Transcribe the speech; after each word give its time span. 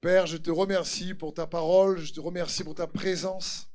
Père, 0.00 0.26
je 0.26 0.36
te 0.36 0.50
remercie 0.50 1.14
pour 1.14 1.32
ta 1.32 1.46
parole, 1.46 1.98
je 1.98 2.12
te 2.12 2.20
remercie 2.20 2.62
pour 2.62 2.74
ta 2.74 2.86
présence. 2.86 3.70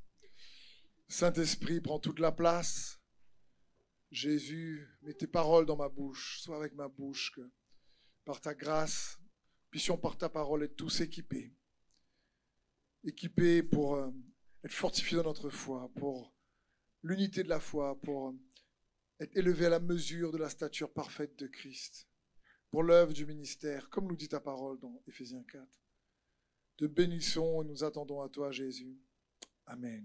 Saint-Esprit, 1.07 1.81
prends 1.81 1.99
toute 1.99 2.19
la 2.19 2.31
place. 2.31 2.99
Jésus, 4.11 4.87
mets 5.01 5.15
tes 5.15 5.27
paroles 5.27 5.65
dans 5.65 5.75
ma 5.75 5.89
bouche, 5.89 6.39
sois 6.41 6.57
avec 6.57 6.73
ma 6.73 6.87
bouche, 6.87 7.31
que 7.35 7.41
par 8.23 8.39
ta 8.39 8.53
grâce, 8.53 9.19
puissions 9.71 9.97
par 9.97 10.17
ta 10.17 10.29
parole 10.29 10.63
être 10.63 10.75
tous 10.75 11.01
équipés. 11.01 11.55
Équipés 13.03 13.63
pour 13.63 13.95
euh, 13.95 14.11
être 14.63 14.73
fortifiés 14.73 15.17
dans 15.17 15.23
notre 15.23 15.49
foi, 15.49 15.91
pour 15.95 16.35
l'unité 17.01 17.41
de 17.41 17.49
la 17.49 17.59
foi, 17.59 17.99
pour 17.99 18.29
euh, 18.29 18.39
être 19.19 19.35
élevés 19.35 19.65
à 19.65 19.69
la 19.69 19.79
mesure 19.79 20.31
de 20.31 20.37
la 20.37 20.49
stature 20.49 20.93
parfaite 20.93 21.35
de 21.39 21.47
Christ, 21.47 22.07
pour 22.69 22.83
l'œuvre 22.83 23.11
du 23.11 23.25
ministère, 23.25 23.89
comme 23.89 24.07
nous 24.07 24.15
dit 24.15 24.29
ta 24.29 24.39
parole 24.39 24.79
dans 24.79 25.01
Éphésiens 25.07 25.43
4. 25.51 25.80
Te 26.81 26.87
bénissons 26.87 27.61
et 27.61 27.65
nous 27.65 27.83
attendons 27.83 28.21
à 28.21 28.29
toi, 28.29 28.51
Jésus. 28.51 28.97
Amen. 29.67 30.03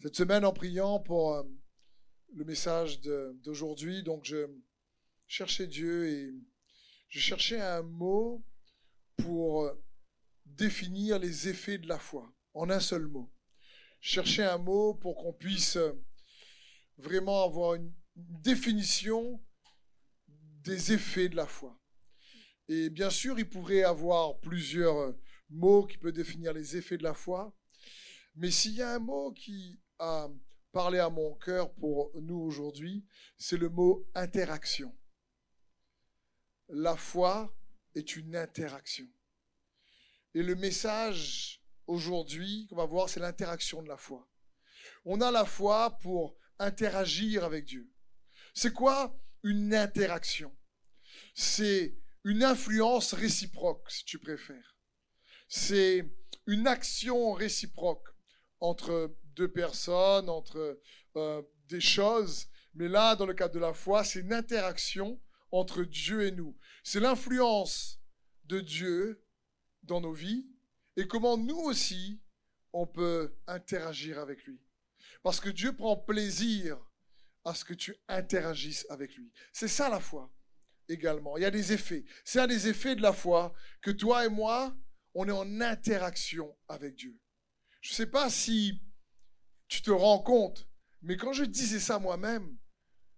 Cette 0.00 0.14
semaine, 0.14 0.44
en 0.44 0.52
priant 0.52 1.00
pour 1.00 1.34
euh, 1.34 1.42
le 2.32 2.44
message 2.44 3.00
d'aujourd'hui, 3.00 4.04
donc 4.04 4.24
je 4.24 4.46
cherchais 5.26 5.66
Dieu 5.66 6.08
et 6.08 6.32
je 7.08 7.18
cherchais 7.18 7.60
un 7.60 7.82
mot 7.82 8.44
pour 9.16 9.64
euh, 9.64 9.74
définir 10.46 11.18
les 11.18 11.48
effets 11.48 11.78
de 11.78 11.88
la 11.88 11.98
foi, 11.98 12.32
en 12.54 12.70
un 12.70 12.78
seul 12.78 13.08
mot. 13.08 13.32
Je 13.98 14.10
cherchais 14.10 14.44
un 14.44 14.58
mot 14.58 14.94
pour 14.94 15.16
qu'on 15.16 15.32
puisse 15.32 15.74
euh, 15.74 15.92
vraiment 16.98 17.42
avoir 17.42 17.74
une 17.74 17.92
définition 18.14 19.42
des 20.28 20.92
effets 20.92 21.28
de 21.28 21.34
la 21.34 21.48
foi. 21.48 21.77
Et 22.68 22.90
bien 22.90 23.10
sûr, 23.10 23.38
il 23.38 23.48
pourrait 23.48 23.82
avoir 23.82 24.38
plusieurs 24.40 24.96
euh, 24.98 25.12
mots 25.50 25.86
qui 25.86 25.96
peuvent 25.96 26.12
définir 26.12 26.52
les 26.52 26.76
effets 26.76 26.98
de 26.98 27.02
la 27.02 27.14
foi. 27.14 27.56
Mais 28.34 28.50
s'il 28.50 28.74
y 28.74 28.82
a 28.82 28.94
un 28.94 28.98
mot 28.98 29.32
qui 29.32 29.80
a 29.98 30.28
parlé 30.70 30.98
à 30.98 31.08
mon 31.08 31.34
cœur 31.34 31.72
pour 31.74 32.10
nous 32.20 32.38
aujourd'hui, 32.38 33.06
c'est 33.36 33.56
le 33.56 33.68
mot 33.68 34.06
interaction. 34.14 34.94
La 36.68 36.96
foi 36.96 37.54
est 37.94 38.16
une 38.16 38.36
interaction. 38.36 39.08
Et 40.34 40.42
le 40.42 40.54
message 40.54 41.62
aujourd'hui 41.86 42.66
qu'on 42.68 42.76
va 42.76 42.84
voir, 42.84 43.08
c'est 43.08 43.20
l'interaction 43.20 43.82
de 43.82 43.88
la 43.88 43.96
foi. 43.96 44.28
On 45.04 45.20
a 45.22 45.30
la 45.30 45.46
foi 45.46 45.98
pour 45.98 46.36
interagir 46.58 47.44
avec 47.44 47.64
Dieu. 47.64 47.90
C'est 48.52 48.72
quoi 48.72 49.18
une 49.42 49.74
interaction? 49.74 50.54
C'est 51.34 51.96
une 52.24 52.44
influence 52.44 53.14
réciproque, 53.14 53.90
si 53.90 54.04
tu 54.04 54.18
préfères. 54.18 54.76
C'est 55.48 56.04
une 56.46 56.66
action 56.66 57.32
réciproque 57.32 58.08
entre 58.60 59.14
deux 59.34 59.50
personnes, 59.50 60.28
entre 60.28 60.80
euh, 61.16 61.42
des 61.68 61.80
choses. 61.80 62.48
Mais 62.74 62.88
là, 62.88 63.16
dans 63.16 63.26
le 63.26 63.34
cadre 63.34 63.54
de 63.54 63.60
la 63.60 63.74
foi, 63.74 64.04
c'est 64.04 64.20
une 64.20 64.32
interaction 64.32 65.20
entre 65.50 65.84
Dieu 65.84 66.26
et 66.26 66.30
nous. 66.30 66.56
C'est 66.82 67.00
l'influence 67.00 68.00
de 68.44 68.60
Dieu 68.60 69.24
dans 69.82 70.00
nos 70.00 70.12
vies 70.12 70.46
et 70.96 71.06
comment 71.06 71.36
nous 71.36 71.58
aussi, 71.58 72.20
on 72.72 72.86
peut 72.86 73.34
interagir 73.46 74.18
avec 74.18 74.44
lui. 74.44 74.60
Parce 75.22 75.40
que 75.40 75.48
Dieu 75.48 75.74
prend 75.74 75.96
plaisir 75.96 76.78
à 77.44 77.54
ce 77.54 77.64
que 77.64 77.74
tu 77.74 77.96
interagisses 78.08 78.86
avec 78.90 79.16
lui. 79.16 79.32
C'est 79.52 79.68
ça 79.68 79.88
la 79.88 80.00
foi 80.00 80.30
également. 80.88 81.36
Il 81.36 81.42
y 81.42 81.46
a 81.46 81.50
des 81.50 81.72
effets. 81.72 82.04
C'est 82.24 82.40
un 82.40 82.46
des 82.46 82.68
effets 82.68 82.96
de 82.96 83.02
la 83.02 83.12
foi 83.12 83.54
que 83.82 83.90
toi 83.90 84.24
et 84.24 84.28
moi, 84.28 84.76
on 85.14 85.26
est 85.28 85.32
en 85.32 85.60
interaction 85.60 86.56
avec 86.68 86.96
Dieu. 86.96 87.18
Je 87.80 87.92
ne 87.92 87.96
sais 87.96 88.06
pas 88.06 88.30
si 88.30 88.82
tu 89.68 89.82
te 89.82 89.90
rends 89.90 90.22
compte, 90.22 90.68
mais 91.02 91.16
quand 91.16 91.32
je 91.32 91.44
disais 91.44 91.80
ça 91.80 91.98
moi-même, 91.98 92.58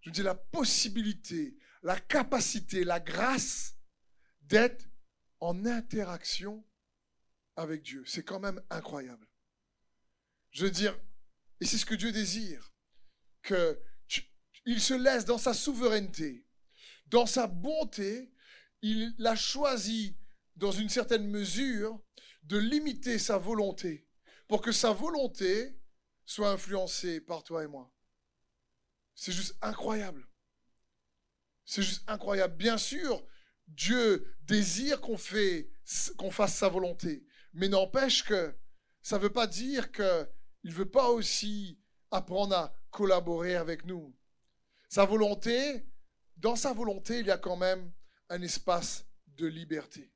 je 0.00 0.10
dis 0.10 0.22
la 0.22 0.34
possibilité, 0.34 1.56
la 1.82 1.98
capacité, 1.98 2.84
la 2.84 3.00
grâce 3.00 3.76
d'être 4.42 4.86
en 5.40 5.64
interaction 5.66 6.66
avec 7.56 7.82
Dieu. 7.82 8.02
C'est 8.06 8.24
quand 8.24 8.40
même 8.40 8.60
incroyable. 8.70 9.26
Je 10.50 10.64
veux 10.64 10.70
dire, 10.70 10.98
et 11.60 11.66
c'est 11.66 11.78
ce 11.78 11.86
que 11.86 11.94
Dieu 11.94 12.12
désire, 12.12 12.72
que 13.42 13.80
il 14.66 14.80
se 14.80 14.94
laisse 14.94 15.24
dans 15.24 15.38
sa 15.38 15.54
souveraineté, 15.54 16.46
dans 17.10 17.26
sa 17.26 17.46
bonté, 17.46 18.32
il 18.82 19.14
a 19.24 19.36
choisi, 19.36 20.16
dans 20.56 20.72
une 20.72 20.88
certaine 20.88 21.26
mesure, 21.26 22.00
de 22.44 22.56
limiter 22.56 23.18
sa 23.18 23.36
volonté 23.36 24.06
pour 24.48 24.62
que 24.62 24.72
sa 24.72 24.92
volonté 24.92 25.78
soit 26.24 26.50
influencée 26.50 27.20
par 27.20 27.44
toi 27.44 27.64
et 27.64 27.66
moi. 27.66 27.92
C'est 29.14 29.32
juste 29.32 29.56
incroyable. 29.60 30.26
C'est 31.64 31.82
juste 31.82 32.02
incroyable. 32.06 32.56
Bien 32.56 32.78
sûr, 32.78 33.24
Dieu 33.68 34.34
désire 34.42 35.00
qu'on 35.00 35.16
fasse 35.18 36.56
sa 36.56 36.68
volonté, 36.68 37.24
mais 37.52 37.68
n'empêche 37.68 38.24
que 38.24 38.56
ça 39.02 39.18
ne 39.18 39.22
veut 39.22 39.32
pas 39.32 39.46
dire 39.46 39.92
qu'il 39.92 40.04
ne 40.64 40.72
veut 40.72 40.90
pas 40.90 41.10
aussi 41.10 41.78
apprendre 42.10 42.56
à 42.56 42.74
collaborer 42.90 43.56
avec 43.56 43.84
nous. 43.84 44.16
Sa 44.88 45.04
volonté, 45.04 45.86
dans 46.40 46.56
sa 46.56 46.72
volonté, 46.72 47.20
il 47.20 47.26
y 47.26 47.30
a 47.30 47.38
quand 47.38 47.56
même 47.56 47.92
un 48.28 48.40
espace 48.42 49.04
de 49.36 49.46
liberté. 49.46 50.10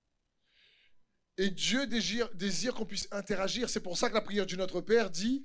Et 1.36 1.50
Dieu 1.50 1.86
désire, 1.86 2.74
qu'on 2.74 2.86
puisse 2.86 3.08
interagir. 3.10 3.68
C'est 3.68 3.80
pour 3.80 3.98
ça 3.98 4.08
que 4.08 4.14
la 4.14 4.20
prière 4.20 4.46
du 4.46 4.56
Notre 4.56 4.80
Père 4.80 5.10
dit 5.10 5.44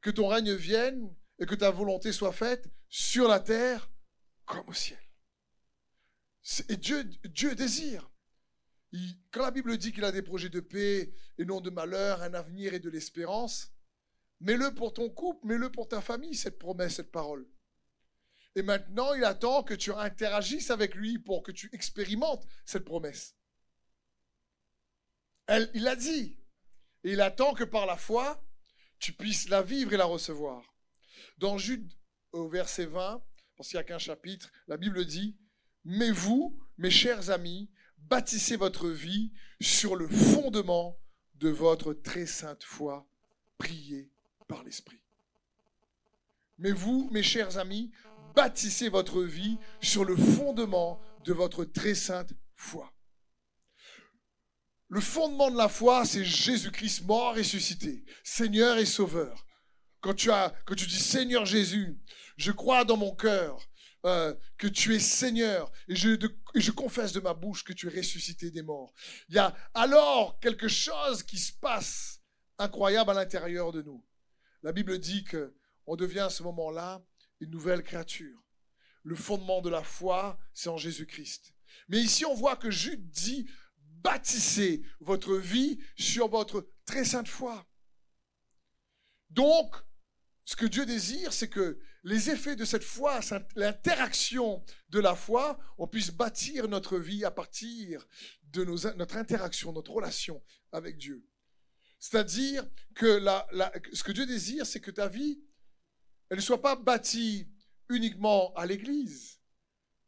que 0.00 0.10
ton 0.10 0.28
règne 0.28 0.54
vienne 0.54 1.14
et 1.38 1.46
que 1.46 1.54
ta 1.54 1.70
volonté 1.70 2.12
soit 2.12 2.32
faite 2.32 2.68
sur 2.88 3.26
la 3.26 3.40
terre 3.40 3.90
comme 4.44 4.68
au 4.68 4.74
ciel. 4.74 4.98
Et 6.68 6.76
Dieu, 6.76 7.04
Dieu 7.24 7.54
désire. 7.54 8.10
quand 9.30 9.42
la 9.42 9.50
Bible 9.50 9.76
dit 9.78 9.92
qu'il 9.92 10.04
a 10.04 10.12
des 10.12 10.22
projets 10.22 10.48
de 10.48 10.60
paix 10.60 11.12
et 11.38 11.44
non 11.44 11.60
de 11.60 11.70
malheur, 11.70 12.22
un 12.22 12.34
avenir 12.34 12.74
et 12.74 12.80
de 12.80 12.90
l'espérance, 12.90 13.72
mets-le 14.40 14.74
pour 14.74 14.92
ton 14.92 15.08
couple, 15.08 15.46
mets-le 15.46 15.70
pour 15.70 15.88
ta 15.88 16.00
famille, 16.00 16.34
cette 16.34 16.58
promesse, 16.58 16.96
cette 16.96 17.12
parole. 17.12 17.46
Et 18.56 18.62
maintenant, 18.62 19.14
il 19.14 19.24
attend 19.24 19.62
que 19.62 19.74
tu 19.74 19.92
interagisses 19.92 20.70
avec 20.70 20.94
lui 20.94 21.18
pour 21.18 21.42
que 21.42 21.52
tu 21.52 21.70
expérimentes 21.72 22.46
cette 22.64 22.84
promesse. 22.84 23.36
Il 25.48 25.82
l'a 25.82 25.96
dit. 25.96 26.38
Et 27.04 27.12
il 27.12 27.20
attend 27.20 27.54
que 27.54 27.64
par 27.64 27.86
la 27.86 27.96
foi, 27.96 28.44
tu 28.98 29.12
puisses 29.12 29.48
la 29.48 29.62
vivre 29.62 29.92
et 29.92 29.96
la 29.96 30.04
recevoir. 30.04 30.74
Dans 31.38 31.58
Jude, 31.58 31.92
au 32.32 32.48
verset 32.48 32.86
20, 32.86 33.22
parce 33.56 33.68
qu'il 33.68 33.76
n'y 33.76 33.82
a 33.82 33.84
qu'un 33.84 33.98
chapitre, 33.98 34.50
la 34.68 34.76
Bible 34.76 35.04
dit, 35.04 35.38
Mais 35.84 36.10
vous, 36.10 36.58
mes 36.76 36.90
chers 36.90 37.30
amis, 37.30 37.70
bâtissez 37.98 38.56
votre 38.56 38.88
vie 38.88 39.32
sur 39.60 39.96
le 39.96 40.08
fondement 40.08 40.98
de 41.34 41.48
votre 41.48 41.94
très 41.94 42.26
sainte 42.26 42.64
foi, 42.64 43.08
priée 43.58 44.10
par 44.48 44.62
l'Esprit. 44.64 45.02
Mais 46.58 46.72
vous, 46.72 47.08
mes 47.10 47.22
chers 47.22 47.56
amis, 47.56 47.90
bâtissez 48.40 48.88
votre 48.88 49.22
vie 49.22 49.58
sur 49.82 50.02
le 50.02 50.16
fondement 50.16 50.98
de 51.26 51.34
votre 51.34 51.66
très 51.66 51.94
sainte 51.94 52.32
foi. 52.54 52.90
Le 54.88 55.02
fondement 55.02 55.50
de 55.50 55.58
la 55.58 55.68
foi, 55.68 56.06
c'est 56.06 56.24
Jésus-Christ 56.24 57.04
mort 57.04 57.36
et 57.36 57.40
ressuscité, 57.40 58.02
Seigneur 58.24 58.78
et 58.78 58.86
Sauveur. 58.86 59.46
Quand 60.00 60.14
tu, 60.14 60.32
as, 60.32 60.54
quand 60.64 60.74
tu 60.74 60.86
dis 60.86 60.98
Seigneur 60.98 61.44
Jésus, 61.44 62.00
je 62.38 62.50
crois 62.50 62.86
dans 62.86 62.96
mon 62.96 63.14
cœur 63.14 63.60
euh, 64.06 64.34
que 64.56 64.68
tu 64.68 64.94
es 64.94 65.00
Seigneur 65.00 65.70
et 65.86 65.94
je, 65.94 66.08
et 66.54 66.60
je 66.62 66.70
confesse 66.70 67.12
de 67.12 67.20
ma 67.20 67.34
bouche 67.34 67.62
que 67.62 67.74
tu 67.74 67.88
es 67.88 67.94
ressuscité 67.94 68.50
des 68.50 68.62
morts. 68.62 68.94
Il 69.28 69.34
y 69.34 69.38
a 69.38 69.54
alors 69.74 70.40
quelque 70.40 70.68
chose 70.68 71.22
qui 71.22 71.36
se 71.36 71.52
passe 71.52 72.22
incroyable 72.56 73.10
à 73.10 73.14
l'intérieur 73.14 73.70
de 73.70 73.82
nous. 73.82 74.02
La 74.62 74.72
Bible 74.72 74.98
dit 74.98 75.24
que 75.24 75.54
on 75.86 75.94
devient 75.94 76.20
à 76.20 76.30
ce 76.30 76.42
moment-là 76.42 77.04
une 77.40 77.50
nouvelle 77.50 77.82
créature. 77.82 78.38
Le 79.02 79.14
fondement 79.14 79.60
de 79.62 79.70
la 79.70 79.82
foi, 79.82 80.38
c'est 80.52 80.68
en 80.68 80.76
Jésus-Christ. 80.76 81.54
Mais 81.88 82.00
ici, 82.00 82.24
on 82.24 82.34
voit 82.34 82.56
que 82.56 82.70
Jude 82.70 83.10
dit, 83.10 83.48
bâtissez 84.02 84.82
votre 85.00 85.36
vie 85.36 85.78
sur 85.96 86.28
votre 86.28 86.70
très 86.84 87.04
sainte 87.04 87.28
foi. 87.28 87.66
Donc, 89.30 89.74
ce 90.44 90.56
que 90.56 90.66
Dieu 90.66 90.84
désire, 90.84 91.32
c'est 91.32 91.48
que 91.48 91.80
les 92.02 92.30
effets 92.30 92.56
de 92.56 92.64
cette 92.64 92.82
foi, 92.82 93.20
l'interaction 93.56 94.64
de 94.88 94.98
la 94.98 95.14
foi, 95.14 95.58
on 95.78 95.86
puisse 95.86 96.10
bâtir 96.10 96.68
notre 96.68 96.98
vie 96.98 97.24
à 97.24 97.30
partir 97.30 98.06
de 98.44 98.64
notre 98.64 99.16
interaction, 99.16 99.72
notre 99.72 99.92
relation 99.92 100.42
avec 100.72 100.96
Dieu. 100.96 101.24
C'est-à-dire 101.98 102.66
que 102.94 103.20
ce 103.92 104.02
que 104.02 104.12
Dieu 104.12 104.26
désire, 104.26 104.66
c'est 104.66 104.80
que 104.80 104.90
ta 104.90 105.08
vie, 105.08 105.42
elle 106.30 106.36
ne 106.36 106.42
soit 106.42 106.62
pas 106.62 106.76
bâtie 106.76 107.48
uniquement 107.88 108.54
à 108.54 108.64
l'église, 108.64 109.40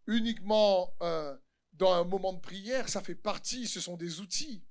uniquement 0.06 0.94
euh, 1.02 1.36
dans 1.72 1.92
un 1.92 2.04
moment 2.04 2.32
de 2.32 2.40
prière, 2.40 2.88
ça 2.88 3.02
fait 3.02 3.16
partie, 3.16 3.66
ce 3.66 3.80
sont 3.80 3.96
des 3.96 4.20
outils. 4.20 4.64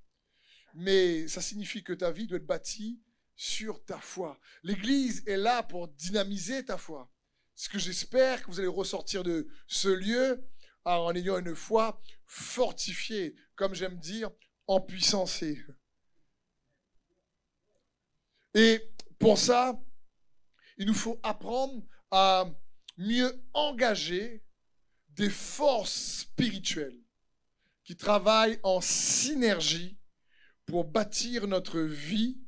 mais 0.73 1.27
ça 1.27 1.41
signifie 1.41 1.83
que 1.83 1.91
ta 1.91 2.11
vie 2.11 2.27
doit 2.27 2.37
être 2.37 2.45
bâtie 2.45 3.01
sur 3.35 3.83
ta 3.83 3.99
foi. 3.99 4.39
L'Église 4.63 5.23
est 5.27 5.35
là 5.35 5.63
pour 5.63 5.89
dynamiser 5.89 6.63
ta 6.63 6.77
foi. 6.77 7.11
Ce 7.55 7.67
que 7.67 7.79
j'espère 7.79 8.41
que 8.41 8.47
vous 8.47 8.59
allez 8.59 8.69
ressortir 8.69 9.23
de 9.23 9.49
ce 9.67 9.89
lieu 9.89 10.47
en 10.85 11.13
ayant 11.13 11.37
une 11.37 11.55
foi 11.55 12.01
fortifiée, 12.25 13.35
comme 13.55 13.75
j'aime 13.75 13.97
dire, 13.99 14.31
en 14.67 14.79
puissance. 14.79 15.43
Et 18.53 18.89
pour 19.19 19.37
ça, 19.37 19.81
il 20.77 20.87
nous 20.87 20.93
faut 20.93 21.19
apprendre 21.23 21.83
à 22.11 22.45
mieux 22.97 23.43
engager 23.53 24.43
des 25.09 25.29
forces 25.29 26.19
spirituelles 26.21 26.99
qui 27.83 27.95
travaillent 27.95 28.59
en 28.63 28.81
synergie 28.81 29.99
pour 30.65 30.85
bâtir 30.85 31.47
notre 31.47 31.81
vie 31.81 32.41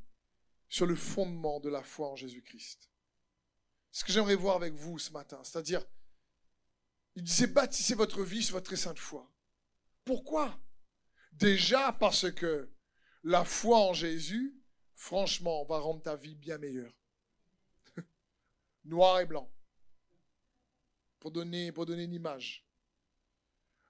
sur 0.69 0.85
le 0.85 0.95
fondement 0.95 1.59
de 1.59 1.69
la 1.69 1.83
foi 1.83 2.09
en 2.09 2.15
Jésus-Christ. 2.15 2.89
Ce 3.91 4.03
que 4.03 4.11
j'aimerais 4.11 4.35
voir 4.35 4.55
avec 4.55 4.73
vous 4.73 4.97
ce 4.97 5.11
matin, 5.11 5.39
c'est-à-dire, 5.43 5.85
il 7.15 7.23
disait 7.23 7.47
bâtissez 7.47 7.93
votre 7.93 8.23
vie 8.23 8.41
sur 8.41 8.55
votre 8.55 8.65
très 8.65 8.75
sainte 8.75 8.97
foi. 8.97 9.31
Pourquoi? 10.03 10.59
Déjà 11.31 11.93
parce 11.93 12.31
que 12.31 12.71
la 13.23 13.45
foi 13.45 13.79
en 13.79 13.93
Jésus, 13.93 14.59
franchement, 14.95 15.63
va 15.65 15.79
rendre 15.79 16.01
ta 16.01 16.15
vie 16.15 16.35
bien 16.35 16.57
meilleure. 16.57 17.02
Noir 18.85 19.21
et 19.21 19.25
blanc. 19.25 19.49
Pour 21.19 21.31
donner, 21.31 21.71
une 21.77 22.13
image. 22.13 22.67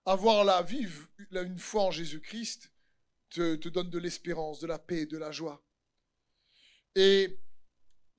Avoir 0.05 0.43
la 0.43 0.61
vie, 0.61 0.87
une 1.31 1.57
foi 1.57 1.83
en 1.83 1.91
Jésus-Christ, 1.91 2.71
te, 3.29 3.55
te 3.55 3.69
donne 3.69 3.89
de 3.89 3.97
l'espérance, 3.97 4.59
de 4.59 4.67
la 4.67 4.77
paix, 4.77 5.05
de 5.05 5.17
la 5.17 5.31
joie. 5.31 5.65
Et 6.95 7.39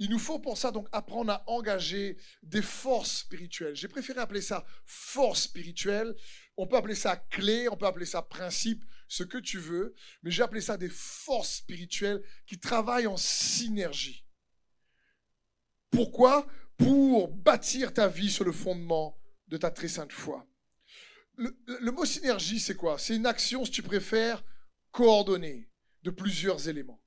il 0.00 0.10
nous 0.10 0.18
faut 0.18 0.40
pour 0.40 0.58
ça 0.58 0.72
donc 0.72 0.88
apprendre 0.90 1.32
à 1.32 1.44
engager 1.48 2.16
des 2.42 2.62
forces 2.62 3.18
spirituelles. 3.18 3.76
J'ai 3.76 3.86
préféré 3.86 4.20
appeler 4.20 4.42
ça 4.42 4.66
force 4.84 5.42
spirituelle. 5.42 6.14
On 6.56 6.66
peut 6.66 6.76
appeler 6.76 6.96
ça 6.96 7.16
clé, 7.16 7.68
on 7.68 7.76
peut 7.76 7.86
appeler 7.86 8.06
ça 8.06 8.22
principe, 8.22 8.84
ce 9.08 9.22
que 9.22 9.38
tu 9.38 9.58
veux, 9.58 9.94
mais 10.22 10.30
j'ai 10.30 10.42
appelé 10.42 10.60
ça 10.60 10.76
des 10.76 10.88
forces 10.88 11.56
spirituelles 11.56 12.22
qui 12.46 12.58
travaillent 12.58 13.06
en 13.06 13.16
synergie. 13.16 14.26
Pourquoi? 15.90 16.46
Pour 16.76 17.28
bâtir 17.28 17.92
ta 17.92 18.08
vie 18.08 18.30
sur 18.30 18.44
le 18.44 18.52
fondement 18.52 19.16
de 19.48 19.56
ta 19.56 19.70
très 19.70 19.88
sainte 19.88 20.12
foi. 20.12 20.46
Le, 21.36 21.90
mot 21.90 22.04
synergie, 22.04 22.60
c'est 22.60 22.76
quoi? 22.76 22.98
C'est 22.98 23.16
une 23.16 23.26
action, 23.26 23.64
si 23.64 23.70
tu 23.70 23.82
préfères, 23.82 24.44
coordonnée 24.92 25.68
de 26.02 26.10
plusieurs 26.10 26.68
éléments. 26.68 27.02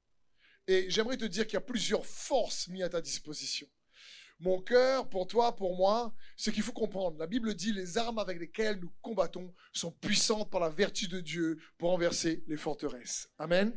Et 0.67 0.89
j'aimerais 0.89 1.17
te 1.17 1.25
dire 1.25 1.45
qu'il 1.45 1.53
y 1.53 1.57
a 1.57 1.61
plusieurs 1.61 2.05
forces 2.05 2.67
mises 2.67 2.83
à 2.83 2.89
ta 2.89 3.01
disposition. 3.01 3.67
Mon 4.39 4.61
cœur, 4.61 5.09
pour 5.09 5.27
toi, 5.27 5.55
pour 5.55 5.75
moi, 5.75 6.13
ce 6.35 6.51
qu'il 6.51 6.61
faut 6.61 6.73
comprendre. 6.73 7.17
La 7.17 7.25
Bible 7.25 7.55
dit 7.55 7.73
les 7.73 7.97
armes 7.97 8.19
avec 8.19 8.37
lesquelles 8.39 8.79
nous 8.79 8.93
combattons 9.01 9.53
sont 9.73 9.91
puissantes 9.91 10.51
par 10.51 10.59
la 10.59 10.69
vertu 10.69 11.07
de 11.07 11.21
Dieu 11.21 11.57
pour 11.77 11.89
renverser 11.89 12.43
les 12.47 12.57
forteresses. 12.57 13.29
Amen. 13.39 13.73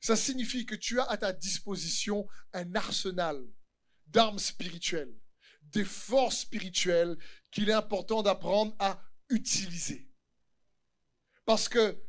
Ça 0.00 0.16
signifie 0.16 0.66
que 0.66 0.74
tu 0.74 1.00
as 1.00 1.04
à 1.04 1.16
ta 1.16 1.32
disposition 1.32 2.26
un 2.52 2.74
arsenal 2.74 3.42
d'armes 4.06 4.38
spirituelles, 4.38 5.14
des 5.62 5.84
forces 5.84 6.40
spirituelles 6.40 7.16
qu'il 7.50 7.68
est 7.68 7.74
important 7.74 8.22
d'apprendre 8.22 8.74
à 8.78 9.00
utiliser. 9.28 10.10
Parce 11.44 11.68
que 11.68 12.02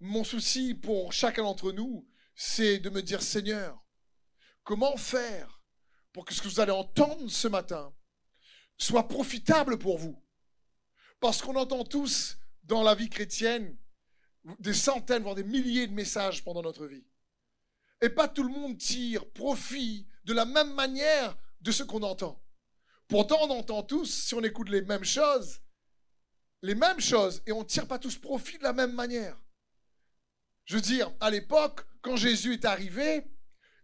mon 0.00 0.24
souci 0.24 0.74
pour 0.74 1.12
chacun 1.12 1.42
d'entre 1.42 1.72
nous, 1.72 2.08
c'est 2.34 2.78
de 2.78 2.90
me 2.90 3.02
dire, 3.02 3.22
Seigneur, 3.22 3.84
comment 4.64 4.96
faire 4.96 5.62
pour 6.12 6.24
que 6.24 6.34
ce 6.34 6.40
que 6.40 6.48
vous 6.48 6.60
allez 6.60 6.72
entendre 6.72 7.30
ce 7.30 7.48
matin 7.48 7.94
soit 8.78 9.08
profitable 9.08 9.78
pour 9.78 9.98
vous? 9.98 10.24
Parce 11.20 11.42
qu'on 11.42 11.56
entend 11.56 11.84
tous 11.84 12.38
dans 12.64 12.82
la 12.82 12.94
vie 12.94 13.10
chrétienne 13.10 13.76
des 14.58 14.74
centaines, 14.74 15.22
voire 15.22 15.34
des 15.34 15.44
milliers 15.44 15.86
de 15.86 15.92
messages 15.92 16.42
pendant 16.42 16.62
notre 16.62 16.86
vie. 16.86 17.04
Et 18.00 18.08
pas 18.08 18.28
tout 18.28 18.42
le 18.42 18.48
monde 18.52 18.78
tire 18.78 19.30
profit 19.30 20.08
de 20.24 20.32
la 20.32 20.44
même 20.44 20.72
manière 20.74 21.36
de 21.60 21.72
ce 21.72 21.82
qu'on 21.82 22.02
entend. 22.02 22.42
Pourtant, 23.08 23.38
on 23.42 23.50
entend 23.50 23.82
tous, 23.82 24.06
si 24.06 24.34
on 24.34 24.42
écoute 24.42 24.68
les 24.68 24.82
mêmes 24.82 25.04
choses, 25.04 25.60
les 26.62 26.74
mêmes 26.74 27.00
choses, 27.00 27.42
et 27.46 27.52
on 27.52 27.60
ne 27.60 27.66
tire 27.66 27.88
pas 27.88 27.98
tous 27.98 28.16
profit 28.16 28.58
de 28.58 28.62
la 28.62 28.72
même 28.72 28.92
manière. 28.92 29.36
Je 30.64 30.76
veux 30.76 30.82
dire, 30.82 31.12
à 31.20 31.30
l'époque, 31.30 31.86
quand 32.02 32.16
Jésus 32.16 32.54
est 32.54 32.64
arrivé, 32.64 33.24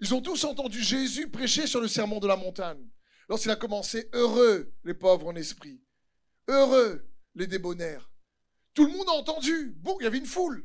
ils 0.01 0.15
ont 0.15 0.21
tous 0.21 0.45
entendu 0.45 0.83
Jésus 0.83 1.31
prêcher 1.31 1.67
sur 1.67 1.81
le 1.81 1.89
sermon 1.89 2.21
de 2.21 2.29
la 2.29 2.37
montagne. 2.37 2.87
Lorsqu'il 3.29 3.51
a 3.51 3.57
commencé, 3.57 4.09
heureux 4.13 4.73
les 4.85 4.95
pauvres 4.95 5.27
en 5.27 5.35
esprit, 5.35 5.83
heureux 6.49 7.11
les 7.35 7.47
débonnaires. 7.47 8.11
Tout 8.75 8.87
le 8.87 8.93
monde 8.93 9.09
a 9.09 9.13
entendu. 9.13 9.75
Bon, 9.79 9.97
il 10.01 10.05
y 10.05 10.07
avait 10.07 10.19
une 10.19 10.27
foule. 10.27 10.65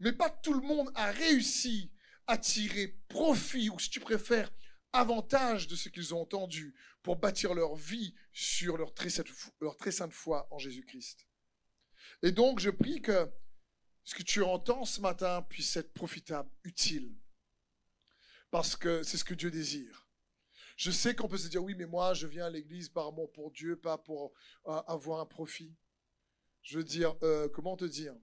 Mais 0.00 0.12
pas 0.12 0.30
tout 0.30 0.54
le 0.54 0.66
monde 0.66 0.90
a 0.94 1.12
réussi 1.12 1.92
à 2.26 2.38
tirer 2.38 2.98
profit, 3.08 3.70
ou 3.70 3.78
si 3.78 3.90
tu 3.90 4.00
préfères, 4.00 4.50
avantage 4.92 5.68
de 5.68 5.76
ce 5.76 5.88
qu'ils 5.88 6.14
ont 6.14 6.22
entendu 6.22 6.74
pour 7.02 7.16
bâtir 7.16 7.54
leur 7.54 7.74
vie 7.74 8.14
sur 8.32 8.76
leur 8.76 8.94
très, 8.94 9.10
sainte 9.10 10.12
foi 10.12 10.46
en 10.50 10.58
Jésus-Christ. 10.58 11.26
Et 12.22 12.32
donc, 12.32 12.60
je 12.60 12.70
prie 12.70 13.00
que 13.00 13.30
ce 14.04 14.14
que 14.14 14.22
tu 14.22 14.42
entends 14.42 14.84
ce 14.84 15.00
matin 15.00 15.42
puisse 15.42 15.76
être 15.76 15.92
profitable, 15.92 16.50
utile. 16.64 17.14
Parce 18.50 18.76
que 18.76 19.02
c'est 19.02 19.16
ce 19.16 19.24
que 19.24 19.34
Dieu 19.34 19.50
désire. 19.50 20.08
Je 20.76 20.90
sais 20.90 21.14
qu'on 21.14 21.28
peut 21.28 21.38
se 21.38 21.48
dire, 21.48 21.62
oui, 21.62 21.74
mais 21.74 21.86
moi, 21.86 22.14
je 22.14 22.26
viens 22.26 22.46
à 22.46 22.50
l'église 22.50 22.88
par 22.88 23.08
amour 23.08 23.30
pour 23.32 23.50
Dieu, 23.50 23.76
pas 23.76 23.98
pour 23.98 24.32
euh, 24.66 24.72
avoir 24.86 25.20
un 25.20 25.26
profit. 25.26 25.74
Je 26.62 26.78
veux 26.78 26.84
dire, 26.84 27.16
euh, 27.22 27.48
comment 27.48 27.76
te 27.76 27.84
dire? 27.84 28.14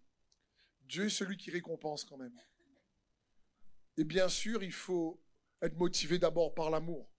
Dieu 0.82 1.06
est 1.06 1.10
celui 1.10 1.38
qui 1.38 1.52
récompense 1.52 2.04
quand 2.04 2.18
même. 2.18 2.38
Et 3.98 4.04
bien 4.04 4.30
sûr, 4.30 4.64
il 4.64 4.72
faut 4.72 5.22
être 5.62 5.78
motivé 5.78 6.20
d'abord 6.20 6.54
par 6.54 6.70
l'amour. 6.70 7.10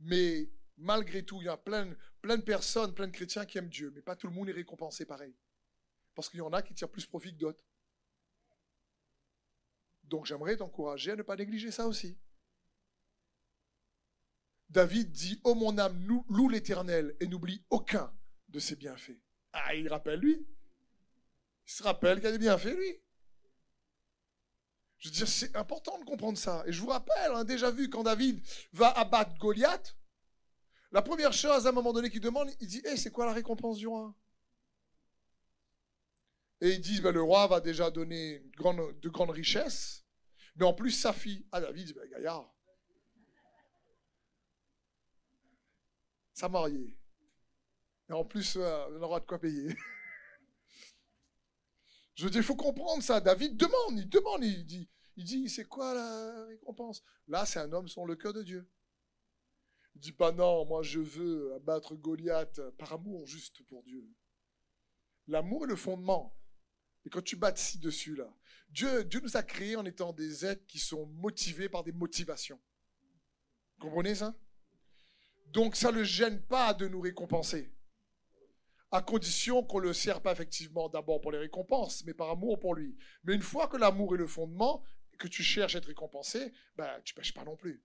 Mais 0.00 0.50
malgré 0.76 1.24
tout, 1.24 1.40
il 1.40 1.46
y 1.46 1.48
a 1.48 1.56
plein, 1.56 1.94
plein 2.20 2.36
de 2.36 2.42
personnes, 2.42 2.94
plein 2.94 3.06
de 3.06 3.12
chrétiens 3.12 3.44
qui 3.46 3.58
aiment 3.58 3.68
Dieu, 3.68 3.92
mais 3.94 4.02
pas 4.02 4.16
tout 4.16 4.26
le 4.26 4.32
monde 4.32 4.48
est 4.48 4.52
récompensé 4.52 5.04
pareil. 5.04 5.34
Parce 6.14 6.28
qu'il 6.28 6.38
y 6.38 6.42
en 6.42 6.52
a 6.52 6.62
qui 6.62 6.74
tirent 6.74 6.90
plus 6.90 7.06
profit 7.06 7.32
que 7.32 7.38
d'autres. 7.38 7.64
Donc 10.04 10.26
j'aimerais 10.26 10.56
t'encourager 10.56 11.12
à 11.12 11.16
ne 11.16 11.22
pas 11.22 11.36
négliger 11.36 11.70
ça 11.70 11.86
aussi. 11.86 12.18
David 14.68 15.10
dit, 15.12 15.40
ô 15.44 15.50
oh 15.50 15.54
mon 15.54 15.78
âme, 15.78 16.24
loue 16.28 16.48
l'Éternel 16.48 17.16
et 17.20 17.26
n'oublie 17.26 17.64
aucun 17.70 18.12
de 18.48 18.58
ses 18.58 18.76
bienfaits. 18.76 19.20
Ah, 19.52 19.74
il 19.74 19.88
rappelle 19.88 20.20
lui. 20.20 20.46
Il 21.66 21.72
se 21.72 21.82
rappelle 21.82 22.18
qu'il 22.18 22.26
a 22.26 22.32
des 22.32 22.38
bienfaits, 22.38 22.76
lui. 22.76 23.03
Je 25.04 25.10
veux 25.10 25.14
dire, 25.16 25.28
c'est 25.28 25.54
important 25.54 25.98
de 25.98 26.04
comprendre 26.04 26.38
ça. 26.38 26.64
Et 26.66 26.72
je 26.72 26.80
vous 26.80 26.86
rappelle, 26.86 27.30
on 27.32 27.36
a 27.36 27.44
déjà 27.44 27.70
vu 27.70 27.90
quand 27.90 28.04
David 28.04 28.40
va 28.72 28.88
abattre 28.88 29.36
Goliath, 29.36 29.94
la 30.92 31.02
première 31.02 31.34
chose 31.34 31.66
à 31.66 31.68
un 31.68 31.72
moment 31.72 31.92
donné 31.92 32.08
qu'il 32.08 32.22
demande, 32.22 32.48
il 32.58 32.66
dit, 32.66 32.78
hé, 32.78 32.92
eh, 32.92 32.96
c'est 32.96 33.10
quoi 33.10 33.26
la 33.26 33.34
récompense 33.34 33.76
du 33.76 33.86
roi? 33.86 34.14
Et 36.62 36.70
ils 36.70 36.80
disent, 36.80 37.02
ben, 37.02 37.12
le 37.12 37.20
roi 37.20 37.46
va 37.46 37.60
déjà 37.60 37.90
donner 37.90 38.38
de 38.38 39.08
grandes 39.10 39.30
richesses, 39.30 40.06
mais 40.56 40.64
en 40.64 40.72
plus 40.72 40.92
sa 40.92 41.12
fille. 41.12 41.44
Ah, 41.52 41.60
David 41.60 41.84
dit, 41.84 41.92
ben, 41.92 42.08
gaillard, 42.08 42.50
sa 46.32 46.48
mariée. 46.48 46.96
Et 48.08 48.12
en 48.14 48.24
plus, 48.24 48.56
euh, 48.56 48.86
on 48.92 49.02
aura 49.02 49.20
de 49.20 49.26
quoi 49.26 49.38
payer. 49.38 49.76
Je 52.14 52.24
veux 52.24 52.30
dire, 52.30 52.40
il 52.40 52.46
faut 52.46 52.56
comprendre 52.56 53.02
ça. 53.02 53.20
David 53.20 53.56
demande, 53.56 53.98
il 53.98 54.08
demande, 54.08 54.44
il 54.44 54.64
dit, 54.64 54.88
il 55.16 55.24
dit, 55.24 55.48
c'est 55.48 55.64
quoi 55.64 55.94
la 55.94 56.44
récompense? 56.46 57.02
Là, 57.28 57.44
c'est 57.44 57.58
un 57.58 57.72
homme 57.72 57.88
sur 57.88 58.06
le 58.06 58.16
cœur 58.16 58.32
de 58.32 58.42
Dieu. 58.42 58.68
Il 59.94 60.00
dit 60.00 60.12
pas 60.12 60.32
non, 60.32 60.66
moi 60.66 60.82
je 60.82 60.98
veux 60.98 61.54
abattre 61.54 61.94
Goliath 61.94 62.60
par 62.78 62.94
amour 62.94 63.26
juste 63.26 63.62
pour 63.62 63.82
Dieu. 63.84 64.04
L'amour 65.28 65.64
est 65.64 65.68
le 65.68 65.76
fondement. 65.76 66.36
Et 67.04 67.10
quand 67.10 67.22
tu 67.22 67.36
bâtis 67.36 67.78
dessus, 67.78 68.16
là, 68.16 68.32
Dieu, 68.70 69.04
Dieu 69.04 69.20
nous 69.20 69.36
a 69.36 69.42
créés 69.42 69.76
en 69.76 69.84
étant 69.84 70.12
des 70.12 70.44
êtres 70.44 70.66
qui 70.66 70.78
sont 70.78 71.06
motivés 71.06 71.68
par 71.68 71.84
des 71.84 71.92
motivations. 71.92 72.60
Vous 73.76 73.86
comprenez 73.86 74.14
ça? 74.14 74.34
Donc 75.48 75.76
ça 75.76 75.92
ne 75.92 75.98
le 75.98 76.04
gêne 76.04 76.42
pas 76.42 76.74
de 76.74 76.88
nous 76.88 77.00
récompenser. 77.00 77.73
À 78.94 79.02
condition 79.02 79.64
qu'on 79.64 79.80
le 79.80 79.92
sert 79.92 80.22
pas 80.22 80.30
effectivement 80.30 80.88
d'abord 80.88 81.20
pour 81.20 81.32
les 81.32 81.38
récompenses, 81.38 82.04
mais 82.04 82.14
par 82.14 82.30
amour 82.30 82.60
pour 82.60 82.76
lui. 82.76 82.96
Mais 83.24 83.34
une 83.34 83.42
fois 83.42 83.66
que 83.66 83.76
l'amour 83.76 84.14
est 84.14 84.18
le 84.18 84.28
fondement, 84.28 84.84
que 85.18 85.26
tu 85.26 85.42
cherches 85.42 85.74
à 85.74 85.78
être 85.78 85.86
récompensé, 85.86 86.52
ben, 86.76 87.00
tu 87.02 87.12
ne 87.12 87.16
pêches 87.16 87.34
pas 87.34 87.42
non 87.42 87.56
plus. 87.56 87.82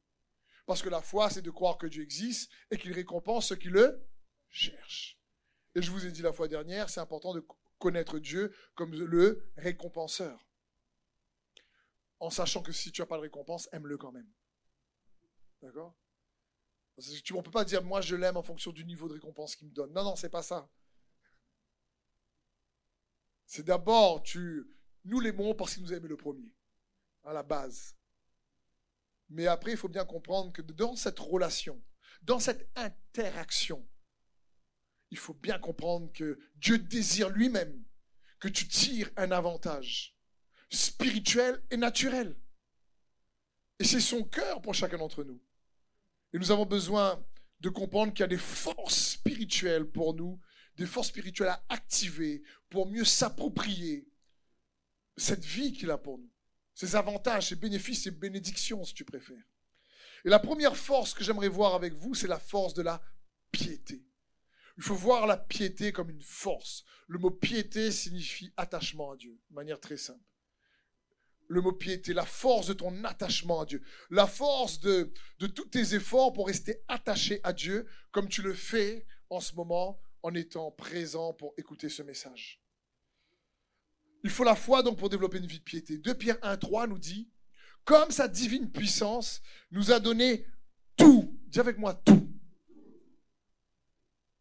Parce 0.68 0.84
que 0.84 0.90
la 0.90 1.02
foi, 1.02 1.32
c'est 1.32 1.42
de 1.42 1.50
croire 1.50 1.80
que 1.80 1.88
Dieu 1.88 2.04
existe 2.04 2.52
et 2.70 2.78
qu'il 2.78 2.94
récompense 2.94 3.48
ceux 3.48 3.56
qui 3.56 3.70
le 3.70 4.08
cherchent. 4.50 5.20
Et 5.74 5.82
je 5.82 5.90
vous 5.90 6.06
ai 6.06 6.12
dit 6.12 6.22
la 6.22 6.32
fois 6.32 6.48
dernière, 6.48 6.92
c'est 6.92 7.00
important 7.00 7.34
de 7.34 7.44
connaître 7.80 8.20
Dieu 8.20 8.54
comme 8.76 8.94
le 8.94 9.52
récompenseur. 9.58 10.46
en 12.20 12.30
sachant 12.30 12.62
que 12.62 12.72
si 12.72 12.92
tu 12.92 13.02
n'as 13.02 13.08
pas 13.08 13.18
de 13.18 13.22
récompense, 13.22 13.68
aime-le 13.72 13.98
quand 13.98 14.12
même. 14.12 14.30
D'accord? 15.64 15.96
On 16.98 17.38
ne 17.38 17.42
peut 17.42 17.50
pas 17.50 17.66
dire, 17.66 17.84
moi 17.84 18.02
je 18.02 18.16
l'aime 18.16 18.38
en 18.38 18.44
fonction 18.44 18.72
du 18.72 18.86
niveau 18.86 19.08
de 19.08 19.14
récompense 19.14 19.56
qu'il 19.56 19.70
me 19.70 19.74
donne. 19.74 19.92
Non, 19.92 20.04
non, 20.04 20.16
c'est 20.16 20.30
pas 20.30 20.44
ça. 20.44 20.70
C'est 23.50 23.66
d'abord, 23.66 24.22
tu, 24.22 24.64
nous 25.06 25.20
l'aimons 25.20 25.56
parce 25.56 25.74
qu'il 25.74 25.82
nous 25.82 25.92
a 25.92 25.96
aimé 25.96 26.08
le 26.08 26.16
premier, 26.16 26.54
à 27.24 27.34
la 27.34 27.42
base. 27.42 27.96
Mais 29.28 29.48
après, 29.48 29.72
il 29.72 29.78
faut 29.78 29.90
bien 29.90 30.06
comprendre 30.06 30.54
que 30.54 30.62
dans 30.62 30.96
cette 30.96 31.18
relation, 31.18 31.82
dans 32.22 32.40
cette 32.40 32.70
interaction, 32.76 33.84
il 35.10 35.18
faut 35.18 35.34
bien 35.34 35.58
comprendre 35.58 36.14
que 36.14 36.38
Dieu 36.58 36.78
désire 36.78 37.30
lui-même 37.30 37.84
que 38.40 38.50
tu 38.50 38.68
tires 38.68 39.10
un 39.18 39.32
avantage 39.32 40.16
spirituel 40.70 41.60
et 41.72 41.78
naturel. 41.78 42.40
Et 43.80 43.84
c'est 43.84 44.00
son 44.00 44.26
cœur 44.26 44.62
pour 44.62 44.76
chacun 44.76 45.00
d'entre 45.00 45.24
nous. 45.24 45.42
Et 46.34 46.38
nous 46.38 46.52
avons 46.52 46.68
besoin 46.68 47.26
de 47.62 47.70
comprendre 47.70 48.14
qu'il 48.14 48.22
y 48.22 48.26
a 48.26 48.28
des 48.28 48.38
forces 48.38 49.14
spirituelles 49.14 49.90
pour 49.90 50.14
nous, 50.14 50.40
des 50.80 50.86
forces 50.86 51.10
spirituelles 51.10 51.50
à 51.50 51.66
activer 51.68 52.42
pour 52.70 52.90
mieux 52.90 53.04
s'approprier 53.04 54.08
cette 55.18 55.44
vie 55.44 55.74
qu'il 55.74 55.92
a 55.92 55.98
pour 55.98 56.18
nous, 56.18 56.32
ses 56.74 56.96
avantages, 56.96 57.50
ses 57.50 57.58
bénéfices, 57.58 58.04
ses 58.04 58.12
bénédictions, 58.12 58.86
si 58.86 58.94
tu 58.94 59.04
préfères. 59.04 59.44
Et 60.24 60.30
la 60.30 60.40
première 60.40 60.78
force 60.78 61.14
que 61.14 61.24
j'aimerais 61.24 61.50
voir 61.50 61.76
avec 61.76 61.94
vous, 61.96 62.16
c'est 62.16 62.28
la 62.28 62.40
force 62.40 62.74
de 62.74 62.82
la 62.82 63.02
piété. 63.52 64.06
Il 64.78 64.84
faut 64.84 64.96
voir 64.96 65.28
la 65.28 65.36
piété 65.36 65.92
comme 65.92 66.10
une 66.10 66.24
force. 66.24 66.86
Le 67.08 67.20
mot 67.20 67.32
piété 67.32 67.92
signifie 67.92 68.54
attachement 68.56 69.12
à 69.12 69.18
Dieu, 69.18 69.38
de 69.50 69.56
manière 69.56 69.82
très 69.82 69.98
simple. 69.98 70.24
Le 71.50 71.60
mot 71.60 71.74
piété, 71.74 72.14
la 72.14 72.26
force 72.26 72.68
de 72.68 72.74
ton 72.74 73.04
attachement 73.04 73.62
à 73.62 73.66
Dieu, 73.66 73.84
la 74.12 74.28
force 74.28 74.80
de, 74.80 75.12
de 75.40 75.48
tous 75.48 75.66
tes 75.66 75.94
efforts 75.94 76.32
pour 76.32 76.48
rester 76.48 76.82
attaché 76.88 77.42
à 77.44 77.52
Dieu, 77.52 77.86
comme 78.12 78.30
tu 78.30 78.42
le 78.42 78.54
fais 78.54 79.06
en 79.30 79.42
ce 79.42 79.56
moment 79.56 80.00
en 80.24 80.34
étant 80.34 80.72
présent 80.72 81.34
pour 81.34 81.54
écouter 81.58 81.90
ce 81.90 82.04
message. 82.04 82.62
Il 84.24 84.30
faut 84.30 84.44
la 84.44 84.56
foi 84.56 84.84
donc 84.84 84.98
pour 84.98 85.10
développer 85.10 85.38
une 85.38 85.46
vie 85.46 85.60
de 85.60 85.64
piété. 85.64 85.98
2 85.98 86.14
Pierre 86.16 86.38
1, 86.42 86.58
3 86.58 86.88
nous 86.88 87.00
dit, 87.00 87.30
comme 87.86 88.12
sa 88.12 88.28
divine 88.28 88.72
puissance 88.72 89.42
nous 89.72 89.92
a 89.92 90.00
donné 90.00 90.46
tout, 90.98 91.40
dis 91.48 91.60
avec 91.60 91.78
moi 91.78 91.94
tout. 91.94 92.30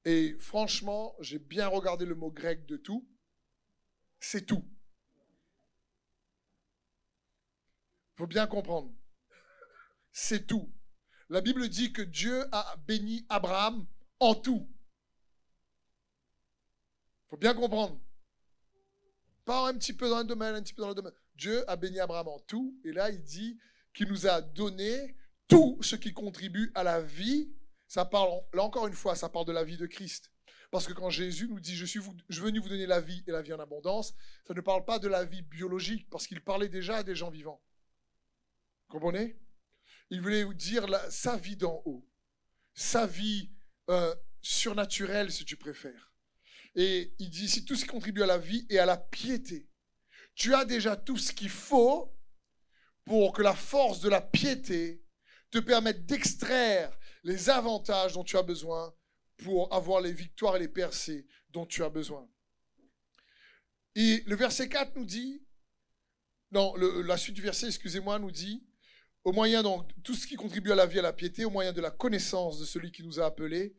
Et 0.04 0.36
franchement, 0.38 1.14
j'ai 1.20 1.38
bien 1.38 1.68
regardé 1.68 2.06
le 2.06 2.14
mot 2.14 2.30
grec 2.30 2.66
de 2.66 2.76
tout. 2.76 3.06
C'est 4.18 4.46
tout. 4.46 4.64
Il 8.14 8.18
faut 8.18 8.26
bien 8.26 8.46
comprendre. 8.46 8.92
C'est 10.10 10.46
tout. 10.46 10.72
La 11.28 11.40
Bible 11.40 11.68
dit 11.68 11.92
que 11.92 12.02
Dieu 12.02 12.44
a 12.52 12.76
béni 12.86 13.26
Abraham 13.28 13.86
en 14.18 14.34
tout. 14.34 14.68
Faut 17.28 17.36
bien 17.36 17.54
comprendre. 17.54 18.00
Pas 19.44 19.68
un 19.68 19.74
petit 19.74 19.92
peu 19.92 20.08
dans 20.08 20.18
le 20.18 20.24
domaine, 20.24 20.54
un 20.54 20.62
petit 20.62 20.74
peu 20.74 20.82
dans 20.82 20.88
le 20.88 20.94
domaine. 20.94 21.14
Dieu 21.34 21.68
a 21.70 21.76
béni 21.76 22.00
Abraham 22.00 22.28
en 22.28 22.38
tout. 22.40 22.78
Et 22.84 22.92
là, 22.92 23.10
il 23.10 23.22
dit 23.22 23.58
qu'il 23.94 24.08
nous 24.08 24.26
a 24.26 24.40
donné 24.40 25.16
tout 25.46 25.78
ce 25.82 25.96
qui 25.96 26.12
contribue 26.12 26.70
à 26.74 26.82
la 26.82 27.00
vie. 27.00 27.52
Ça 27.86 28.04
parle, 28.04 28.40
là 28.52 28.62
encore 28.62 28.86
une 28.86 28.94
fois, 28.94 29.16
ça 29.16 29.28
parle 29.28 29.46
de 29.46 29.52
la 29.52 29.64
vie 29.64 29.76
de 29.76 29.86
Christ. 29.86 30.30
Parce 30.70 30.86
que 30.86 30.92
quand 30.92 31.08
Jésus 31.08 31.48
nous 31.48 31.60
dit 31.60 31.74
je 31.74 31.86
suis 31.86 32.00
venu 32.28 32.58
vous 32.58 32.68
donner 32.68 32.86
la 32.86 33.00
vie 33.00 33.24
et 33.26 33.30
la 33.30 33.40
vie 33.40 33.54
en 33.54 33.58
abondance, 33.58 34.14
ça 34.46 34.52
ne 34.52 34.60
parle 34.60 34.84
pas 34.84 34.98
de 34.98 35.08
la 35.08 35.24
vie 35.24 35.40
biologique, 35.40 36.08
parce 36.10 36.26
qu'il 36.26 36.42
parlait 36.42 36.68
déjà 36.68 37.02
des 37.02 37.14
gens 37.14 37.30
vivants. 37.30 37.62
Comprenez? 38.88 39.38
Il 40.10 40.20
voulait 40.20 40.44
vous 40.44 40.54
dire 40.54 40.86
sa 41.10 41.36
vie 41.36 41.56
d'en 41.56 41.82
haut, 41.86 42.06
sa 42.74 43.06
vie 43.06 43.50
euh, 43.88 44.14
surnaturelle, 44.42 45.32
si 45.32 45.44
tu 45.44 45.56
préfères. 45.56 46.07
Et 46.74 47.14
il 47.18 47.30
dit, 47.30 47.48
si 47.48 47.64
tout 47.64 47.74
ce 47.74 47.82
qui 47.82 47.90
contribue 47.90 48.22
à 48.22 48.26
la 48.26 48.38
vie 48.38 48.66
et 48.70 48.78
à 48.78 48.86
la 48.86 48.96
piété, 48.96 49.68
tu 50.34 50.54
as 50.54 50.64
déjà 50.64 50.96
tout 50.96 51.16
ce 51.16 51.32
qu'il 51.32 51.48
faut 51.48 52.14
pour 53.04 53.32
que 53.32 53.42
la 53.42 53.54
force 53.54 54.00
de 54.00 54.08
la 54.08 54.20
piété 54.20 55.02
te 55.50 55.58
permette 55.58 56.06
d'extraire 56.06 56.96
les 57.24 57.50
avantages 57.50 58.12
dont 58.12 58.24
tu 58.24 58.36
as 58.36 58.42
besoin 58.42 58.94
pour 59.38 59.72
avoir 59.74 60.00
les 60.00 60.12
victoires 60.12 60.56
et 60.56 60.60
les 60.60 60.68
percées 60.68 61.26
dont 61.50 61.66
tu 61.66 61.82
as 61.82 61.88
besoin. 61.88 62.28
Et 63.94 64.22
le 64.26 64.36
verset 64.36 64.68
4 64.68 64.94
nous 64.96 65.04
dit, 65.04 65.42
non, 66.52 66.74
la 66.76 67.16
suite 67.16 67.34
du 67.34 67.42
verset, 67.42 67.66
excusez-moi, 67.66 68.18
nous 68.18 68.30
dit, 68.30 68.64
au 69.24 69.32
moyen 69.32 69.62
donc 69.62 69.90
tout 70.02 70.14
ce 70.14 70.26
qui 70.26 70.36
contribue 70.36 70.72
à 70.72 70.76
la 70.76 70.86
vie 70.86 70.96
et 70.96 71.00
à 71.00 71.02
la 71.02 71.12
piété, 71.12 71.44
au 71.44 71.50
moyen 71.50 71.72
de 71.72 71.80
la 71.80 71.90
connaissance 71.90 72.60
de 72.60 72.64
celui 72.64 72.92
qui 72.92 73.02
nous 73.02 73.18
a 73.18 73.26
appelés, 73.26 73.74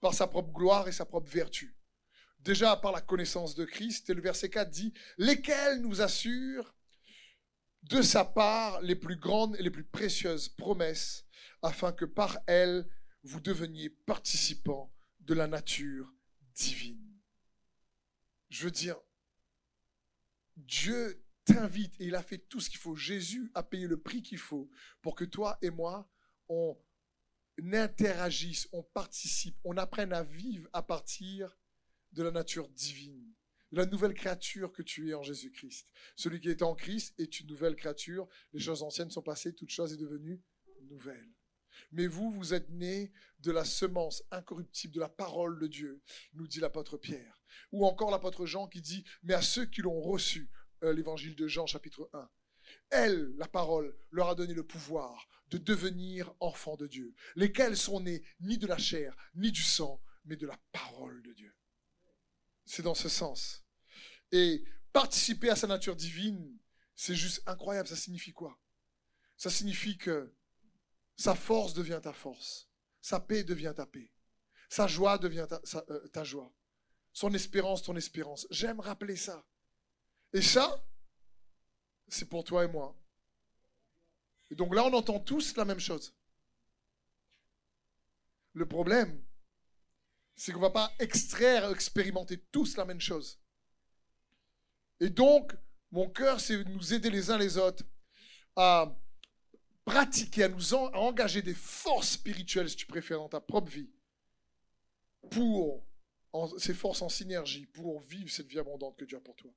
par 0.00 0.14
sa 0.14 0.26
propre 0.26 0.52
gloire 0.52 0.86
et 0.86 0.92
sa 0.92 1.04
propre 1.04 1.28
vertu 1.28 1.76
déjà 2.44 2.76
par 2.76 2.92
la 2.92 3.00
connaissance 3.00 3.54
de 3.54 3.64
Christ. 3.64 4.10
Et 4.10 4.14
le 4.14 4.22
verset 4.22 4.50
4 4.50 4.70
dit, 4.70 4.92
lesquels 5.18 5.80
nous 5.80 6.00
assurent 6.00 6.74
de 7.82 8.02
sa 8.02 8.24
part 8.24 8.80
les 8.82 8.94
plus 8.94 9.16
grandes 9.16 9.56
et 9.56 9.62
les 9.62 9.70
plus 9.70 9.84
précieuses 9.84 10.48
promesses, 10.48 11.26
afin 11.62 11.92
que 11.92 12.04
par 12.04 12.38
elles 12.46 12.86
vous 13.22 13.40
deveniez 13.40 13.88
participants 13.88 14.92
de 15.20 15.34
la 15.34 15.46
nature 15.46 16.12
divine. 16.54 17.18
Je 18.50 18.64
veux 18.64 18.70
dire, 18.70 18.96
Dieu 20.56 21.24
t'invite 21.44 21.94
et 22.00 22.06
il 22.06 22.14
a 22.14 22.22
fait 22.22 22.38
tout 22.38 22.60
ce 22.60 22.70
qu'il 22.70 22.78
faut. 22.78 22.94
Jésus 22.94 23.50
a 23.54 23.62
payé 23.62 23.86
le 23.86 24.00
prix 24.00 24.22
qu'il 24.22 24.38
faut 24.38 24.70
pour 25.02 25.14
que 25.14 25.24
toi 25.24 25.58
et 25.62 25.70
moi, 25.70 26.10
on 26.48 26.76
interagisse, 27.72 28.68
on 28.72 28.82
participe, 28.82 29.58
on 29.64 29.76
apprenne 29.76 30.12
à 30.12 30.22
vivre 30.22 30.68
à 30.72 30.82
partir 30.82 31.56
de 32.14 32.22
la 32.22 32.30
nature 32.30 32.68
divine, 32.70 33.34
de 33.72 33.76
la 33.76 33.86
nouvelle 33.86 34.14
créature 34.14 34.72
que 34.72 34.82
tu 34.82 35.10
es 35.10 35.14
en 35.14 35.22
Jésus-Christ. 35.22 35.88
Celui 36.16 36.40
qui 36.40 36.48
est 36.48 36.62
en 36.62 36.74
Christ 36.74 37.14
est 37.18 37.40
une 37.40 37.48
nouvelle 37.48 37.76
créature. 37.76 38.28
Les 38.52 38.60
choses 38.60 38.82
anciennes 38.82 39.10
sont 39.10 39.22
passées, 39.22 39.54
toute 39.54 39.70
chose 39.70 39.92
est 39.92 39.98
devenue 39.98 40.40
nouvelle. 40.88 41.34
Mais 41.90 42.06
vous, 42.06 42.30
vous 42.30 42.54
êtes 42.54 42.70
nés 42.70 43.12
de 43.40 43.50
la 43.50 43.64
semence 43.64 44.22
incorruptible 44.30 44.94
de 44.94 45.00
la 45.00 45.08
parole 45.08 45.58
de 45.58 45.66
Dieu, 45.66 46.02
nous 46.34 46.46
dit 46.46 46.60
l'apôtre 46.60 46.96
Pierre. 46.96 47.42
Ou 47.72 47.84
encore 47.84 48.10
l'apôtre 48.10 48.46
Jean 48.46 48.68
qui 48.68 48.80
dit, 48.80 49.04
mais 49.22 49.34
à 49.34 49.42
ceux 49.42 49.66
qui 49.66 49.82
l'ont 49.82 50.00
reçu, 50.00 50.50
euh, 50.82 50.92
l'évangile 50.92 51.34
de 51.34 51.48
Jean 51.48 51.66
chapitre 51.66 52.08
1, 52.12 52.30
elle, 52.90 53.34
la 53.36 53.48
parole, 53.48 53.96
leur 54.10 54.28
a 54.28 54.34
donné 54.34 54.54
le 54.54 54.66
pouvoir 54.66 55.28
de 55.48 55.58
devenir 55.58 56.32
enfants 56.40 56.76
de 56.76 56.86
Dieu, 56.86 57.14
lesquels 57.36 57.76
sont 57.76 58.00
nés 58.00 58.22
ni 58.40 58.56
de 58.56 58.66
la 58.66 58.78
chair, 58.78 59.14
ni 59.34 59.52
du 59.52 59.62
sang, 59.62 60.02
mais 60.24 60.36
de 60.36 60.46
la 60.46 60.58
parole 60.72 61.22
de 61.22 61.32
Dieu. 61.32 61.54
C'est 62.64 62.82
dans 62.82 62.94
ce 62.94 63.08
sens. 63.08 63.64
Et 64.32 64.64
participer 64.92 65.50
à 65.50 65.56
sa 65.56 65.66
nature 65.66 65.96
divine, 65.96 66.58
c'est 66.94 67.14
juste 67.14 67.42
incroyable. 67.46 67.88
Ça 67.88 67.96
signifie 67.96 68.32
quoi? 68.32 68.58
Ça 69.36 69.50
signifie 69.50 69.98
que 69.98 70.32
sa 71.16 71.34
force 71.34 71.74
devient 71.74 72.00
ta 72.02 72.12
force. 72.12 72.68
Sa 73.00 73.20
paix 73.20 73.44
devient 73.44 73.72
ta 73.76 73.86
paix. 73.86 74.10
Sa 74.68 74.86
joie 74.86 75.18
devient 75.18 75.46
ta, 75.48 75.60
euh, 75.90 76.08
ta 76.08 76.24
joie. 76.24 76.52
Son 77.12 77.32
espérance, 77.34 77.82
ton 77.82 77.94
espérance. 77.96 78.46
J'aime 78.50 78.80
rappeler 78.80 79.16
ça. 79.16 79.44
Et 80.32 80.42
ça, 80.42 80.84
c'est 82.08 82.28
pour 82.28 82.44
toi 82.44 82.64
et 82.64 82.68
moi. 82.68 82.96
Et 84.50 84.54
donc 84.54 84.74
là, 84.74 84.84
on 84.84 84.92
entend 84.92 85.20
tous 85.20 85.56
la 85.56 85.64
même 85.64 85.80
chose. 85.80 86.14
Le 88.52 88.66
problème, 88.66 89.22
c'est 90.36 90.52
qu'on 90.52 90.58
ne 90.58 90.64
va 90.64 90.70
pas 90.70 90.92
extraire, 90.98 91.70
expérimenter 91.70 92.38
tous 92.50 92.76
la 92.76 92.84
même 92.84 93.00
chose. 93.00 93.38
Et 95.00 95.10
donc, 95.10 95.52
mon 95.90 96.08
cœur, 96.08 96.40
c'est 96.40 96.64
de 96.64 96.70
nous 96.70 96.94
aider 96.94 97.10
les 97.10 97.30
uns 97.30 97.38
les 97.38 97.56
autres 97.56 97.84
à 98.56 98.96
pratiquer, 99.84 100.44
à 100.44 100.48
nous 100.48 100.74
engager 100.74 101.42
des 101.42 101.54
forces 101.54 102.10
spirituelles, 102.10 102.70
si 102.70 102.76
tu 102.76 102.86
préfères, 102.86 103.18
dans 103.18 103.28
ta 103.28 103.40
propre 103.40 103.70
vie, 103.70 103.90
pour 105.30 105.86
ces 106.58 106.74
forces 106.74 107.02
en 107.02 107.08
synergie, 107.08 107.66
pour 107.66 108.00
vivre 108.00 108.30
cette 108.30 108.48
vie 108.48 108.58
abondante 108.58 108.96
que 108.96 109.04
Dieu 109.04 109.18
a 109.18 109.20
pour 109.20 109.36
toi. 109.36 109.52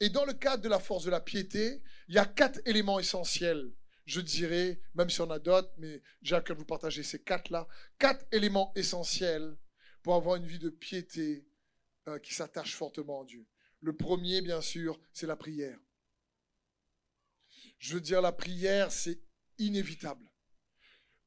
Et 0.00 0.10
dans 0.10 0.24
le 0.24 0.34
cadre 0.34 0.62
de 0.62 0.68
la 0.68 0.78
force 0.78 1.04
de 1.04 1.10
la 1.10 1.20
piété, 1.20 1.82
il 2.08 2.14
y 2.14 2.18
a 2.18 2.26
quatre 2.26 2.60
éléments 2.66 2.98
essentiels 2.98 3.72
je 4.08 4.22
dirais, 4.22 4.80
même 4.94 5.10
si 5.10 5.20
on 5.20 5.30
a 5.30 5.38
d'autres, 5.38 5.70
mais 5.76 6.02
j'ai 6.22 6.34
à 6.34 6.40
cœur 6.40 6.56
de 6.56 6.60
vous 6.60 6.66
partager 6.66 7.02
ces 7.02 7.22
quatre-là, 7.22 7.68
quatre 7.98 8.24
éléments 8.32 8.72
essentiels 8.74 9.54
pour 10.08 10.16
avoir 10.16 10.36
une 10.36 10.46
vie 10.46 10.58
de 10.58 10.70
piété 10.70 11.46
euh, 12.08 12.18
qui 12.18 12.32
s'attache 12.32 12.74
fortement 12.74 13.20
à 13.20 13.26
Dieu. 13.26 13.46
Le 13.82 13.94
premier, 13.94 14.40
bien 14.40 14.62
sûr, 14.62 14.98
c'est 15.12 15.26
la 15.26 15.36
prière. 15.36 15.78
Je 17.76 17.92
veux 17.92 18.00
dire, 18.00 18.22
la 18.22 18.32
prière, 18.32 18.90
c'est 18.90 19.20
inévitable. 19.58 20.24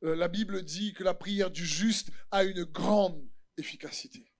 Euh, 0.03 0.15
la 0.15 0.27
Bible 0.27 0.63
dit 0.63 0.95
que 0.95 1.03
la 1.03 1.13
prière 1.13 1.51
du 1.51 1.63
juste 1.63 2.09
a 2.31 2.43
une 2.43 2.63
grande 2.63 3.23
efficacité. 3.55 4.33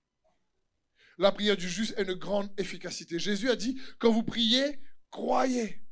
La 1.18 1.30
prière 1.30 1.56
du 1.56 1.68
juste 1.68 1.96
a 1.96 2.02
une 2.02 2.14
grande 2.14 2.52
efficacité. 2.58 3.20
Jésus 3.20 3.48
a 3.48 3.54
dit, 3.54 3.80
quand 4.00 4.10
vous 4.10 4.24
priez, 4.24 4.80
croyez. 5.10 5.84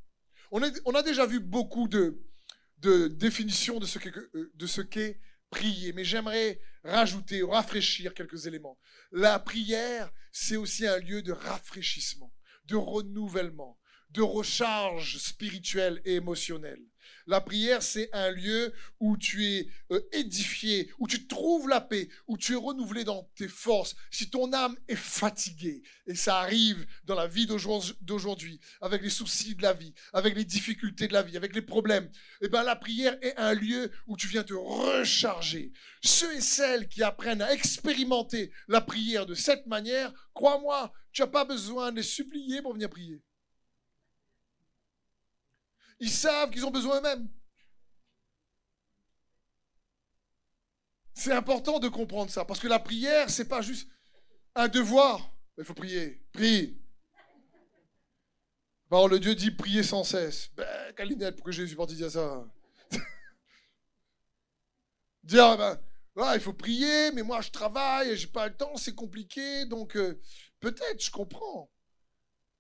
On, 0.51 0.61
a 0.61 1.03
déjà 1.05 1.25
vu 1.25 1.39
beaucoup 1.39 1.87
de, 1.87 2.21
définitions 3.11 3.77
euh, 3.77 4.51
de 4.53 4.67
ce 4.67 4.81
qu'est 4.81 5.21
prier, 5.51 5.93
mais 5.93 6.03
j'aimerais 6.03 6.61
rajouter, 6.85 7.43
rafraîchir 7.43 8.15
quelques 8.15 8.47
éléments. 8.47 8.79
La 9.13 9.39
prière, 9.39 10.11
c'est 10.33 10.57
aussi 10.57 10.87
un 10.87 10.99
lieu 10.99 11.23
de 11.23 11.33
rafraîchissement, 11.33 12.33
de 12.65 12.77
renouvellement, 12.77 13.79
de 14.11 14.23
recharge 14.23 15.19
spirituelle 15.19 16.01
et 16.05 16.15
émotionnelle. 16.15 16.83
La 17.27 17.41
prière, 17.41 17.83
c'est 17.83 18.09
un 18.13 18.31
lieu 18.31 18.73
où 18.99 19.17
tu 19.17 19.47
es 19.47 19.69
euh, 19.93 20.01
édifié, 20.13 20.91
où 20.99 21.07
tu 21.07 21.27
trouves 21.27 21.69
la 21.69 21.81
paix, 21.81 22.09
où 22.27 22.37
tu 22.37 22.53
es 22.53 22.57
renouvelé 22.57 23.05
dans 23.05 23.31
tes 23.35 23.49
forces. 23.49 23.95
Si 24.11 24.31
ton 24.31 24.53
âme 24.53 24.77
est 24.89 24.97
fatiguée, 24.97 25.83
et 26.07 26.15
ça 26.15 26.39
arrive 26.39 26.87
dans 27.05 27.15
la 27.15 27.27
vie 27.27 27.47
d'aujourd'hui, 27.47 28.61
avec 28.81 29.03
les 29.03 29.11
soucis 29.11 29.55
de 29.55 29.63
la 29.63 29.73
vie, 29.73 29.95
avec 30.13 30.35
les 30.35 30.45
difficultés 30.45 31.09
de 31.09 31.13
la 31.13 31.23
vie, 31.23 31.37
avec 31.37 31.55
les 31.55 31.63
problèmes, 31.63 32.11
eh 32.41 32.49
ben 32.49 32.63
la 32.63 32.77
prière 32.77 33.17
est 33.23 33.37
un 33.37 33.55
lieu 33.55 33.91
où 34.07 34.17
tu 34.17 34.27
viens 34.27 34.43
te 34.43 34.55
recharger. 34.55 35.73
Ceux 36.03 36.35
et 36.37 36.41
celles 36.41 36.89
qui 36.89 37.03
apprennent 37.03 37.43
à 37.43 37.53
expérimenter 37.53 38.51
la 38.69 38.81
prière 38.81 39.27
de 39.27 39.35
cette 39.35 39.67
manière, 39.67 40.13
crois-moi, 40.35 40.93
tu 41.13 41.23
n'as 41.23 41.29
pas 41.29 41.45
besoin 41.45 41.91
de 41.91 41.97
les 41.97 42.03
supplier 42.03 42.63
pour 42.63 42.75
venir 42.75 42.89
prier. 42.89 43.23
Ils 46.01 46.11
savent 46.11 46.51
qu'ils 46.51 46.65
ont 46.65 46.71
besoin 46.71 46.99
eux-mêmes. 46.99 47.29
C'est 51.15 51.33
important 51.33 51.79
de 51.79 51.89
comprendre 51.89 52.31
ça, 52.31 52.45
parce 52.47 52.59
que 52.59 52.69
la 52.69 52.79
prière, 52.79 53.29
c'est 53.29 53.49
pas 53.49 53.61
juste 53.61 53.89
un 54.55 54.69
devoir. 54.69 55.31
Il 55.59 55.65
faut 55.65 55.75
prier. 55.75 56.23
Prie. 56.33 56.81
Bon, 58.89 59.07
le 59.07 59.21
Dieu 59.21 59.35
dit 59.35 59.51
prier 59.51 59.83
sans 59.83 60.03
cesse. 60.03 60.49
Ben, 60.57 60.93
Calinette, 60.95 61.37
pourquoi 61.37 61.53
Jésus 61.53 61.77
parti 61.77 61.95
dire 61.97 62.11
ça 62.11 62.49
Dire, 65.23 65.59
ben, 65.59 65.79
il 66.35 66.41
faut 66.41 66.55
prier, 66.55 67.13
mais 67.13 67.23
moi 67.23 67.41
je 67.41 67.51
travaille, 67.51 68.17
j'ai 68.17 68.27
pas 68.27 68.49
le 68.49 68.57
temps, 68.57 68.77
c'est 68.77 68.95
compliqué, 68.95 69.67
donc 69.67 69.97
euh, 69.97 70.21
peut-être, 70.59 71.05
je 71.05 71.11
comprends. 71.11 71.71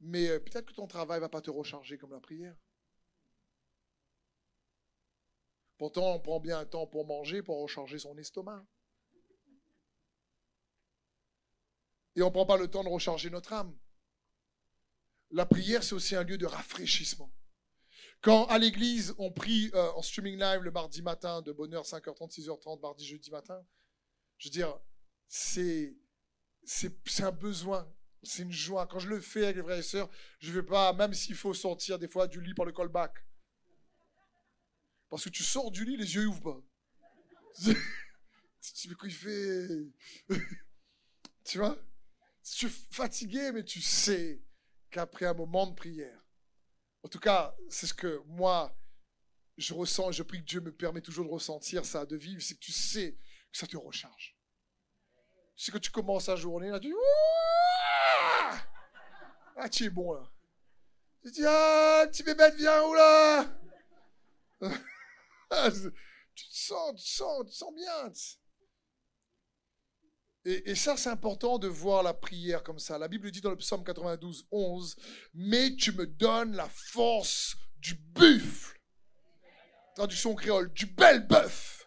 Mais 0.01 0.29
euh, 0.29 0.39
peut-être 0.39 0.67
que 0.67 0.75
ton 0.75 0.87
travail 0.87 1.21
va 1.21 1.29
pas 1.29 1.41
te 1.41 1.51
recharger 1.51 1.99
comme 1.99 2.13
la 2.13 2.21
prière. 2.21 2.55
Pourtant, 5.81 6.13
on 6.13 6.21
prend 6.21 6.41
bien 6.41 6.59
un 6.59 6.67
temps 6.67 6.87
pour 6.87 7.07
manger, 7.07 7.43
pour 7.43 7.59
recharger 7.63 7.99
son 7.99 8.15
estomac. 8.19 8.63
Et 12.15 12.21
on 12.21 12.27
ne 12.27 12.31
prend 12.31 12.45
pas 12.45 12.59
le 12.59 12.69
temps 12.69 12.85
de 12.85 12.91
recharger 12.91 13.31
notre 13.31 13.55
âme. 13.55 13.75
La 15.31 15.47
prière, 15.47 15.83
c'est 15.83 15.95
aussi 15.95 16.15
un 16.15 16.23
lieu 16.23 16.37
de 16.37 16.45
rafraîchissement. 16.45 17.33
Quand 18.21 18.45
à 18.49 18.59
l'église, 18.59 19.15
on 19.17 19.33
prie 19.33 19.71
euh, 19.73 19.91
en 19.93 20.03
streaming 20.03 20.39
live 20.39 20.61
le 20.61 20.71
mardi 20.71 21.01
matin, 21.01 21.41
de 21.41 21.51
bonne 21.51 21.73
heure, 21.73 21.87
5h30, 21.87 22.31
6h30, 22.31 22.83
mardi, 22.83 23.07
jeudi 23.07 23.31
matin, 23.31 23.65
je 24.37 24.49
veux 24.49 24.53
dire, 24.53 24.79
c'est, 25.29 25.97
c'est, 26.63 27.23
un 27.23 27.33
besoin, 27.33 27.91
c'est 28.23 28.43
une 28.43 28.53
joie. 28.53 28.87
Quand 28.87 28.99
je 28.99 29.09
le 29.09 29.19
fais 29.19 29.45
avec 29.45 29.57
les 29.57 29.63
frères 29.63 29.79
et 29.79 29.83
sœurs, 29.83 30.11
je 30.41 30.51
ne 30.51 30.57
vais 30.57 30.63
pas, 30.63 30.93
même 30.93 31.15
s'il 31.15 31.37
faut 31.37 31.55
sortir 31.55 31.99
des 31.99 32.07
fois 32.07 32.27
du 32.27 32.43
lit 32.43 32.53
par 32.53 32.67
le 32.67 32.73
callback, 32.73 33.15
parce 35.11 35.25
que 35.25 35.29
tu 35.29 35.43
sors 35.43 35.71
du 35.71 35.85
lit, 35.85 35.97
les 35.97 36.15
yeux 36.15 36.27
ouvrent 36.27 36.41
pas. 36.41 36.63
tu 38.63 38.89
il 39.05 39.13
fait 39.13 39.69
Tu 41.45 41.59
vois? 41.59 41.77
Tu 42.43 42.67
es 42.67 42.71
fatigué, 42.91 43.51
mais 43.53 43.65
tu 43.65 43.81
sais 43.83 44.41
qu'après 44.91 45.27
un 45.27 45.35
moment 45.35 45.67
de 45.67 45.75
prière, 45.75 46.25
en 47.03 47.09
tout 47.09 47.19
cas, 47.19 47.57
c'est 47.69 47.87
ce 47.87 47.95
que 47.95 48.23
moi, 48.27 48.77
je 49.57 49.75
ressens, 49.75 50.13
je 50.13 50.23
prie 50.23 50.41
que 50.41 50.47
Dieu 50.47 50.61
me 50.61 50.73
permet 50.73 51.01
toujours 51.01 51.25
de 51.25 51.31
ressentir 51.31 51.85
ça, 51.85 52.07
de 52.07 52.17
vivre, 52.17 52.41
c'est 52.41 52.55
que 52.55 52.61
tu 52.61 52.73
sais 52.73 53.19
que 53.53 53.59
ça 53.59 53.67
te 53.67 53.77
recharge. 53.77 54.37
C'est 55.57 55.73
que 55.73 55.79
tu 55.79 55.91
commences 55.91 56.29
la 56.29 56.37
journée, 56.37 56.71
là, 56.71 56.79
tu 56.79 56.89
dis, 56.89 56.95
ah, 59.57 59.69
tu 59.69 59.85
es 59.85 59.91
bon, 59.91 60.13
là. 60.15 60.31
Tu 61.23 61.31
dis, 61.33 61.45
ah, 61.45 62.07
petit 62.09 62.23
bébé, 62.23 62.45
viens 62.57 62.83
où, 62.85 62.95
là 62.95 63.61
tu 65.51 66.49
te 66.49 66.57
sens, 66.57 66.95
tu 66.97 67.07
sens, 67.07 67.45
tu 67.47 67.53
sens 67.53 67.75
bien. 67.75 68.13
Et, 70.45 70.71
et, 70.71 70.75
ça, 70.75 70.97
c'est 70.97 71.11
important 71.11 71.59
de 71.59 71.69
voir 71.69 72.03
la 72.03 72.15
prière 72.15 72.63
comme 72.63 72.79
ça. 72.79 72.97
La 72.99 73.09
Bible 73.09 73.31
dit 73.31 73.43
dans 73.43 73.51
le 73.51 73.57
psaume 73.57 73.85
92, 73.85 74.47
11, 74.51 74.97
Mais 75.35 75.77
tu 75.77 75.93
me 75.93 76.07
donnes 76.07 76.57
la 76.57 76.69
force 76.69 77.57
du 77.79 77.95
buffle. 77.95 78.79
Traduction 79.95 80.35
créole, 80.35 80.73
du 80.73 80.87
bel 80.87 81.27
bœuf. 81.27 81.87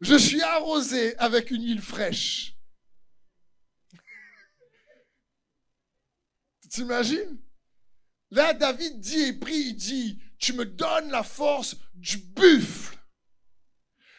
Je 0.00 0.16
suis 0.16 0.42
arrosé 0.42 1.16
avec 1.18 1.50
une 1.50 1.64
huile 1.64 1.82
fraîche. 1.82 2.56
T'imagines? 6.70 7.47
Là, 8.30 8.52
David 8.52 9.00
dit 9.00 9.20
et 9.20 9.32
prie, 9.32 9.56
il 9.56 9.76
dit, 9.76 10.18
tu 10.38 10.52
me 10.52 10.66
donnes 10.66 11.10
la 11.10 11.22
force 11.22 11.76
du 11.94 12.18
buffle. 12.18 12.98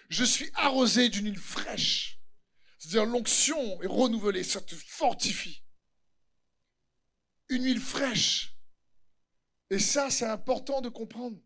Je 0.10 0.24
suis 0.24 0.50
arrosé 0.56 1.10
d'une 1.10 1.26
huile 1.28 1.38
fraîche. 1.38 2.20
C'est-à-dire 2.80 3.06
l'onction 3.06 3.82
est 3.82 3.88
renouvelée, 3.88 4.44
ça 4.44 4.62
te 4.62 4.74
fortifie. 4.74 5.64
Une 7.50 7.66
huile 7.66 7.80
fraîche. 7.80 8.56
Et 9.70 9.80
ça, 9.80 10.10
c'est 10.10 10.26
important 10.26 10.82
de 10.82 10.90
comprendre. 10.90 11.38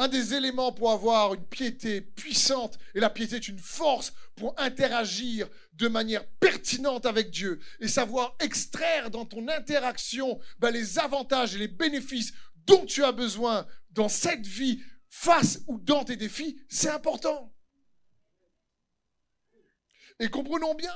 Un 0.00 0.06
des 0.06 0.34
éléments 0.34 0.70
pour 0.70 0.92
avoir 0.92 1.34
une 1.34 1.44
piété 1.44 2.00
puissante, 2.00 2.78
et 2.94 3.00
la 3.00 3.10
piété 3.10 3.36
est 3.36 3.48
une 3.48 3.58
force 3.58 4.12
pour 4.36 4.54
interagir 4.58 5.48
de 5.72 5.88
manière 5.88 6.24
pertinente 6.38 7.04
avec 7.04 7.30
Dieu 7.30 7.58
et 7.80 7.88
savoir 7.88 8.36
extraire 8.38 9.10
dans 9.10 9.24
ton 9.24 9.48
interaction 9.48 10.38
ben, 10.60 10.70
les 10.70 11.00
avantages 11.00 11.56
et 11.56 11.58
les 11.58 11.68
bénéfices 11.68 12.32
dont 12.66 12.86
tu 12.86 13.02
as 13.02 13.10
besoin 13.10 13.66
dans 13.90 14.08
cette 14.08 14.46
vie, 14.46 14.80
face 15.08 15.60
ou 15.66 15.80
dans 15.80 16.04
tes 16.04 16.16
défis, 16.16 16.60
c'est 16.68 16.90
important. 16.90 17.52
Et 20.20 20.28
comprenons 20.28 20.74
bien, 20.74 20.94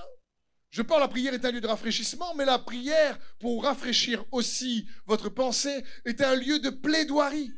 je 0.71 0.83
parle, 0.83 1.01
la 1.01 1.09
prière 1.09 1.35
est 1.35 1.45
un 1.45 1.51
lieu 1.51 1.61
de 1.61 1.67
rafraîchissement, 1.67 2.35
mais 2.35 2.45
la 2.45 2.59
prière, 2.59 3.19
pour 3.41 3.65
rafraîchir 3.65 4.25
aussi 4.31 4.87
votre 5.07 5.29
pensée, 5.29 5.85
est 6.05 6.21
un 6.21 6.35
lieu 6.35 6.61
de 6.61 6.71
plaidoirie. 6.71 7.53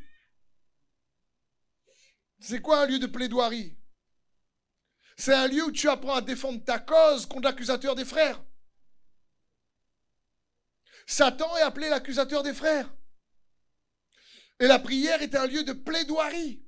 C'est 2.47 2.61
quoi 2.61 2.83
un 2.83 2.87
lieu 2.87 2.99
de 2.99 3.07
plaidoirie? 3.07 3.75
C'est 5.17 5.33
un 5.33 5.49
lieu 5.49 5.65
où 5.65 5.73
tu 5.73 5.89
apprends 5.89 6.17
à 6.17 6.21
défendre 6.21 6.63
ta 6.63 6.79
cause 6.79 7.25
contre 7.25 7.45
l'accusateur 7.45 7.95
des 7.95 8.05
frères. 8.05 8.45
Satan 11.07 11.57
est 11.57 11.63
appelé 11.63 11.89
l'accusateur 11.89 12.43
des 12.43 12.53
frères. 12.53 12.95
Et 14.61 14.67
la 14.67 14.79
prière 14.79 15.23
est 15.23 15.35
un 15.35 15.47
lieu 15.47 15.65
de 15.65 15.73
plaidoirie. 15.73 16.63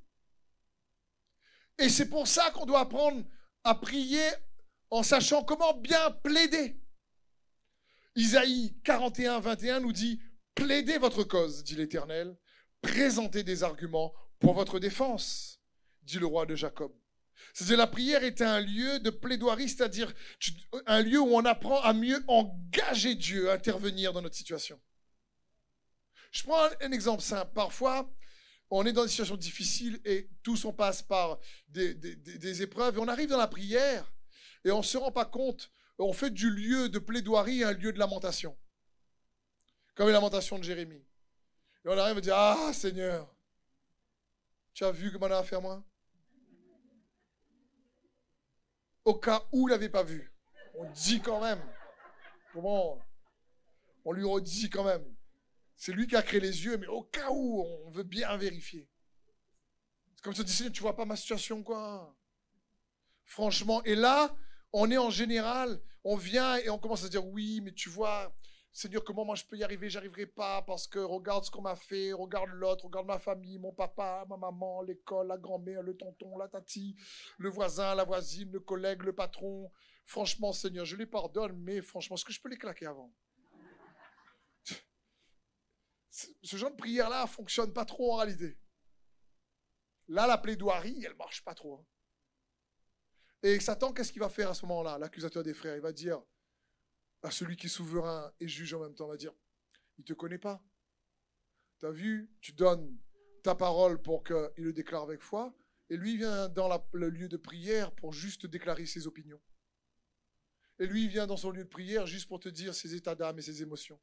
Et 1.77 1.91
c'est 1.91 2.09
pour 2.09 2.27
ça 2.27 2.51
qu'on 2.53 2.65
doit 2.65 2.81
apprendre 2.81 3.23
à 3.63 3.75
prier 3.75 4.31
en 4.89 5.03
sachant 5.03 5.45
comment 5.45 5.75
bien 5.75 6.11
plaider. 6.11 6.81
Isaïe 8.15 8.81
41, 8.83 9.41
21 9.41 9.81
nous 9.81 9.93
dit, 9.93 10.23
plaidez 10.55 10.97
votre 10.97 11.23
cause, 11.23 11.63
dit 11.65 11.75
l'Éternel, 11.75 12.35
présentez 12.81 13.43
des 13.43 13.63
arguments 13.63 14.15
pour 14.39 14.55
votre 14.55 14.79
défense 14.79 15.56
dit 16.07 16.19
le 16.19 16.27
roi 16.27 16.47
de 16.47 16.55
Jacob. 16.55 16.93
C'est-à-dire 17.53 17.79
la 17.79 17.87
prière 17.87 18.25
est 18.25 18.41
un 18.41 18.61
lieu 18.61 18.99
de 19.01 19.11
plaidoirie, 19.11 19.69
c'est-à-dire 19.69 20.13
un 20.87 21.03
lieu 21.03 21.21
où 21.21 21.35
on 21.35 21.45
apprend 21.45 21.81
à 21.81 21.93
mieux 21.93 22.23
engager 22.29 23.15
Dieu 23.15 23.51
à 23.51 23.55
intervenir 23.55 24.13
dans 24.13 24.23
notre 24.23 24.35
situation. 24.35 24.81
Je 26.31 26.43
prends 26.43 26.69
un, 26.81 26.93
exemple 26.93 27.23
simple. 27.23 27.53
Parfois, 27.55 28.11
on 28.71 28.85
est 28.85 28.93
dans 28.93 29.03
une 29.03 29.09
situation 29.09 29.37
difficile 29.37 30.01
et 30.05 30.29
tous 30.43 30.65
on 30.65 30.73
passe 30.73 31.03
par 31.03 31.39
des, 31.69 31.95
des, 31.95 32.63
épreuves 32.63 32.97
et 32.97 33.01
on 33.01 33.09
arrive 33.09 33.29
dans 33.29 33.39
la 33.39 33.47
prière 33.47 34.13
et 34.65 34.71
on 34.71 34.79
ne 34.79 34.83
se 34.83 34.99
rend 34.99 35.13
pas 35.13 35.25
compte, 35.25 35.71
on 35.99 36.13
fait 36.13 36.31
du 36.31 36.51
lieu 36.51 36.89
de 36.89 36.99
plaidoirie 36.99 37.65
un 37.65 37.73
lieu 37.73 37.93
de 37.93 37.99
lamentation. 37.99 38.57
Comme 39.95 40.09
les 40.09 40.13
lamentations 40.13 40.59
de 40.59 40.65
Jérémie. 40.65 41.05
Et 41.85 41.89
on 41.89 41.97
arrive 41.97 42.19
à 42.19 42.21
dire, 42.21 42.37
ah 42.37 42.73
Seigneur, 42.75 43.35
tu 44.75 44.85
as 44.85 44.91
vu 44.91 45.11
comment 45.11 45.27
on 45.27 45.31
a 45.31 45.39
affaire 45.39 45.63
moi? 45.63 45.83
Au 49.07 49.15
cas 49.15 49.43
où 49.53 49.69
il 49.69 49.71
n'avait 49.71 49.89
pas 49.89 50.03
vu. 50.03 50.31
On 50.75 50.91
dit 50.91 51.21
quand 51.21 51.41
même. 51.41 51.63
Comment? 52.53 52.99
On 54.05 54.13
lui 54.13 54.25
redit 54.25 54.69
quand 54.69 54.85
même. 54.85 55.05
C'est 55.77 55.93
lui 55.93 56.07
qui 56.07 56.17
a 56.17 56.23
créé 56.23 56.41
les 56.41 56.65
yeux, 56.65 56.77
mais 56.77 56.87
au 56.89 57.03
cas 57.03 57.31
où, 57.31 57.63
on 57.63 57.91
veut 57.91 58.03
bien 58.03 58.37
vérifier. 58.37 58.89
C'est 60.15 60.23
comme 60.23 60.35
ça, 60.35 60.43
dit, 60.43 60.73
tu 60.73 60.83
vois 60.83 60.97
pas 60.97 61.05
ma 61.05 61.17
situation, 61.17 61.63
quoi. 61.63 62.15
Franchement, 63.25 63.83
et 63.85 63.95
là, 63.95 64.35
on 64.73 64.91
est 64.91 64.99
en 64.99 65.11
général, 65.11 65.81
on 66.05 66.17
vient 66.17 66.57
et 66.57 66.69
on 66.69 66.79
commence 66.79 67.05
à 67.05 67.09
dire, 67.09 67.27
oui, 67.27 67.61
mais 67.63 67.73
tu 67.73 67.89
vois, 67.89 68.35
Seigneur, 68.77 69.03
comment 69.05 69.25
moi 69.25 69.37
je 69.37 69.45
peux 69.47 69.57
y 69.57 69.65
arriver 69.65 69.89
J'arriverai 69.89 70.27
pas 70.27 70.61
parce 70.61 70.87
que 70.87 70.99
regarde 70.99 71.47
ce 71.47 71.51
qu'on 71.51 71.63
m'a 71.63 71.77
fait, 71.77 72.13
regarde 72.13 72.51
l'autre, 72.51 72.85
regarde 72.85 73.07
ma 73.07 73.19
famille, 73.19 73.59
mon 73.59 73.73
papa, 73.73 74.27
ma 74.29 74.37
maman, 74.37 74.83
l'école, 74.83 75.29
la 75.29 75.39
grand-mère, 75.39 75.83
le 75.83 75.97
tonton, 75.97 76.37
la 76.37 76.47
tati, 76.47 76.95
le 77.39 77.49
voisin, 77.49 77.95
la 77.95 78.05
voisine, 78.05 78.53
le 78.53 78.61
collègue, 78.61 79.03
le 79.05 79.15
patron. 79.15 79.73
Franchement, 80.05 80.53
Seigneur, 80.53 80.85
je 80.85 80.95
les 80.95 81.07
pardonne, 81.07 81.57
mais 81.57 81.81
franchement, 81.81 82.17
est-ce 82.17 82.27
que 82.27 82.35
je 82.35 82.41
peux 82.43 82.51
les 82.51 82.59
claquer 82.59 82.85
avant? 82.85 83.11
Ce 86.11 86.57
genre 86.57 86.71
de 86.71 86.77
prière-là 86.77 87.27
fonctionne 87.27 87.73
pas 87.73 87.87
trop 87.87 88.13
en 88.13 88.17
réalité. 88.17 88.59
Là, 90.09 90.27
la 90.27 90.37
plaidoirie, 90.37 91.03
elle 91.03 91.17
marche 91.17 91.43
pas 91.43 91.55
trop. 91.55 91.77
Hein. 91.77 91.87
Et 93.43 93.59
Satan, 93.59 93.95
qu'est-ce 93.95 94.13
qu'il 94.13 94.21
va 94.21 94.29
faire 94.29 94.51
à 94.51 94.55
ce 94.55 94.67
moment-là, 94.67 94.99
l'accusateur 94.99 95.43
des 95.43 95.55
frères? 95.55 95.77
Il 95.77 95.83
va 95.83 95.93
dire, 95.93 96.21
à 97.27 97.31
celui 97.33 97.57
qui 97.57 97.67
est 97.67 97.71
souverain 97.71 98.33
et 98.39 98.47
juge 98.47 98.73
en 98.73 98.81
même 98.81 98.95
temps, 98.95 99.09
va 99.09 99.17
dire, 99.17 99.35
il 99.99 100.03
ne 100.03 100.07
te 100.07 100.13
connaît 100.13 100.39
pas. 100.39 100.65
Tu 101.81 101.87
as 101.87 101.91
vu, 101.91 102.31
tu 102.41 102.53
donnes 102.53 102.97
ta 103.43 103.57
parole 103.57 104.01
pour 104.01 104.23
qu'il 104.23 104.53
le 104.59 104.73
déclare 104.73 105.03
avec 105.03 105.21
foi, 105.21 105.53
et 105.91 105.97
lui 105.97 106.17
vient 106.17 106.49
dans 106.49 106.69
le 106.93 107.11
lieu 107.11 107.29
de 107.29 107.37
prière 107.37 107.93
pour 107.97 108.13
juste 108.13 108.47
déclarer 108.47 108.87
ses 108.87 109.09
opinions. 109.09 109.41
Et 110.79 110.87
lui 110.87 111.09
vient 111.09 111.27
dans 111.27 111.37
son 111.37 111.51
lieu 111.51 111.65
de 111.65 111.69
prière 111.69 112.07
juste 112.07 112.29
pour 112.29 112.39
te 112.39 112.49
dire 112.49 112.75
ses 112.77 112.95
états 112.95 113.17
d'âme 113.17 113.41
et 113.41 113.43
ses 113.43 113.61
émotions. 113.61 114.01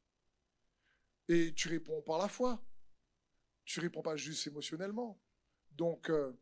Et 1.28 1.54
tu 1.54 1.68
réponds 1.68 2.02
par 2.02 2.18
la 2.18 2.28
foi. 2.28 2.62
Tu 3.64 3.80
réponds 3.80 4.02
pas 4.02 4.16
juste 4.16 4.46
émotionnellement. 4.46 5.18
Donc, 5.72 6.10
euh, 6.10 6.38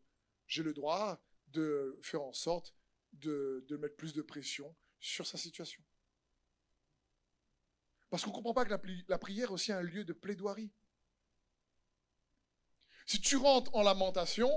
j'ai 0.47 0.63
le 0.63 0.73
droit 0.73 1.23
de 1.47 1.97
faire 2.01 2.23
en 2.23 2.33
sorte 2.33 2.75
de 3.13 3.77
mettre 3.79 3.95
plus 3.95 4.13
de 4.13 4.21
pression 4.21 4.75
sur 4.99 5.25
sa 5.25 5.37
situation. 5.37 5.81
Parce 8.13 8.25
qu'on 8.25 8.29
ne 8.29 8.35
comprend 8.35 8.53
pas 8.53 8.63
que 8.63 9.03
la, 9.07 9.17
prière 9.17 9.47
est 9.47 9.51
aussi 9.51 9.71
un 9.71 9.81
lieu 9.81 10.03
de 10.03 10.13
plaidoirie. 10.13 10.71
Si 13.07 13.19
tu 13.19 13.37
rentres 13.37 13.73
en 13.73 13.81
lamentation, 13.81 14.51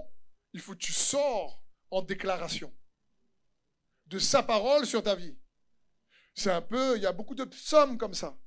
il 0.53 0.61
faut 0.61 0.73
que 0.73 0.85
tu 0.85 0.93
sors 0.93 1.65
en 1.91 2.03
déclaration 2.03 2.71
de 4.09 4.19
sa 4.19 4.43
parole 4.43 4.85
sur 4.85 5.03
ta 5.03 5.15
vie. 5.15 5.39
C'est 6.35 6.51
un 6.51 6.61
peu, 6.61 6.99
il 6.99 7.03
y 7.03 7.07
a 7.07 7.13
beaucoup 7.13 7.35
de 7.35 7.45
psaumes 7.45 7.97
comme 7.97 8.13
ça. 8.13 8.39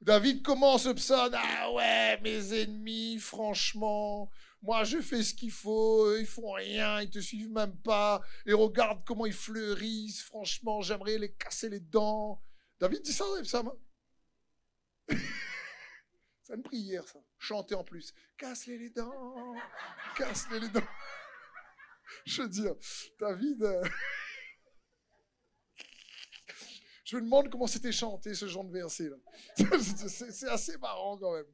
David 0.00 0.42
commence 0.42 0.86
le 0.86 0.94
psaume, 0.94 1.36
ah 1.36 1.70
ouais, 1.70 2.20
mes 2.22 2.60
ennemis, 2.60 3.18
franchement, 3.20 4.32
moi 4.62 4.82
je 4.82 5.00
fais 5.00 5.22
ce 5.22 5.32
qu'il 5.32 5.52
faut, 5.52 6.16
ils 6.16 6.26
font 6.26 6.50
rien, 6.50 7.00
ils 7.02 7.10
te 7.10 7.20
suivent 7.20 7.52
même 7.52 7.76
pas, 7.82 8.20
et 8.46 8.52
regarde 8.52 9.04
comment 9.04 9.26
ils 9.26 9.32
fleurissent, 9.32 10.22
franchement, 10.22 10.80
j'aimerais 10.80 11.18
les 11.18 11.32
casser 11.34 11.68
les 11.68 11.78
dents. 11.78 12.42
David 12.80 13.02
dit 13.02 13.12
ça 13.12 13.22
dans 13.26 13.36
les 13.36 13.42
psaumes. 13.42 13.68
Hein. 13.68 13.78
C'est 16.42 16.54
une 16.54 16.62
prière, 16.62 17.06
ça. 17.08 17.18
Chanter 17.38 17.74
en 17.74 17.84
plus. 17.84 18.12
Casse-les 18.36 18.78
les 18.78 18.90
dents. 18.90 19.54
Casse-les 20.16 20.60
les 20.60 20.68
dents. 20.68 20.86
Je 22.26 22.42
veux 22.42 22.48
dire, 22.48 22.74
David. 23.18 23.66
Je 27.04 27.16
me 27.16 27.22
demande 27.22 27.50
comment 27.50 27.66
c'était 27.66 27.92
chanté 27.92 28.34
ce 28.34 28.46
genre 28.46 28.64
de 28.64 28.72
verset. 28.72 29.10
C'est 29.56 30.48
assez 30.48 30.76
marrant 30.78 31.18
quand 31.18 31.34
même. 31.34 31.46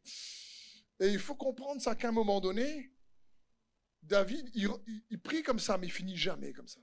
Et 1.01 1.09
il 1.09 1.19
faut 1.19 1.35
comprendre 1.35 1.81
ça 1.81 1.95
qu'à 1.95 2.09
un 2.09 2.13
moment 2.13 2.41
donné, 2.41 2.93
David, 4.03 4.51
il, 4.55 5.21
prie 5.21 5.43
comme 5.43 5.59
ça, 5.59 5.77
mais 5.79 5.87
il 5.87 5.93
finit 5.93 6.17
jamais 6.17 6.53
comme 6.53 6.69
ça. 6.69 6.81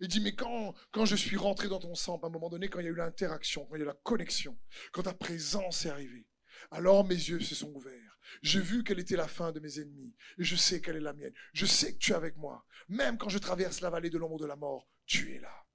Il 0.00 0.08
dit, 0.08 0.20
mais 0.20 0.34
quand, 0.34 0.74
je 1.04 1.14
suis 1.14 1.36
rentré 1.36 1.68
dans 1.68 1.78
ton 1.78 1.94
sang, 1.94 2.18
à 2.22 2.26
un 2.26 2.30
moment 2.30 2.48
donné, 2.48 2.68
quand 2.68 2.80
il 2.80 2.84
y 2.84 2.88
a 2.88 2.90
eu 2.90 2.96
l'interaction, 2.96 3.66
quand 3.66 3.76
il 3.76 3.80
y 3.80 3.82
a 3.82 3.84
eu 3.84 3.88
la 3.88 3.94
connexion, 4.02 4.58
quand 4.92 5.02
ta 5.02 5.12
présence 5.12 5.84
est 5.84 5.90
arrivée, 5.90 6.26
alors 6.70 7.06
mes 7.06 7.14
yeux 7.14 7.40
se 7.40 7.54
sont 7.54 7.70
ouverts. 7.74 8.18
J'ai 8.42 8.60
vu 8.60 8.82
quelle 8.82 8.98
était 8.98 9.16
la 9.16 9.28
fin 9.28 9.52
de 9.52 9.60
mes 9.60 9.78
ennemis, 9.78 10.14
et 10.38 10.44
je 10.44 10.56
sais 10.56 10.80
quelle 10.80 10.96
est 10.96 11.00
la 11.00 11.12
mienne. 11.12 11.34
Je 11.52 11.66
sais 11.66 11.92
que 11.92 11.98
tu 11.98 12.12
es 12.12 12.14
avec 12.14 12.36
moi. 12.36 12.64
Même 12.88 13.18
quand 13.18 13.28
je 13.28 13.38
traverse 13.38 13.80
la 13.82 13.90
vallée 13.90 14.10
de 14.10 14.18
l'ombre 14.18 14.38
de 14.38 14.46
la 14.46 14.56
mort, 14.56 14.88
tu 15.04 15.34
es 15.34 15.40
là. 15.40 15.66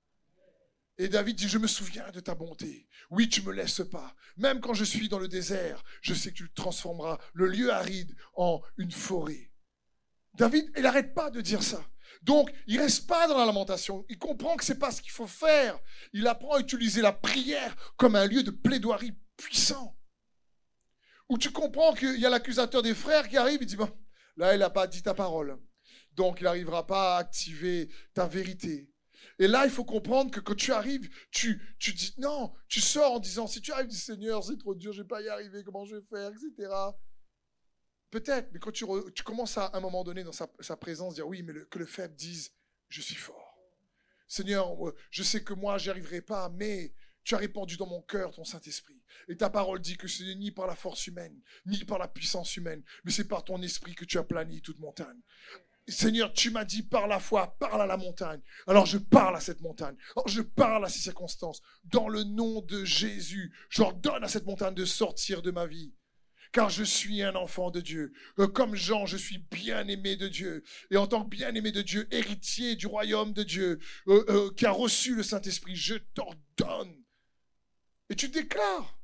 Et 0.97 1.09
David 1.09 1.35
dit, 1.35 1.49
je 1.49 1.57
me 1.57 1.67
souviens 1.67 2.09
de 2.11 2.21
ta 2.21 2.35
bonté. 2.35 2.87
Oui, 3.09 3.27
tu 3.27 3.41
me 3.41 3.51
laisses 3.51 3.83
pas. 3.91 4.15
Même 4.37 4.61
quand 4.61 4.73
je 4.73 4.85
suis 4.85 5.09
dans 5.09 5.19
le 5.19 5.27
désert, 5.27 5.83
je 6.01 6.13
sais 6.13 6.31
que 6.31 6.37
tu 6.37 6.51
transformeras 6.53 7.19
le 7.33 7.47
lieu 7.47 7.71
aride 7.71 8.15
en 8.33 8.61
une 8.77 8.91
forêt. 8.91 9.51
David, 10.35 10.71
il 10.75 10.83
n'arrête 10.83 11.13
pas 11.13 11.29
de 11.29 11.41
dire 11.41 11.61
ça. 11.61 11.85
Donc, 12.21 12.51
il 12.67 12.79
reste 12.79 13.07
pas 13.07 13.27
dans 13.27 13.37
la 13.37 13.45
lamentation. 13.45 14.05
Il 14.09 14.17
comprend 14.17 14.55
que 14.55 14.65
c'est 14.65 14.79
pas 14.79 14.91
ce 14.91 15.01
qu'il 15.01 15.11
faut 15.11 15.27
faire. 15.27 15.79
Il 16.13 16.27
apprend 16.27 16.55
à 16.55 16.59
utiliser 16.59 17.01
la 17.01 17.13
prière 17.13 17.75
comme 17.97 18.15
un 18.15 18.25
lieu 18.25 18.43
de 18.43 18.51
plaidoirie 18.51 19.13
puissant. 19.37 19.97
Où 21.29 21.37
tu 21.37 21.51
comprends 21.51 21.93
qu'il 21.93 22.19
y 22.19 22.25
a 22.25 22.29
l'accusateur 22.29 22.81
des 22.81 22.93
frères 22.93 23.27
qui 23.27 23.37
arrive, 23.37 23.59
il 23.61 23.67
dit, 23.67 23.75
bon, 23.75 23.89
là, 24.37 24.53
il 24.53 24.59
n'a 24.59 24.69
pas 24.69 24.87
dit 24.87 25.01
ta 25.01 25.13
parole. 25.13 25.57
Donc, 26.13 26.39
il 26.39 26.43
n'arrivera 26.43 26.85
pas 26.85 27.15
à 27.15 27.19
activer 27.19 27.89
ta 28.13 28.27
vérité. 28.27 28.89
Et 29.39 29.47
là, 29.47 29.65
il 29.65 29.71
faut 29.71 29.83
comprendre 29.83 30.31
que 30.31 30.39
quand 30.39 30.55
tu 30.55 30.71
arrives, 30.71 31.09
tu, 31.31 31.75
tu 31.79 31.93
dis, 31.93 32.13
non, 32.17 32.53
tu 32.67 32.79
sors 32.79 33.13
en 33.13 33.19
disant, 33.19 33.47
si 33.47 33.61
tu 33.61 33.71
arrives, 33.71 33.87
dis, 33.87 33.97
Seigneur, 33.97 34.43
c'est 34.43 34.57
trop 34.57 34.75
dur, 34.75 34.93
je 34.93 35.01
vais 35.01 35.07
pas 35.07 35.21
y 35.21 35.27
arriver, 35.27 35.63
comment 35.63 35.85
je 35.85 35.95
vais 35.95 36.05
faire, 36.09 36.29
etc. 36.29 36.69
Peut-être, 38.11 38.49
mais 38.53 38.59
quand 38.59 38.71
tu, 38.71 38.85
commences 39.23 39.57
à, 39.57 39.71
un 39.73 39.79
moment 39.79 40.03
donné 40.03 40.23
dans 40.23 40.31
sa, 40.31 40.47
présence 40.77 41.15
dire 41.15 41.27
oui, 41.27 41.43
mais 41.43 41.53
que 41.69 41.79
le 41.79 41.85
faible 41.85 42.15
dise 42.15 42.53
je 42.87 43.01
suis 43.01 43.15
fort. 43.15 43.57
Seigneur, 44.27 44.75
je 45.11 45.23
sais 45.23 45.43
que 45.43 45.53
moi, 45.53 45.77
j'y 45.77 45.89
arriverai 45.89 46.21
pas, 46.21 46.49
mais 46.49 46.93
tu 47.23 47.35
as 47.35 47.39
répandu 47.39 47.77
dans 47.77 47.87
mon 47.87 48.01
cœur 48.01 48.31
ton 48.31 48.45
Saint-Esprit. 48.45 49.01
Et 49.27 49.35
ta 49.35 49.49
parole 49.49 49.79
dit 49.79 49.97
que 49.97 50.07
ce 50.07 50.23
n'est 50.23 50.35
ni 50.35 50.51
par 50.51 50.67
la 50.67 50.75
force 50.75 51.07
humaine, 51.07 51.39
ni 51.65 51.83
par 51.83 51.97
la 51.97 52.07
puissance 52.07 52.55
humaine, 52.55 52.83
mais 53.03 53.11
c'est 53.11 53.27
par 53.27 53.43
ton 53.43 53.61
esprit 53.61 53.95
que 53.95 54.05
tu 54.05 54.17
as 54.17 54.23
plani 54.23 54.61
toute 54.61 54.79
montagne. 54.79 55.19
Seigneur, 55.87 56.33
tu 56.33 56.49
m'as 56.49 56.65
dit 56.65 56.81
par 56.81 57.07
la 57.07 57.19
foi, 57.19 57.55
parle 57.59 57.81
à 57.81 57.85
la 57.85 57.97
montagne. 57.97 58.41
Alors 58.65 58.85
je 58.85 58.97
parle 58.97 59.35
à 59.35 59.39
cette 59.39 59.61
montagne. 59.61 59.95
Je 60.25 60.41
parle 60.41 60.83
à 60.85 60.89
ces 60.89 60.99
circonstances. 60.99 61.61
Dans 61.83 62.07
le 62.07 62.23
nom 62.23 62.61
de 62.61 62.83
Jésus, 62.83 63.53
j'ordonne 63.69 64.23
à 64.23 64.27
cette 64.27 64.45
montagne 64.45 64.73
de 64.73 64.85
sortir 64.85 65.41
de 65.43 65.51
ma 65.51 65.67
vie 65.67 65.93
car 66.55 66.69
je 66.69 66.85
suis 66.85 67.21
un 67.21 67.35
enfant 67.35 67.69
de 67.69 67.81
Dieu. 67.81 68.13
Euh, 68.39 68.47
comme 68.47 68.75
Jean, 68.75 69.05
je 69.05 69.17
suis 69.17 69.39
bien-aimé 69.39 70.15
de 70.15 70.29
Dieu. 70.29 70.63
Et 70.89 70.95
en 70.95 71.05
tant 71.05 71.25
que 71.25 71.29
bien-aimé 71.29 71.73
de 71.73 71.81
Dieu, 71.81 72.07
héritier 72.11 72.77
du 72.77 72.87
royaume 72.87 73.33
de 73.33 73.43
Dieu, 73.43 73.77
euh, 74.07 74.23
euh, 74.29 74.53
qui 74.53 74.65
a 74.65 74.71
reçu 74.71 75.15
le 75.15 75.23
Saint-Esprit, 75.23 75.75
je 75.75 75.95
t'ordonne. 76.13 76.95
Et 78.09 78.15
tu 78.15 78.29
déclares. 78.29 78.97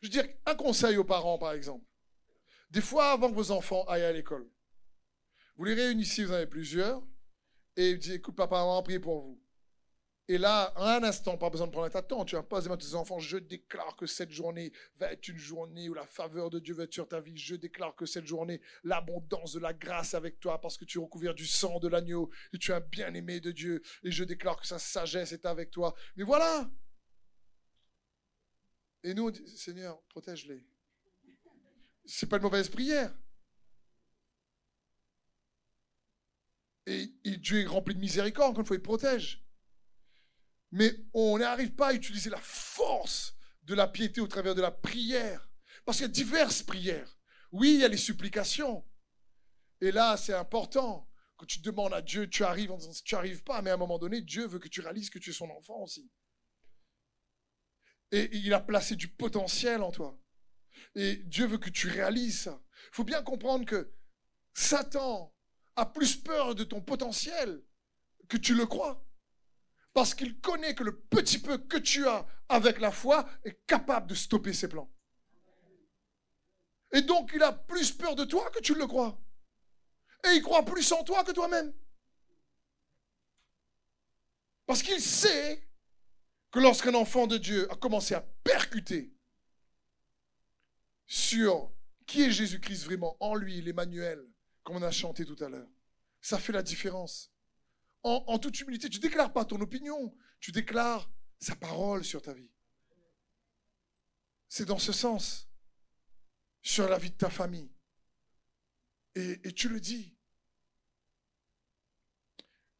Je 0.00 0.06
veux 0.06 0.10
dire, 0.10 0.26
un 0.46 0.54
conseil 0.54 0.96
aux 0.96 1.04
parents, 1.04 1.36
par 1.36 1.52
exemple. 1.52 1.84
Des 2.70 2.80
fois, 2.80 3.12
avant 3.12 3.28
que 3.28 3.34
vos 3.34 3.50
enfants 3.50 3.84
aillent 3.88 4.04
à 4.04 4.12
l'école, 4.12 4.48
vous 5.56 5.64
les 5.64 5.74
réunissez, 5.74 6.24
vous 6.24 6.32
en 6.32 6.36
avez 6.36 6.46
plusieurs, 6.46 7.06
et 7.76 7.92
vous 7.92 8.00
dites, 8.00 8.14
écoute, 8.14 8.36
papa, 8.36 8.56
maman, 8.56 8.82
prier 8.82 9.00
pour 9.00 9.20
vous. 9.20 9.42
Et 10.30 10.36
là, 10.36 10.74
un 10.76 11.02
instant, 11.04 11.38
pas 11.38 11.48
besoin 11.48 11.66
de 11.66 11.72
prendre 11.72 11.88
ta 11.88 12.02
temps, 12.02 12.22
tu 12.26 12.36
vas 12.36 12.42
pas 12.42 12.60
dire 12.60 12.72
à 12.72 12.76
tes 12.76 12.94
enfants, 12.94 13.18
je 13.18 13.38
déclare 13.38 13.96
que 13.96 14.04
cette 14.04 14.30
journée 14.30 14.74
va 14.98 15.10
être 15.10 15.26
une 15.26 15.38
journée 15.38 15.88
où 15.88 15.94
la 15.94 16.06
faveur 16.06 16.50
de 16.50 16.58
Dieu 16.58 16.74
va 16.74 16.82
être 16.84 16.92
sur 16.92 17.08
ta 17.08 17.18
vie. 17.18 17.38
Je 17.38 17.54
déclare 17.54 17.96
que 17.96 18.04
cette 18.04 18.26
journée, 18.26 18.60
l'abondance 18.84 19.54
de 19.54 19.60
la 19.60 19.72
grâce 19.72 20.12
avec 20.12 20.38
toi 20.38 20.60
parce 20.60 20.76
que 20.76 20.84
tu 20.84 20.98
es 20.98 21.02
recouvert 21.02 21.34
du 21.34 21.46
sang 21.46 21.78
de 21.78 21.88
l'agneau 21.88 22.30
et 22.52 22.58
tu 22.58 22.72
es 22.72 22.74
un 22.74 22.80
bien-aimé 22.80 23.40
de 23.40 23.52
Dieu. 23.52 23.80
Et 24.02 24.10
je 24.10 24.22
déclare 24.22 24.60
que 24.60 24.66
sa 24.66 24.78
sagesse 24.78 25.32
est 25.32 25.46
avec 25.46 25.70
toi. 25.70 25.94
Mais 26.16 26.24
voilà. 26.24 26.70
Et 29.04 29.14
nous, 29.14 29.28
on 29.28 29.30
dit, 29.30 29.56
Seigneur, 29.56 29.98
protège-les. 30.10 30.62
C'est 32.04 32.28
pas 32.28 32.36
une 32.36 32.42
mauvaise 32.42 32.68
prière. 32.68 33.16
Et, 36.84 37.14
et 37.24 37.36
Dieu 37.38 37.62
est 37.62 37.66
rempli 37.66 37.94
de 37.94 38.00
miséricorde 38.00 38.54
quand 38.54 38.62
il 38.62 38.66
faut, 38.66 38.74
il 38.74 38.82
protège. 38.82 39.47
Mais 40.70 40.92
on 41.14 41.38
n'arrive 41.38 41.74
pas 41.74 41.88
à 41.88 41.94
utiliser 41.94 42.30
la 42.30 42.40
force 42.40 43.34
de 43.62 43.74
la 43.74 43.86
piété 43.86 44.20
au 44.20 44.26
travers 44.26 44.54
de 44.54 44.62
la 44.62 44.70
prière. 44.70 45.48
Parce 45.84 45.98
qu'il 45.98 46.06
y 46.06 46.10
a 46.10 46.12
diverses 46.12 46.62
prières. 46.62 47.18
Oui, 47.52 47.74
il 47.74 47.80
y 47.80 47.84
a 47.84 47.88
les 47.88 47.96
supplications. 47.96 48.84
Et 49.80 49.92
là, 49.92 50.16
c'est 50.16 50.34
important. 50.34 51.08
que 51.38 51.46
tu 51.46 51.60
demandes 51.60 51.94
à 51.94 52.02
Dieu, 52.02 52.28
tu 52.28 52.42
arrives 52.42 52.72
en 52.72 52.76
disant, 52.76 52.92
tu 53.04 53.14
n'arrives 53.14 53.44
pas, 53.44 53.62
mais 53.62 53.70
à 53.70 53.74
un 53.74 53.78
moment 53.78 53.98
donné, 53.98 54.20
Dieu 54.20 54.46
veut 54.46 54.58
que 54.58 54.68
tu 54.68 54.80
réalises 54.80 55.08
que 55.08 55.20
tu 55.20 55.30
es 55.30 55.32
son 55.32 55.48
enfant 55.50 55.80
aussi. 55.82 56.10
Et 58.10 58.28
il 58.36 58.52
a 58.52 58.60
placé 58.60 58.96
du 58.96 59.08
potentiel 59.08 59.82
en 59.82 59.92
toi. 59.92 60.18
Et 60.94 61.16
Dieu 61.16 61.46
veut 61.46 61.58
que 61.58 61.70
tu 61.70 61.88
réalises 61.88 62.42
ça. 62.42 62.60
Il 62.90 62.96
faut 62.96 63.04
bien 63.04 63.22
comprendre 63.22 63.64
que 63.64 63.94
Satan 64.52 65.32
a 65.76 65.86
plus 65.86 66.16
peur 66.16 66.54
de 66.54 66.64
ton 66.64 66.80
potentiel 66.80 67.62
que 68.28 68.36
tu 68.36 68.54
le 68.54 68.66
crois. 68.66 69.07
Parce 69.94 70.14
qu'il 70.14 70.40
connaît 70.40 70.74
que 70.74 70.84
le 70.84 70.98
petit 70.98 71.38
peu 71.38 71.58
que 71.58 71.78
tu 71.78 72.06
as 72.06 72.26
avec 72.48 72.80
la 72.80 72.92
foi 72.92 73.28
est 73.44 73.66
capable 73.66 74.08
de 74.08 74.14
stopper 74.14 74.52
ses 74.52 74.68
plans. 74.68 74.92
Et 76.92 77.02
donc 77.02 77.30
il 77.34 77.42
a 77.42 77.52
plus 77.52 77.92
peur 77.92 78.14
de 78.14 78.24
toi 78.24 78.50
que 78.50 78.60
tu 78.60 78.74
le 78.74 78.86
crois. 78.86 79.20
Et 80.24 80.36
il 80.36 80.42
croit 80.42 80.64
plus 80.64 80.90
en 80.92 81.04
toi 81.04 81.24
que 81.24 81.32
toi-même. 81.32 81.72
Parce 84.66 84.82
qu'il 84.82 85.00
sait 85.00 85.66
que 86.50 86.58
lorsqu'un 86.58 86.94
enfant 86.94 87.26
de 87.26 87.38
Dieu 87.38 87.70
a 87.70 87.76
commencé 87.76 88.14
à 88.14 88.20
percuter 88.20 89.14
sur 91.06 91.72
qui 92.06 92.22
est 92.22 92.30
Jésus-Christ 92.30 92.84
vraiment 92.84 93.16
en 93.20 93.34
lui, 93.34 93.60
l'Emmanuel, 93.62 94.22
comme 94.62 94.76
on 94.76 94.82
a 94.82 94.90
chanté 94.90 95.24
tout 95.24 95.42
à 95.42 95.48
l'heure, 95.48 95.68
ça 96.20 96.38
fait 96.38 96.52
la 96.52 96.62
différence. 96.62 97.32
En, 98.02 98.38
toute 98.38 98.58
humilité, 98.60 98.88
tu 98.88 99.00
déclares 99.00 99.32
pas 99.32 99.44
ton 99.44 99.60
opinion, 99.60 100.16
tu 100.40 100.52
déclares 100.52 101.10
sa 101.40 101.56
parole 101.56 102.04
sur 102.04 102.22
ta 102.22 102.32
vie. 102.32 102.50
C'est 104.48 104.64
dans 104.64 104.78
ce 104.78 104.92
sens, 104.92 105.50
sur 106.62 106.88
la 106.88 106.98
vie 106.98 107.10
de 107.10 107.16
ta 107.16 107.28
famille. 107.28 107.70
Et, 109.14 109.40
et 109.44 109.52
tu 109.52 109.68
le 109.68 109.80
dis. 109.80 110.16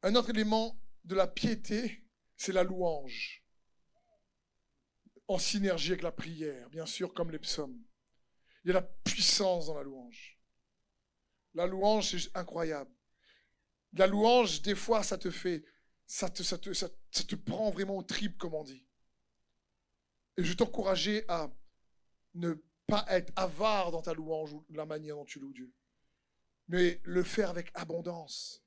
Un 0.02 0.14
autre 0.14 0.30
élément 0.30 0.80
de 1.04 1.14
la 1.14 1.26
piété, 1.26 2.06
c'est 2.36 2.52
la 2.52 2.62
louange. 2.62 3.44
En 5.26 5.38
synergie 5.38 5.92
avec 5.92 6.02
la 6.02 6.12
prière, 6.12 6.70
bien 6.70 6.86
sûr, 6.86 7.12
comme 7.12 7.30
les 7.30 7.38
psaumes. 7.38 7.82
Il 8.64 8.68
y 8.68 8.70
a 8.70 8.74
la 8.74 8.82
puissance 8.82 9.66
dans 9.66 9.74
la 9.74 9.82
louange. 9.82 10.40
La 11.54 11.66
louange, 11.66 12.10
c'est 12.10 12.36
incroyable. 12.36 12.90
La 13.94 14.06
louange, 14.06 14.62
des 14.62 14.74
fois, 14.74 15.02
ça 15.02 15.18
te 15.18 15.30
fait, 15.30 15.64
ça 16.06 16.28
te, 16.28 16.42
ça 16.42 16.58
ça, 16.72 16.88
te 17.24 17.34
prend 17.34 17.70
vraiment 17.70 17.96
au 17.96 18.02
trip, 18.02 18.38
comme 18.38 18.54
on 18.54 18.64
dit. 18.64 18.86
Et 20.36 20.44
je 20.44 20.52
t'encourager 20.54 21.24
à 21.28 21.50
ne 22.34 22.54
pas 22.86 23.04
être 23.08 23.32
avare 23.36 23.90
dans 23.90 24.02
ta 24.02 24.14
louange 24.14 24.52
ou 24.52 24.64
la 24.70 24.86
manière 24.86 25.16
dont 25.16 25.24
tu 25.24 25.40
loues 25.40 25.52
Dieu, 25.52 25.72
mais 26.68 27.00
le 27.04 27.22
faire 27.22 27.50
avec 27.50 27.70
abondance. 27.74 28.64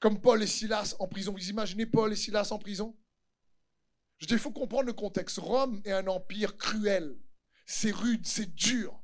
Comme 0.00 0.20
Paul 0.20 0.42
et 0.42 0.46
Silas 0.46 0.96
en 0.98 1.08
prison. 1.08 1.32
Vous 1.32 1.48
imaginez 1.48 1.86
Paul 1.86 2.12
et 2.12 2.16
Silas 2.16 2.48
en 2.50 2.58
prison? 2.58 2.96
Je 4.18 4.26
dis, 4.26 4.34
il 4.34 4.38
faut 4.38 4.52
comprendre 4.52 4.84
le 4.84 4.92
contexte. 4.92 5.38
Rome 5.38 5.80
est 5.84 5.92
un 5.92 6.06
empire 6.08 6.56
cruel. 6.56 7.18
C'est 7.66 7.90
rude, 7.90 8.26
c'est 8.26 8.54
dur. 8.54 9.02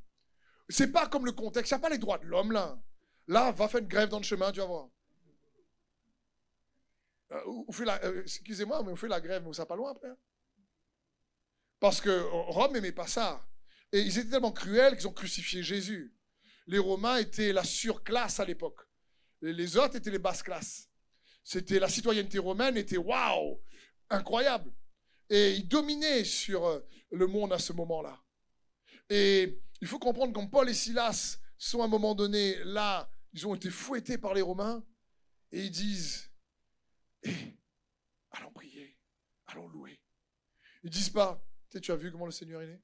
C'est 0.68 0.92
pas 0.92 1.09
comme 1.09 1.24
le 1.24 1.33
contexte. 1.33 1.70
Il 1.70 1.74
n'y 1.74 1.78
a 1.78 1.80
pas 1.80 1.88
les 1.88 1.98
droits 1.98 2.18
de 2.18 2.26
l'homme 2.26 2.52
là. 2.52 2.83
Là, 3.26 3.50
va 3.52 3.68
faire 3.68 3.80
une 3.80 3.88
grève 3.88 4.09
dans 4.09 4.18
le 4.18 4.24
chemin, 4.24 4.52
tu 4.52 4.61
vas 4.61 4.66
voir. 4.66 4.88
Euh, 4.88 4.92
fait 4.92 5.44
la, 5.44 5.48
euh, 5.48 7.19
excusez-moi, 8.22 8.82
mais 8.82 8.92
on 8.92 8.96
fait 8.96 9.08
la 9.08 9.20
grève, 9.20 9.42
mais 9.46 9.52
ça 9.52 9.66
pas 9.66 9.76
loin 9.76 9.92
après. 9.92 10.08
Hein. 10.08 10.16
Parce 11.78 12.00
que 12.00 12.20
Rome 12.50 12.72
n'aimait 12.72 12.92
pas 12.92 13.06
ça. 13.06 13.46
Et 13.92 14.00
ils 14.00 14.18
étaient 14.18 14.30
tellement 14.30 14.52
cruels 14.52 14.96
qu'ils 14.96 15.08
ont 15.08 15.12
crucifié 15.12 15.62
Jésus. 15.62 16.14
Les 16.66 16.78
Romains 16.78 17.16
étaient 17.16 17.52
la 17.52 17.64
surclasse 17.64 18.38
à 18.38 18.44
l'époque. 18.44 18.80
Les 19.40 19.76
autres 19.76 19.96
étaient 19.96 20.10
les 20.10 20.18
basses 20.18 20.42
classes. 20.42 20.90
C'était 21.42 21.78
la 21.78 21.88
citoyenneté 21.88 22.38
romaine 22.38 22.76
était 22.76 22.98
waouh, 22.98 23.60
incroyable. 24.10 24.72
Et 25.28 25.54
ils 25.54 25.66
dominaient 25.66 26.24
sur 26.24 26.66
euh, 26.66 26.80
le 27.10 27.26
monde 27.26 27.52
à 27.52 27.58
ce 27.58 27.72
moment-là. 27.72 28.22
Et 29.08 29.60
il 29.80 29.88
faut 29.88 29.98
comprendre 29.98 30.32
que 30.32 30.50
Paul 30.50 30.68
et 30.68 30.74
Silas 30.74 31.38
sont 31.56 31.82
à 31.82 31.86
un 31.86 31.88
moment 31.88 32.14
donné 32.14 32.56
là, 32.64 33.10
ils 33.32 33.46
ont 33.46 33.54
été 33.54 33.70
fouettés 33.70 34.18
par 34.18 34.34
les 34.34 34.42
Romains 34.42 34.84
et 35.52 35.64
ils 35.64 35.70
disent 35.70 36.29
eh, 37.24 37.59
allons 38.33 38.52
prier, 38.52 38.98
allons 39.46 39.68
louer. 39.68 40.00
Ils 40.83 40.90
disent 40.90 41.11
pas, 41.11 41.44
tu 41.70 41.92
as 41.92 41.96
vu 41.96 42.11
comment 42.11 42.26
le 42.26 42.33
Seigneur 42.33 42.62
est? 42.62 42.66
Né 42.66 42.83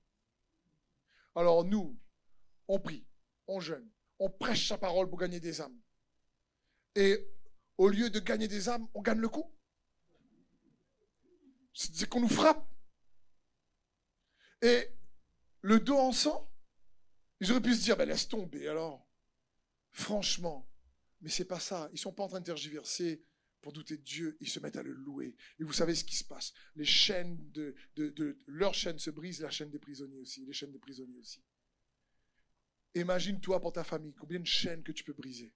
Alors 1.34 1.64
nous, 1.64 1.98
on 2.68 2.78
prie, 2.78 3.06
on 3.46 3.60
jeûne, 3.60 3.90
on 4.18 4.30
prêche 4.30 4.68
sa 4.68 4.78
parole 4.78 5.08
pour 5.08 5.18
gagner 5.18 5.40
des 5.40 5.60
âmes. 5.60 5.80
Et 6.94 7.28
au 7.78 7.88
lieu 7.88 8.10
de 8.10 8.20
gagner 8.20 8.48
des 8.48 8.68
âmes, 8.68 8.88
on 8.94 9.02
gagne 9.02 9.20
le 9.20 9.28
coup. 9.28 9.52
C'est 11.74 12.08
qu'on 12.08 12.20
nous 12.20 12.28
frappe. 12.28 12.66
Et 14.62 14.88
le 15.60 15.78
dos 15.78 15.98
en 15.98 16.12
sang, 16.12 16.50
ils 17.40 17.50
auraient 17.50 17.60
pu 17.60 17.74
se 17.74 17.82
dire, 17.82 17.96
ben 17.96 18.08
laisse 18.08 18.28
tomber 18.28 18.68
alors. 18.68 19.06
Franchement, 19.92 20.70
mais 21.20 21.28
c'est 21.28 21.44
pas 21.44 21.60
ça. 21.60 21.88
Ils 21.92 21.98
sont 21.98 22.12
pas 22.12 22.22
en 22.22 22.28
train 22.28 22.40
de 22.40 22.46
tergiverser 22.46 23.22
pour 23.60 23.72
douter 23.72 23.96
Dieu, 23.96 24.36
ils 24.40 24.48
se 24.48 24.60
mettent 24.60 24.76
à 24.76 24.82
le 24.82 24.92
louer. 24.92 25.34
Et 25.58 25.64
vous 25.64 25.72
savez 25.72 25.94
ce 25.94 26.04
qui 26.04 26.16
se 26.16 26.24
passe. 26.24 26.52
Les 26.76 26.84
chaînes 26.84 27.50
de, 27.50 27.74
leurs 28.46 28.74
chaînes 28.74 28.98
se 28.98 29.10
brisent, 29.10 29.40
la 29.40 29.50
chaîne 29.50 29.70
des 29.70 29.78
prisonniers 29.78 30.18
aussi, 30.18 30.44
les 30.44 30.52
chaînes 30.52 30.72
des 30.72 30.78
prisonniers 30.78 31.18
aussi. 31.18 31.42
Imagine-toi 32.94 33.60
pour 33.60 33.72
ta 33.72 33.84
famille, 33.84 34.14
combien 34.14 34.40
de 34.40 34.46
chaînes 34.46 34.82
que 34.82 34.92
tu 34.92 35.04
peux 35.04 35.12
briser. 35.12 35.52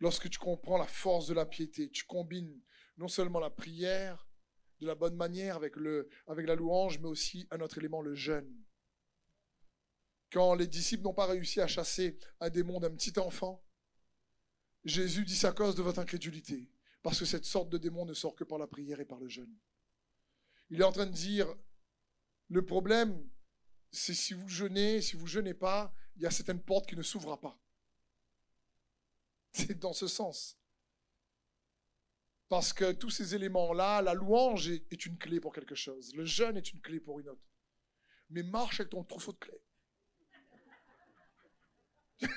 Lorsque 0.00 0.30
tu 0.30 0.38
comprends 0.38 0.78
la 0.78 0.86
force 0.86 1.26
de 1.26 1.34
la 1.34 1.46
piété, 1.46 1.90
tu 1.90 2.04
combines 2.04 2.60
non 2.96 3.08
seulement 3.08 3.38
la 3.38 3.50
prière 3.50 4.26
de 4.80 4.86
la 4.86 4.94
bonne 4.94 5.14
manière 5.14 5.56
avec, 5.56 5.74
avec 6.26 6.46
la 6.46 6.54
louange, 6.54 6.98
mais 6.98 7.08
aussi 7.08 7.46
un 7.50 7.60
autre 7.60 7.78
élément, 7.78 8.00
le 8.00 8.14
jeûne. 8.14 8.50
Quand 10.32 10.54
les 10.54 10.66
disciples 10.66 11.02
n'ont 11.02 11.14
pas 11.14 11.26
réussi 11.26 11.60
à 11.60 11.66
chasser 11.66 12.18
un 12.40 12.50
démon 12.50 12.80
d'un 12.80 12.90
petit 12.90 13.18
enfant, 13.18 13.62
Jésus 14.84 15.24
dit 15.24 15.36
c'est 15.36 15.46
à 15.46 15.52
cause 15.52 15.74
de 15.74 15.82
votre 15.82 15.98
incrédulité, 15.98 16.70
parce 17.02 17.18
que 17.18 17.24
cette 17.24 17.44
sorte 17.44 17.68
de 17.68 17.78
démon 17.78 18.06
ne 18.06 18.14
sort 18.14 18.34
que 18.34 18.44
par 18.44 18.58
la 18.58 18.66
prière 18.66 19.00
et 19.00 19.04
par 19.04 19.20
le 19.20 19.28
jeûne. 19.28 19.54
Il 20.70 20.80
est 20.80 20.84
en 20.84 20.92
train 20.92 21.06
de 21.06 21.12
dire, 21.12 21.52
le 22.48 22.64
problème, 22.64 23.28
c'est 23.90 24.14
si 24.14 24.34
vous 24.34 24.48
jeûnez, 24.48 25.02
si 25.02 25.16
vous 25.16 25.26
jeûnez 25.26 25.54
pas, 25.54 25.94
il 26.16 26.22
y 26.22 26.26
a 26.26 26.30
certaines 26.30 26.62
portes 26.62 26.88
qui 26.88 26.96
ne 26.96 27.02
s'ouvrent 27.02 27.38
pas. 27.38 27.58
C'est 29.52 29.78
dans 29.78 29.92
ce 29.92 30.06
sens. 30.06 30.56
Parce 32.48 32.72
que 32.72 32.92
tous 32.92 33.10
ces 33.10 33.34
éléments-là, 33.34 34.02
la 34.02 34.14
louange 34.14 34.68
est, 34.68 35.06
une 35.06 35.18
clé 35.18 35.40
pour 35.40 35.52
quelque 35.52 35.74
chose. 35.74 36.14
Le 36.14 36.24
jeûne 36.24 36.56
est 36.56 36.72
une 36.72 36.80
clé 36.80 37.00
pour 37.00 37.20
une 37.20 37.28
autre. 37.28 37.48
Mais 38.28 38.42
marche 38.42 38.80
avec 38.80 38.90
ton 38.90 39.04
trousseau 39.04 39.32
de 39.32 39.38
clés. 39.38 39.62
tu 42.18 42.26
ne 42.26 42.28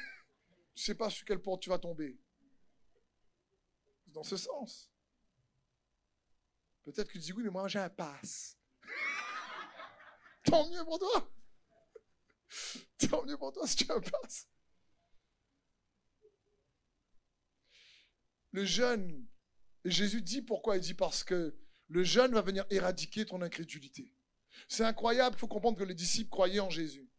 sais 0.76 0.96
pas 0.96 1.10
sur 1.10 1.26
quelle 1.26 1.42
porte 1.42 1.62
tu 1.62 1.70
vas 1.70 1.80
tomber 1.80 2.20
dans 4.14 4.24
ce 4.24 4.38
sens. 4.38 4.92
Peut-être 6.84 7.08
que 7.08 7.14
tu 7.14 7.20
dis 7.20 7.34
oui, 7.34 7.44
mais 7.44 7.50
moi 7.50 7.68
j'ai 7.68 7.80
un 7.80 7.90
passe. 7.90 8.58
Tant 10.46 10.70
mieux 10.70 10.84
pour 10.84 11.00
toi. 11.00 11.34
Tant 13.10 13.26
mieux 13.26 13.38
pour 13.38 13.52
toi 13.52 13.68
si 13.68 13.78
tu 13.78 13.92
as 13.92 13.96
un 13.96 14.02
passe. 14.02 14.48
Le 18.52 18.66
jeûne, 18.66 19.26
Jésus 19.86 20.22
dit 20.22 20.42
pourquoi? 20.42 20.78
Il 20.78 20.82
dit 20.82 20.94
parce 20.94 21.24
que 21.24 21.58
le 21.88 22.04
jeûne 22.04 22.34
va 22.34 22.42
venir 22.42 22.66
éradiquer 22.70 23.26
ton 23.26 23.42
incrédulité. 23.42 24.14
C'est 24.68 24.86
incroyable, 24.86 25.36
il 25.36 25.40
faut 25.40 25.48
comprendre 25.48 25.78
que 25.78 25.84
les 25.84 25.96
disciples 25.96 26.30
croyaient 26.30 26.60
en 26.60 26.70
Jésus. 26.70 27.10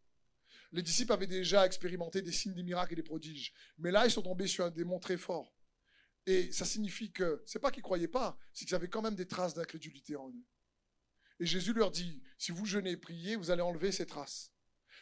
Les 0.73 0.83
disciples 0.83 1.13
avaient 1.13 1.27
déjà 1.27 1.67
expérimenté 1.67 2.23
des 2.23 2.33
signes, 2.33 2.55
des 2.55 2.63
miracles 2.63 2.95
et 2.95 2.97
des 2.97 3.03
prodiges. 3.03 3.53
Mais 3.79 3.91
là, 3.91 4.07
ils 4.07 4.11
sont 4.11 4.23
tombés 4.23 4.47
sur 4.47 4.65
un 4.65 4.71
démon 4.71 4.99
très 4.99 5.17
fort. 5.17 5.55
Et 6.27 6.51
ça 6.53 6.65
signifie 6.65 7.13
que, 7.13 7.43
c'est 7.47 7.59
pas 7.59 7.71
qu'ils 7.71 7.83
croyaient 7.83 8.09
pas, 8.09 8.39
c'est 8.53 8.65
qu'ils 8.65 8.75
avaient 8.75 8.89
quand 8.89 9.03
même 9.03 9.15
des 9.15 9.27
traces 9.27 9.55
d'incrédulité 9.55 10.17
en 10.17 10.31
eux. 10.31 10.45
Et 11.41 11.47
Jésus 11.47 11.73
leur 11.73 11.91
dit, 11.91 12.23
si 12.39 12.53
vous 12.53 12.65
jeûnez 12.65 12.93
et 12.93 12.97
priez, 12.97 13.37
vous 13.37 13.51
allez 13.51 13.63
enlever 13.63 13.93
ces 13.93 14.07
traces. 14.07 14.53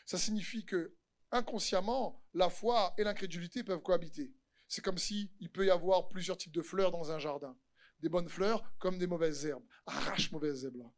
Ça 0.07 0.19
signifie 0.19 0.65
que, 0.65 0.97
inconsciemment, 1.31 2.23
la 2.35 2.51
foi 2.51 2.95
et 2.99 3.05
l'incrédulité 3.05 3.63
peuvent 3.63 3.83
cohabiter. 3.83 4.33
C'est 4.67 4.83
comme 4.83 4.99
si 4.99 5.31
il 5.39 5.51
peut 5.51 5.67
y 5.67 5.71
avoir 5.71 6.09
plusieurs 6.09 6.39
types 6.39 6.55
de 6.55 6.63
fleurs 6.63 6.91
dans 6.91 7.11
un 7.13 7.19
jardin. 7.19 7.57
Des 8.01 8.09
bonnes 8.09 8.29
fleurs 8.29 8.65
comme 8.79 8.99
des 8.99 9.07
mauvaises 9.07 9.45
herbes. 9.47 9.67
Arrache 9.87 10.33
mauvaises 10.33 10.65
herbes 10.65 10.77
là. 10.77 10.93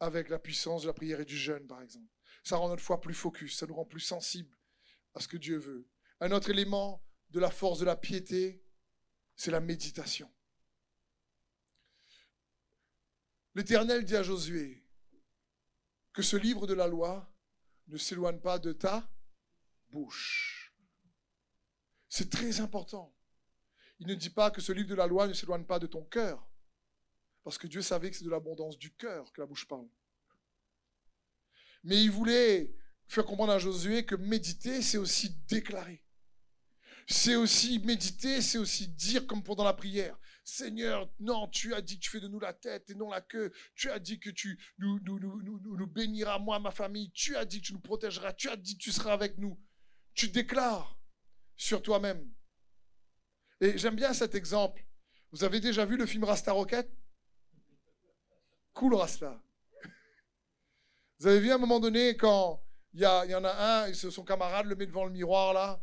Avec 0.00 0.28
la 0.28 0.38
puissance 0.38 0.82
de 0.82 0.86
la 0.86 0.94
prière 0.94 1.20
et 1.20 1.24
du 1.24 1.36
jeûne, 1.36 1.66
par 1.66 1.82
exemple. 1.82 2.10
Ça 2.44 2.56
rend 2.56 2.68
notre 2.68 2.82
foi 2.82 3.00
plus 3.00 3.14
focus, 3.14 3.58
ça 3.58 3.66
nous 3.66 3.74
rend 3.74 3.84
plus 3.84 4.00
sensibles 4.00 4.56
à 5.14 5.20
ce 5.20 5.28
que 5.28 5.36
Dieu 5.36 5.58
veut. 5.58 5.86
Un 6.20 6.32
autre 6.32 6.50
élément, 6.50 7.04
de 7.32 7.40
la 7.40 7.50
force 7.50 7.78
de 7.78 7.86
la 7.86 7.96
piété, 7.96 8.62
c'est 9.34 9.50
la 9.50 9.60
méditation. 9.60 10.30
L'Éternel 13.54 14.04
dit 14.04 14.16
à 14.16 14.22
Josué 14.22 14.84
que 16.12 16.22
ce 16.22 16.36
livre 16.36 16.66
de 16.66 16.74
la 16.74 16.86
loi 16.86 17.34
ne 17.88 17.96
s'éloigne 17.96 18.38
pas 18.38 18.58
de 18.58 18.72
ta 18.72 19.10
bouche. 19.88 20.74
C'est 22.08 22.30
très 22.30 22.60
important. 22.60 23.14
Il 23.98 24.06
ne 24.06 24.14
dit 24.14 24.30
pas 24.30 24.50
que 24.50 24.60
ce 24.60 24.72
livre 24.72 24.88
de 24.88 24.94
la 24.94 25.06
loi 25.06 25.26
ne 25.26 25.32
s'éloigne 25.32 25.64
pas 25.64 25.78
de 25.78 25.86
ton 25.86 26.04
cœur, 26.04 26.46
parce 27.44 27.56
que 27.56 27.66
Dieu 27.66 27.80
savait 27.80 28.10
que 28.10 28.16
c'est 28.16 28.24
de 28.24 28.30
l'abondance 28.30 28.76
du 28.76 28.94
cœur 28.94 29.32
que 29.32 29.40
la 29.40 29.46
bouche 29.46 29.66
parle. 29.66 29.88
Mais 31.82 32.02
il 32.02 32.10
voulait 32.10 32.74
faire 33.06 33.24
comprendre 33.24 33.52
à 33.52 33.58
Josué 33.58 34.04
que 34.04 34.16
méditer, 34.16 34.82
c'est 34.82 34.98
aussi 34.98 35.30
déclarer 35.46 36.04
c'est 37.08 37.36
aussi 37.36 37.78
méditer, 37.80 38.40
c'est 38.42 38.58
aussi 38.58 38.88
dire 38.88 39.26
comme 39.26 39.42
pendant 39.42 39.64
la 39.64 39.74
prière. 39.74 40.16
Seigneur, 40.44 41.08
non, 41.20 41.46
tu 41.48 41.72
as 41.72 41.80
dit 41.80 41.98
que 41.98 42.04
tu 42.04 42.10
fais 42.10 42.20
de 42.20 42.26
nous 42.26 42.40
la 42.40 42.52
tête 42.52 42.90
et 42.90 42.94
non 42.94 43.10
la 43.10 43.20
queue. 43.20 43.52
Tu 43.76 43.90
as 43.90 44.00
dit 44.00 44.18
que 44.18 44.30
tu 44.30 44.60
nous, 44.78 45.86
béniras, 45.86 46.38
moi, 46.38 46.58
ma 46.58 46.72
famille. 46.72 47.12
Tu 47.12 47.36
as 47.36 47.44
dit 47.44 47.60
que 47.60 47.66
tu 47.66 47.72
nous 47.72 47.80
protégeras. 47.80 48.32
Tu 48.32 48.48
as 48.48 48.56
dit 48.56 48.76
que 48.76 48.82
tu 48.82 48.90
seras 48.90 49.12
avec 49.12 49.38
nous. 49.38 49.60
Tu 50.14 50.28
déclares 50.28 50.98
sur 51.56 51.80
toi-même. 51.80 52.28
Et 53.60 53.78
j'aime 53.78 53.94
bien 53.94 54.12
cet 54.12 54.34
exemple 54.34 54.84
Vous 55.30 55.44
avez 55.44 55.60
déjà 55.60 55.84
vu 55.84 55.96
le 55.96 56.06
film 56.06 56.24
Rasta 56.24 56.50
Rocket? 56.50 56.90
Cool 58.72 58.94
Rasta. 58.94 59.40
Vous 61.20 61.28
avez 61.28 61.38
vu 61.38 61.52
à 61.52 61.54
un 61.54 61.58
moment 61.58 61.78
donné 61.78 62.16
quand 62.16 62.60
il 62.94 63.00
y, 63.00 63.04
y, 63.04 63.34
en 63.34 63.44
a 63.44 63.84
un, 63.84 63.86
et 63.86 63.94
son 63.94 64.24
camarade 64.24 64.66
le 64.66 64.74
met 64.74 64.86
devant 64.86 65.04
le 65.04 65.12
miroir 65.12 65.54
là, 65.54 65.80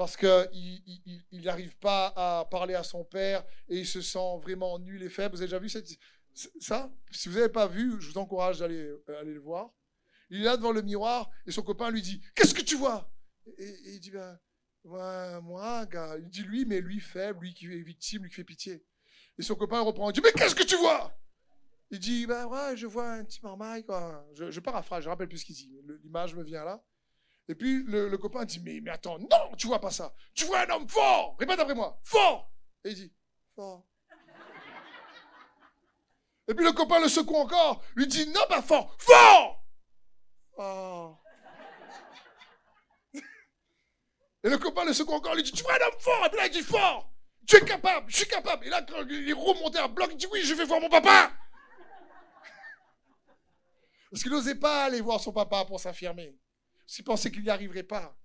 parce 0.00 0.16
qu'il 0.16 1.42
n'arrive 1.42 1.76
pas 1.76 2.10
à 2.16 2.46
parler 2.46 2.72
à 2.72 2.82
son 2.82 3.04
père 3.04 3.44
et 3.68 3.80
il 3.80 3.86
se 3.86 4.00
sent 4.00 4.38
vraiment 4.40 4.78
nul 4.78 5.02
et 5.02 5.10
faible. 5.10 5.34
Vous 5.34 5.42
avez 5.42 5.48
déjà 5.48 5.58
vu 5.58 5.68
ça? 5.68 6.90
Si 7.10 7.28
vous 7.28 7.34
n'avez 7.34 7.50
pas 7.50 7.66
vu, 7.66 8.00
je 8.00 8.08
vous 8.08 8.16
encourage 8.16 8.60
d'aller 8.60 8.80
euh, 8.80 9.24
le 9.24 9.38
voir. 9.38 9.74
Il 10.30 10.40
est 10.40 10.44
là 10.44 10.56
devant 10.56 10.72
le 10.72 10.80
miroir 10.80 11.30
et 11.46 11.50
son 11.50 11.60
copain 11.60 11.90
lui 11.90 12.00
dit 12.00 12.18
Qu'est-ce 12.34 12.54
que 12.54 12.62
tu 12.62 12.76
vois? 12.76 13.12
Et, 13.58 13.74
il 13.92 14.00
dit 14.00 14.10
ben, 14.10 14.38
Moi, 15.42 15.84
gars. 15.84 16.16
Il 16.16 16.30
dit 16.30 16.44
lui, 16.44 16.64
mais 16.64 16.80
lui 16.80 16.98
faible, 16.98 17.44
lui 17.44 17.52
qui 17.52 17.66
est 17.66 17.82
victime, 17.82 18.22
lui 18.22 18.30
qui 18.30 18.36
fait 18.36 18.44
pitié. 18.44 18.82
Et 19.36 19.42
son 19.42 19.54
copain 19.54 19.80
reprend 19.80 20.08
Il 20.08 20.14
dit 20.14 20.22
Mais 20.24 20.32
qu'est-ce 20.32 20.54
que 20.54 20.64
tu 20.64 20.76
vois? 20.76 21.14
Il 21.90 21.98
dit 21.98 22.26
Ben 22.26 22.46
ouais, 22.46 22.74
je 22.74 22.86
vois 22.86 23.12
un 23.12 23.24
petit 23.24 23.40
marmaille. 23.42 23.84
Je, 24.32 24.50
je 24.50 24.60
paraphrase, 24.60 25.04
je 25.04 25.10
rappelle 25.10 25.28
plus 25.28 25.36
ce 25.36 25.44
qu'il 25.44 25.56
dit. 25.56 25.70
L'image 26.02 26.34
me 26.34 26.42
vient 26.42 26.64
là. 26.64 26.82
Et 27.50 27.56
puis 27.56 27.82
le, 27.82 28.16
copain 28.16 28.44
dit 28.44 28.60
mais, 28.60 28.80
mais 28.80 28.92
attends, 28.92 29.18
non, 29.18 29.56
tu 29.58 29.66
vois 29.66 29.80
pas 29.80 29.90
ça. 29.90 30.14
Tu 30.34 30.44
vois 30.44 30.60
un 30.60 30.70
homme 30.70 30.88
fort. 30.88 31.34
Répète 31.36 31.58
après 31.58 31.74
moi. 31.74 31.98
Fort. 32.04 32.48
Et 32.84 32.90
il 32.90 32.94
dit 32.94 33.12
Fort. 33.56 33.84
Et 36.46 36.54
puis 36.54 36.64
le 36.64 36.70
copain 36.70 37.00
le 37.00 37.08
secoue 37.08 37.34
encore, 37.34 37.82
lui 37.96 38.06
dit 38.06 38.28
non, 38.28 38.46
pas 38.48 38.62
fort, 38.62 38.94
fort 39.00 39.64
Fort 40.54 41.24
Et 44.44 44.48
le 44.48 44.56
copain 44.56 44.84
le 44.84 44.92
secoue 44.92 45.14
encore, 45.14 45.34
lui 45.34 45.42
dit 45.42 45.50
tu 45.50 45.64
vois 45.64 45.74
un 45.74 45.88
homme 45.88 45.98
fort 45.98 46.26
Et 46.26 46.28
puis 46.28 46.38
là 46.38 46.46
il 46.46 46.52
dit 46.52 46.62
fort 46.62 47.12
Tu 47.48 47.56
es 47.56 47.64
capable, 47.64 48.08
je 48.12 48.16
suis 48.18 48.28
capable. 48.28 48.64
Et 48.64 48.70
là 48.70 48.80
quand 48.82 49.04
il 49.08 49.28
est 49.28 49.32
remonté 49.32 49.78
à 49.78 49.88
bloc, 49.88 50.10
il 50.12 50.16
dit 50.16 50.28
oui, 50.30 50.42
je 50.44 50.54
vais 50.54 50.66
voir 50.66 50.80
mon 50.80 50.88
papa 50.88 51.32
Parce 54.08 54.22
qu'il 54.22 54.30
n'osait 54.30 54.54
pas 54.54 54.84
aller 54.84 55.00
voir 55.00 55.18
son 55.18 55.32
papa 55.32 55.64
pour 55.64 55.80
s'affirmer. 55.80 56.39
Qu'il 56.90 57.04
pensait 57.04 57.30
qu'il 57.30 57.42
n'y 57.44 57.50
arriverait 57.50 57.84
pas. 57.84 58.18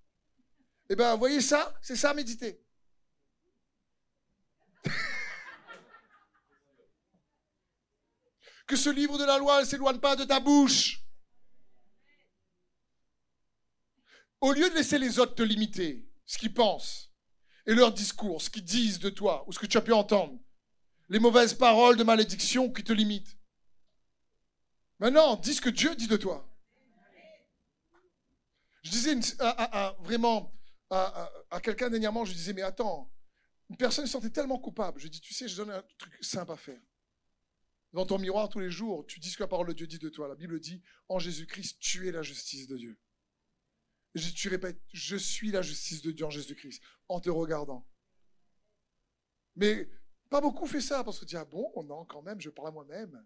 Eh 0.90 0.96
bien, 0.96 1.14
vous 1.14 1.20
voyez 1.20 1.40
ça 1.40 1.78
C'est 1.84 1.96
ça, 1.96 2.16
méditer. 2.16 2.60
que 8.68 8.76
ce 8.76 8.90
livre 8.90 9.20
de 9.20 9.24
la 9.24 9.38
loi 9.38 9.62
ne 9.62 9.66
s'éloigne 9.66 10.00
pas 10.00 10.16
de 10.16 10.24
ta 10.24 10.40
bouche. 10.40 11.04
Au 14.42 14.52
lieu 14.52 14.68
de 14.68 14.76
laisser 14.76 14.98
les 14.98 15.20
autres 15.20 15.36
te 15.36 15.44
limiter, 15.44 16.10
ce 16.26 16.40
qu'ils 16.40 16.54
pensent, 16.54 17.12
et 17.68 17.76
leur 17.76 17.94
discours, 17.94 18.42
ce 18.42 18.50
qu'ils 18.50 18.66
disent 18.66 18.98
de 19.00 19.12
toi, 19.12 19.44
ou 19.48 19.54
ce 19.54 19.60
que 19.60 19.68
tu 19.68 19.78
as 19.78 19.82
pu 19.82 19.94
entendre, 19.94 20.40
les 21.10 21.20
mauvaises 21.20 21.54
paroles 21.54 21.98
de 21.98 22.04
malédiction 22.04 22.72
qui 22.72 22.84
te 22.84 22.94
limitent. 22.94 23.38
Maintenant, 24.98 25.36
dis 25.36 25.54
ce 25.54 25.62
que 25.62 25.70
Dieu 25.70 25.96
dit 25.96 26.08
de 26.08 26.18
toi. 26.18 26.55
Je 28.86 28.92
disais 28.92 29.16
vraiment 30.00 30.54
à, 30.92 31.60
quelqu'un 31.64 31.90
dernièrement, 31.90 32.24
je 32.24 32.34
disais, 32.34 32.54
mais 32.54 32.62
attends, 32.62 33.12
une 33.70 33.78
personne 33.78 34.06
se 34.06 34.12
sentait 34.12 34.30
tellement 34.30 34.60
coupable. 34.60 35.00
Je 35.00 35.08
dis, 35.08 35.20
tu 35.20 35.34
sais, 35.34 35.48
je 35.48 35.58
donne 35.58 35.72
un 35.72 35.84
truc 35.98 36.16
simple 36.24 36.52
à 36.52 36.56
faire. 36.56 36.80
Dans 37.94 38.06
ton 38.06 38.20
miroir 38.20 38.48
tous 38.48 38.60
les 38.60 38.70
jours, 38.70 39.04
tu 39.08 39.20
dis 39.20 39.32
ce 39.32 39.38
que 39.38 39.44
la 39.44 39.48
parole 39.48 39.68
de 39.70 39.74
Dieu 39.74 39.88
dit 39.88 39.98
de 39.98 40.10
toi. 40.10 40.28
La 40.28 40.36
Bible 40.36 40.60
dit, 40.60 40.84
en 41.10 41.18
Jésus-Christ, 41.18 41.80
tu 41.80 42.08
es 42.08 42.12
la 42.12 42.22
justice 42.22 42.68
de 42.68 42.78
Dieu. 42.78 43.00
Et 44.14 44.20
tu 44.20 44.50
répètes, 44.50 44.80
je 44.94 45.16
suis 45.16 45.50
la 45.50 45.64
justice 45.64 46.04
de 46.04 46.12
Dieu 46.12 46.26
en 46.26 46.30
Jésus-Christ, 46.30 46.84
en 47.10 47.20
te 47.20 47.32
regardant. 47.32 47.88
Mais 49.56 49.90
pas 50.30 50.42
beaucoup 50.42 50.68
fait 50.68 50.82
ça, 50.82 51.04
parce 51.04 51.20
que 51.20 51.26
tu 51.26 51.30
dis, 51.30 51.38
ah 51.38 51.46
bon, 51.46 51.72
non, 51.84 52.06
quand 52.06 52.22
même, 52.22 52.40
je 52.40 52.52
parle 52.52 52.68
à 52.68 52.72
moi-même. 52.72 53.26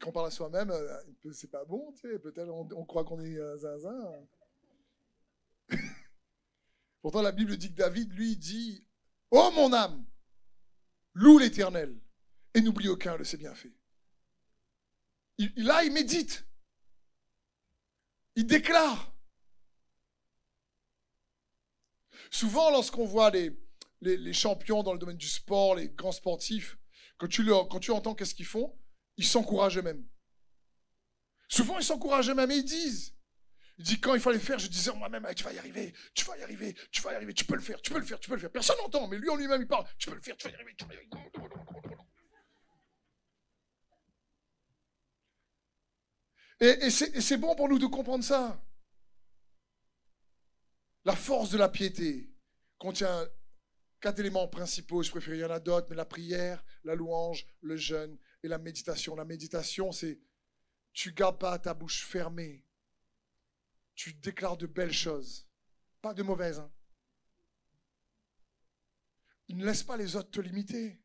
Quand 0.00 0.10
on 0.10 0.12
parle 0.12 0.26
à 0.28 0.30
soi-même, 0.30 0.70
euh, 0.70 1.02
c'est 1.32 1.50
pas 1.50 1.64
bon, 1.64 1.92
peut-être 2.02 2.48
on, 2.48 2.84
croit 2.84 3.04
qu'on 3.04 3.20
est 3.20 3.36
euh, 3.36 3.56
zinzin. 3.56 4.12
Pourtant, 7.02 7.22
la 7.22 7.32
Bible 7.32 7.56
dit 7.56 7.70
que 7.70 7.76
David, 7.76 8.12
lui, 8.12 8.36
dit, 8.36 8.86
oh 9.30 9.50
mon 9.54 9.72
âme, 9.72 10.04
loue 11.14 11.38
l'Éternel 11.38 11.98
et 12.54 12.60
n'oublie 12.60 12.88
aucun 12.88 13.16
de 13.16 13.24
ses 13.24 13.36
bienfaits. 13.36 13.72
Il, 15.38 15.52
là, 15.56 15.82
il 15.84 15.92
médite. 15.92 16.46
Il 18.36 18.46
déclare. 18.46 19.12
Souvent, 22.30 22.70
lorsqu'on 22.70 23.04
voit 23.04 23.30
les, 23.30 24.32
champions 24.32 24.82
dans 24.82 24.92
le 24.92 24.98
domaine 24.98 25.16
du 25.16 25.28
sport, 25.28 25.74
les 25.74 25.88
grands 25.88 26.12
sportifs, 26.12 26.78
quand 27.18 27.28
tu, 27.28 27.44
quand 27.46 27.80
tu 27.80 27.90
entends 27.90 28.14
qu'est-ce 28.14 28.34
qu'ils 28.34 28.46
font, 28.46 28.74
ils 29.16 29.26
s'encouragent 29.26 29.78
eux-mêmes. 29.78 30.06
Souvent, 31.48 31.78
ils 31.78 31.84
s'encouragent 31.84 32.30
eux-mêmes 32.30 32.50
et 32.50 32.56
ils 32.56 32.64
disent. 32.64 33.14
Il 33.78 33.84
dit 33.84 34.00
quand 34.00 34.14
il 34.14 34.20
fallait 34.20 34.38
faire, 34.38 34.58
je 34.58 34.68
disais 34.68 34.92
moi-même, 34.92 35.26
tu 35.34 35.44
vas 35.44 35.52
y 35.52 35.58
arriver, 35.58 35.94
tu 36.14 36.24
vas 36.24 36.36
y 36.36 36.42
arriver, 36.42 36.74
tu 36.90 37.00
vas 37.02 37.12
y 37.12 37.16
arriver, 37.16 37.34
tu 37.34 37.44
peux 37.44 37.54
le 37.54 37.62
faire, 37.62 37.80
tu 37.80 37.90
peux 37.90 37.98
le 37.98 38.04
faire, 38.04 38.20
tu 38.20 38.28
peux 38.28 38.34
le 38.34 38.40
faire. 38.40 38.50
Personne 38.50 38.76
n'entend, 38.78 39.08
mais 39.08 39.18
lui 39.18 39.28
en 39.28 39.36
lui-même, 39.36 39.62
il 39.62 39.66
parle, 39.66 39.86
tu 39.98 40.08
peux 40.08 40.14
le 40.14 40.22
faire, 40.22 40.36
tu 40.36 40.46
vas 40.46 40.52
y 40.52 40.54
arriver, 40.54 40.74
tu 40.76 40.84
vas 40.84 40.94
y 40.94 40.96
arriver. 40.96 41.10
Et, 46.60 46.90
c'est 46.90 47.38
bon 47.38 47.56
pour 47.56 47.68
nous 47.68 47.80
de 47.80 47.86
comprendre 47.86 48.22
ça. 48.22 48.64
La 51.04 51.16
force 51.16 51.50
de 51.50 51.58
la 51.58 51.68
piété 51.68 52.32
contient 52.78 53.28
quatre 54.00 54.20
éléments 54.20 54.46
principaux. 54.46 55.02
Je 55.02 55.10
préfère, 55.10 55.34
il 55.34 55.40
y 55.40 55.44
en 55.44 55.50
a 55.50 55.58
d'autres, 55.58 55.88
mais 55.90 55.96
la 55.96 56.04
prière, 56.04 56.64
la 56.84 56.94
louange, 56.94 57.44
le 57.62 57.76
jeûne 57.76 58.16
et 58.42 58.48
la 58.48 58.58
méditation. 58.58 59.14
La 59.14 59.24
méditation, 59.24 59.92
c'est 59.92 60.20
tu 60.92 61.12
gardes 61.12 61.38
pas 61.38 61.58
ta 61.58 61.74
bouche 61.74 62.04
fermée. 62.04 62.64
Tu 63.94 64.14
déclares 64.14 64.56
de 64.56 64.66
belles 64.66 64.92
choses, 64.92 65.48
pas 66.00 66.14
de 66.14 66.22
mauvaises. 66.22 66.58
Hein. 66.58 66.72
Ne 69.50 69.66
laisse 69.66 69.82
pas 69.82 69.98
les 69.98 70.16
autres 70.16 70.30
te 70.30 70.40
limiter. 70.40 70.98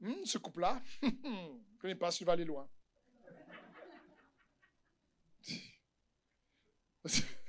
Hmm, 0.00 0.24
ce 0.24 0.36
couple-là, 0.36 0.82
je 1.02 1.06
ne 1.06 1.78
connais 1.78 1.94
pas, 1.94 2.10
tu 2.10 2.24
vas 2.24 2.32
aller 2.32 2.44
loin. 2.44 2.68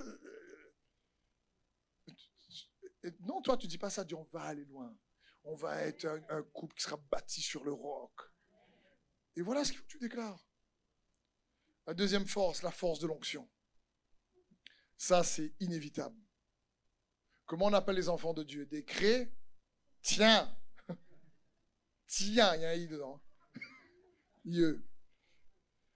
Non, 3.20 3.42
toi, 3.42 3.58
tu 3.58 3.68
dis 3.68 3.78
pas 3.78 3.90
ça, 3.90 4.06
dis 4.06 4.14
on 4.14 4.24
va 4.32 4.44
aller 4.44 4.64
loin. 4.64 4.96
On 5.44 5.56
va 5.56 5.82
être 5.82 6.06
un, 6.30 6.44
couple 6.44 6.76
qui 6.76 6.84
sera 6.84 6.98
bâti 7.12 7.42
sur 7.42 7.64
le 7.64 7.74
roc. 7.74 8.14
Et 9.36 9.42
voilà 9.42 9.64
ce 9.64 9.74
que 9.74 9.82
tu 9.82 10.00
déclares. 10.00 10.48
La 11.86 11.94
deuxième 11.94 12.28
force, 12.28 12.62
la 12.64 12.72
force 12.72 13.00
de 13.00 13.08
l'onction. 13.08 13.50
Ça, 14.98 15.24
c'est 15.24 15.54
inévitable. 15.60 16.18
Comment 17.46 17.66
on 17.66 17.74
appelle 17.74 17.98
les 17.98 18.08
enfants 18.08 18.34
de 18.34 18.44
Dieu? 18.44 18.66
Des 18.66 18.86
Tiens 20.02 20.56
Tiens, 22.08 22.56
il 22.56 22.62
y 22.62 22.66
a 22.66 22.70
un 22.70 22.74
i 22.74 22.88
dedans. 22.88 23.22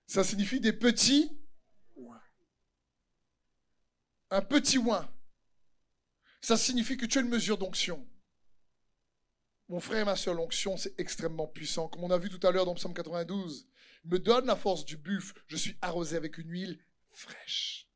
Ça 0.07 0.23
signifie 0.23 0.59
des 0.59 0.73
petits 0.73 1.37
un 4.29 4.41
petit 4.41 4.77
oin. 4.77 5.09
Ça 6.41 6.57
signifie 6.57 6.97
que 6.97 7.05
tu 7.05 7.17
as 7.17 7.21
une 7.21 7.29
mesure 7.29 7.57
d'onction. 7.57 8.07
Mon 9.69 9.81
frère 9.81 10.01
et 10.01 10.05
ma 10.05 10.15
soeur, 10.15 10.33
l'onction, 10.33 10.77
c'est 10.77 10.97
extrêmement 10.99 11.47
puissant. 11.47 11.89
Comme 11.89 12.03
on 12.03 12.11
a 12.11 12.17
vu 12.17 12.29
tout 12.29 12.45
à 12.47 12.51
l'heure 12.51 12.65
dans 12.65 12.75
Psaume 12.75 12.93
92, 12.93 13.67
il 14.05 14.11
me 14.11 14.19
donne 14.19 14.45
la 14.45 14.55
force 14.55 14.85
du 14.85 14.95
buffle. 14.95 15.41
Je 15.47 15.57
suis 15.57 15.77
arrosé 15.81 16.15
avec 16.15 16.37
une 16.37 16.49
huile 16.49 16.79
fraîche. 17.09 17.89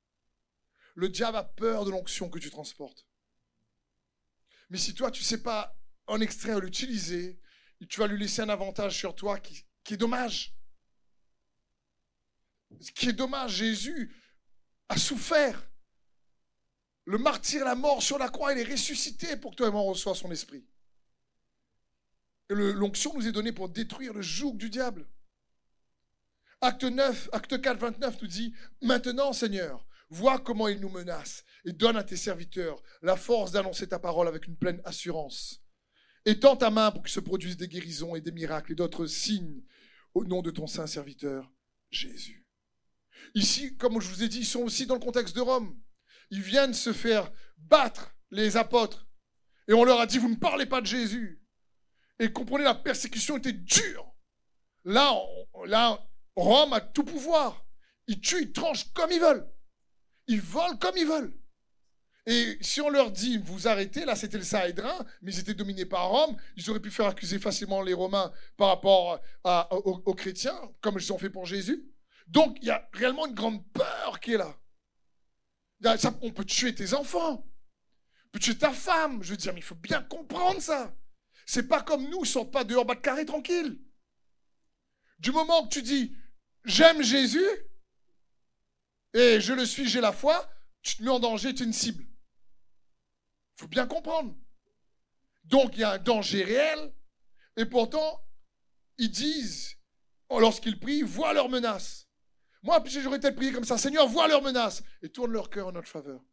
Le 0.96 1.08
diable 1.08 1.38
a 1.38 1.44
peur 1.44 1.86
de 1.86 1.92
l'onction 1.92 2.30
que 2.30 2.40
tu 2.40 2.50
transportes. 2.50 3.08
Mais 4.70 4.78
si 4.78 4.94
toi, 4.94 5.12
tu 5.12 5.22
ne 5.22 5.26
sais 5.26 5.42
pas 5.42 5.78
en 6.08 6.20
extraire 6.20 6.60
l'utiliser, 6.60 7.40
tu 7.88 8.00
vas 8.00 8.08
lui 8.08 8.20
laisser 8.20 8.42
un 8.42 8.50
avantage 8.50 8.98
sur 8.98 9.16
toi 9.16 9.40
qui, 9.40 9.66
est 9.90 9.98
dommage. 9.98 10.54
Ce 12.80 12.92
qui 12.92 13.10
est 13.10 13.14
dommage, 13.14 13.56
Jésus 13.56 14.14
a 14.90 14.98
souffert. 14.98 15.70
Le 17.06 17.18
martyr, 17.18 17.66
la 17.66 17.76
mort 17.76 18.04
sur 18.04 18.18
la 18.18 18.30
croix, 18.30 18.54
il 18.54 18.60
est 18.60 18.72
ressuscité 18.72 19.36
pour 19.38 19.52
que 19.52 19.56
toi 19.58 19.68
et 19.68 19.72
moi 19.72 19.82
on 19.82 19.88
reçoive 19.88 20.16
son 20.16 20.32
esprit. 20.32 20.66
L'onction 22.54 23.14
nous 23.16 23.28
est 23.28 23.32
donnée 23.32 23.54
pour 23.54 23.70
détruire 23.70 24.14
le 24.14 24.22
joug 24.22 24.58
du 24.58 24.70
diable. 24.70 25.08
Acte 26.60 26.84
9, 26.84 27.30
acte 27.32 27.62
4, 27.62 27.80
29 27.80 28.22
nous 28.22 28.28
dit, 28.28 28.54
maintenant 28.82 29.34
Seigneur, 29.34 29.88
vois 30.10 30.38
comment 30.38 30.68
il 30.68 30.80
nous 30.80 30.90
menace 30.90 31.44
et 31.66 31.72
donne 31.72 31.96
à 31.96 32.04
tes 32.04 32.18
serviteurs 32.18 32.82
la 33.02 33.16
force 33.16 33.52
d'annoncer 33.52 33.88
ta 33.88 34.00
parole 34.00 34.28
avec 34.28 34.48
une 34.48 34.58
pleine 34.58 34.82
assurance. 34.84 35.64
Étends 36.26 36.58
ta 36.58 36.70
main 36.70 36.92
pour 36.92 37.02
que 37.02 37.10
se 37.10 37.20
produisent 37.20 37.58
des 37.58 37.68
guérisons 37.68 38.16
et 38.16 38.22
des 38.22 38.32
miracles 38.32 38.74
et 38.74 38.76
d'autres 38.76 39.08
signes 39.08 39.64
au 40.14 40.26
nom 40.26 40.42
de 40.42 40.52
ton 40.52 40.68
saint 40.68 40.88
serviteur 40.88 41.52
Jésus. 41.90 42.46
Ici, 43.34 43.76
comme 43.78 44.00
je 44.02 44.08
vous 44.08 44.24
ai 44.24 44.28
dit, 44.28 44.40
ils 44.40 44.46
sont 44.46 44.62
aussi 44.62 44.86
dans 44.86 44.96
le 44.96 45.00
contexte 45.00 45.36
de 45.36 45.42
Rome. 45.42 45.80
Ils 46.30 46.42
viennent 46.42 46.74
se 46.74 46.94
faire 46.94 47.32
battre, 47.58 48.14
les 48.30 48.58
apôtres, 48.58 49.08
Et 49.68 49.74
on 49.74 49.84
leur 49.84 50.00
a 50.00 50.06
dit, 50.06 50.18
vous 50.18 50.30
ne 50.30 50.36
parlez 50.36 50.66
pas 50.66 50.82
de 50.82 50.86
Jésus. 50.86 51.41
Et 52.22 52.32
comprenez, 52.32 52.64
la 52.64 52.76
persécution 52.76 53.38
était 53.38 53.52
dure. 53.52 54.14
Là, 54.86 55.20
là, 55.66 56.00
Rome 56.36 56.72
a 56.74 56.80
tout 56.80 57.04
pouvoir. 57.04 57.66
Ils 58.06 58.22
tuent, 58.22 58.44
ils 58.44 58.52
tranchent 58.52 58.94
comme 58.94 59.12
ils 59.12 59.20
veulent. 59.20 59.52
Ils 60.28 60.40
volent 60.40 60.78
comme 60.78 60.96
ils 60.98 61.08
veulent. 61.08 61.34
Et 62.28 62.60
si 62.62 62.80
on 62.80 62.92
leur 62.92 63.10
dit, 63.10 63.40
vous 63.40 63.68
arrêtez, 63.68 64.06
là 64.06 64.16
c'était 64.16 64.38
le 64.38 64.44
Sahédrin, 64.44 65.04
mais 65.24 65.34
ils 65.34 65.40
étaient 65.40 65.56
dominés 65.56 65.88
par 65.88 66.10
Rome, 66.10 66.38
ils 66.56 66.70
auraient 66.70 66.80
pu 66.80 66.92
faire 66.92 67.08
accuser 67.08 67.40
facilement 67.40 67.82
les 67.82 67.96
Romains 67.96 68.32
par 68.56 68.68
rapport 68.68 69.20
aux, 69.72 70.14
chrétiens, 70.14 70.56
comme 70.82 71.00
ils 71.00 71.12
ont 71.12 71.18
fait 71.18 71.32
pour 71.32 71.48
Jésus. 71.48 71.84
Donc 72.28 72.60
il 72.62 72.68
y 72.68 72.72
a 72.72 72.88
réellement 72.94 73.26
une 73.26 73.34
grande 73.34 73.68
peur 73.72 74.20
qui 74.20 74.34
est 74.34 74.38
là. 74.38 74.56
on 76.22 76.32
peut 76.32 76.46
tuer 76.46 76.76
tes 76.76 76.94
enfants, 76.94 77.44
on 78.28 78.30
peut 78.32 78.40
tuer 78.40 78.60
ta 78.60 78.72
femme, 78.72 79.24
je 79.24 79.32
veux 79.32 79.38
dire, 79.38 79.54
mais 79.54 79.60
il 79.62 79.64
faut 79.64 79.74
bien 79.74 80.04
comprendre 80.04 80.62
ça. 80.62 80.94
C'est 81.54 81.68
pas 81.68 81.82
comme 81.82 82.08
nous, 82.08 82.24
ils 82.24 82.30
sont 82.30 82.46
pas 82.46 82.64
dehors 82.64 82.86
bas 82.86 82.96
de 82.96 83.02
carré 83.02 83.26
tranquille. 83.26 83.78
Du 85.20 85.32
moment 85.32 85.68
que 85.68 85.74
tu 85.74 85.82
dis, 85.82 86.16
j'aime 86.64 87.02
Jésus, 87.04 87.46
et 89.14 89.42
je 89.42 89.52
le 89.52 89.66
suis, 89.66 89.86
j'ai 89.86 90.00
la 90.00 90.14
foi, 90.14 90.50
tu 90.82 90.96
te 90.96 91.04
mets 91.04 91.10
en 91.10 91.20
danger, 91.20 91.54
tu 91.54 91.64
es 91.64 91.66
une 91.66 91.74
cible. 91.74 92.06
Il 92.06 93.64
faut 93.64 93.68
bien 93.68 93.86
comprendre. 93.86 94.34
Donc 95.44 95.76
il 95.76 95.82
y 95.82 95.84
a 95.84 95.92
un 95.92 95.98
danger 95.98 96.46
réel, 96.46 96.96
et 97.58 97.66
pourtant, 97.66 98.26
ils 98.98 99.12
disent, 99.12 99.78
lorsqu'ils 100.30 100.80
prient, 100.80 101.02
vois 101.02 101.34
leurs 101.34 101.50
menaces. 101.50 102.08
Moi, 102.64 102.82
j'aurais 102.88 103.20
peut-être 103.20 103.36
prié 103.36 103.52
comme 103.52 103.66
ça, 103.66 103.78
Seigneur, 103.78 104.08
vois 104.08 104.30
leurs 104.30 104.42
menaces, 104.42 104.84
et 105.02 105.10
tourne 105.10 105.34
leur 105.34 105.50
cœur 105.50 105.68
en 105.68 105.74
notre 105.74 105.90
faveur. 105.90 106.24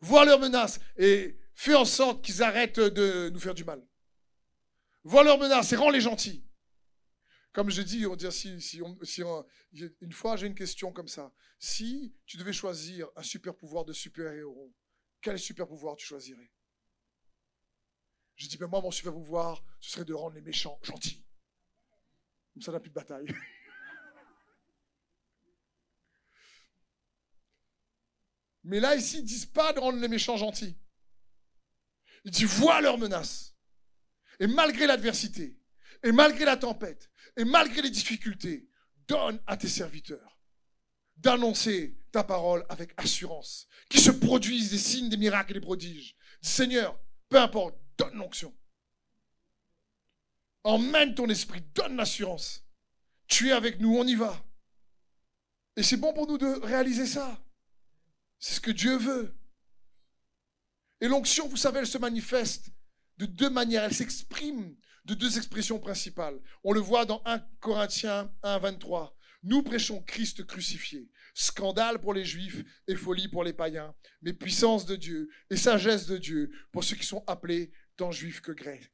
Vois 0.00 0.24
leurs 0.24 0.40
menaces, 0.40 0.80
et 0.96 1.38
fais 1.54 1.74
en 1.74 1.84
sorte 1.84 2.24
qu'ils 2.24 2.42
arrêtent 2.42 2.80
de 2.80 3.30
nous 3.30 3.40
faire 3.40 3.54
du 3.54 3.64
mal. 3.64 3.86
Vois 5.04 5.24
leurs 5.24 5.38
menaces, 5.38 5.72
et 5.72 5.76
rends-les 5.76 6.00
gentils. 6.00 6.44
Comme 7.52 7.70
je 7.70 7.82
dis, 7.82 8.04
on 8.06 8.16
dit 8.16 8.30
si, 8.32 8.60
si, 8.60 8.80
une 10.00 10.12
fois 10.12 10.36
j'ai 10.36 10.48
une 10.48 10.56
question 10.56 10.92
comme 10.92 11.06
ça. 11.08 11.32
Si 11.58 12.14
tu 12.26 12.36
devais 12.36 12.52
choisir 12.52 13.08
un 13.14 13.22
super 13.22 13.54
pouvoir 13.54 13.84
de 13.84 13.92
super-héros, 13.92 14.74
quel 15.20 15.38
super 15.38 15.68
pouvoir 15.68 15.94
tu 15.96 16.04
choisirais? 16.04 16.50
Je 18.36 18.48
dis, 18.48 18.56
ben 18.56 18.66
moi, 18.66 18.80
mon 18.80 18.90
super 18.90 19.12
pouvoir, 19.12 19.64
ce 19.78 19.92
serait 19.92 20.04
de 20.04 20.12
rendre 20.12 20.34
les 20.34 20.42
méchants 20.42 20.80
gentils. 20.82 21.24
Comme 22.52 22.62
ça, 22.62 22.72
on 22.72 22.74
n'a 22.74 22.80
plus 22.80 22.90
de 22.90 22.94
bataille. 22.94 23.26
Mais 28.64 28.80
là, 28.80 28.96
ici, 28.96 29.18
ils 29.18 29.22
ne 29.22 29.26
disent 29.26 29.46
pas 29.46 29.72
de 29.72 29.78
rendre 29.78 30.00
les 30.00 30.08
méchants 30.08 30.36
gentils. 30.36 30.76
Ils 32.24 32.30
disent, 32.30 32.44
vois 32.44 32.80
leurs 32.80 32.98
menaces. 32.98 33.54
Et 34.40 34.46
malgré 34.46 34.86
l'adversité, 34.86 35.58
et 36.02 36.12
malgré 36.12 36.44
la 36.44 36.56
tempête, 36.56 37.10
et 37.36 37.44
malgré 37.44 37.82
les 37.82 37.90
difficultés, 37.90 38.68
donne 39.06 39.40
à 39.46 39.56
tes 39.56 39.68
serviteurs 39.68 40.34
d'annoncer 41.16 41.96
ta 42.10 42.24
parole 42.24 42.64
avec 42.68 42.92
assurance, 42.96 43.68
qu'il 43.88 44.00
se 44.00 44.10
produisent 44.10 44.70
des 44.70 44.78
signes, 44.78 45.08
des 45.08 45.16
miracles 45.16 45.52
et 45.52 45.54
des 45.54 45.60
prodiges. 45.60 46.16
Seigneur, 46.40 46.98
peu 47.28 47.40
importe, 47.40 47.76
donne 47.96 48.14
l'onction. 48.14 48.54
Emmène 50.64 51.14
ton 51.14 51.28
esprit, 51.28 51.62
donne 51.74 51.96
l'assurance. 51.96 52.64
Tu 53.26 53.48
es 53.48 53.52
avec 53.52 53.80
nous, 53.80 53.96
on 53.96 54.06
y 54.06 54.14
va. 54.14 54.44
Et 55.76 55.82
c'est 55.82 55.96
bon 55.96 56.12
pour 56.12 56.26
nous 56.26 56.38
de 56.38 56.60
réaliser 56.64 57.06
ça. 57.06 57.42
C'est 58.38 58.54
ce 58.54 58.60
que 58.60 58.70
Dieu 58.70 58.96
veut. 58.96 59.34
Et 61.04 61.08
l'onction, 61.08 61.46
vous 61.48 61.58
savez, 61.58 61.80
elle 61.80 61.86
se 61.86 61.98
manifeste 61.98 62.70
de 63.18 63.26
deux 63.26 63.50
manières. 63.50 63.84
Elle 63.84 63.92
s'exprime 63.92 64.74
de 65.04 65.12
deux 65.12 65.36
expressions 65.36 65.78
principales. 65.78 66.40
On 66.62 66.72
le 66.72 66.80
voit 66.80 67.04
dans 67.04 67.20
1 67.26 67.40
Corinthiens 67.60 68.32
1, 68.42 68.58
23. 68.60 69.14
Nous 69.42 69.62
prêchons 69.62 70.00
Christ 70.00 70.46
crucifié, 70.46 71.10
scandale 71.34 72.00
pour 72.00 72.14
les 72.14 72.24
juifs 72.24 72.64
et 72.88 72.96
folie 72.96 73.28
pour 73.28 73.44
les 73.44 73.52
païens, 73.52 73.94
mais 74.22 74.32
puissance 74.32 74.86
de 74.86 74.96
Dieu 74.96 75.28
et 75.50 75.58
sagesse 75.58 76.06
de 76.06 76.16
Dieu 76.16 76.50
pour 76.72 76.82
ceux 76.82 76.96
qui 76.96 77.04
sont 77.04 77.22
appelés 77.26 77.70
tant 77.98 78.10
juifs 78.10 78.40
que 78.40 78.52
grecs. 78.52 78.90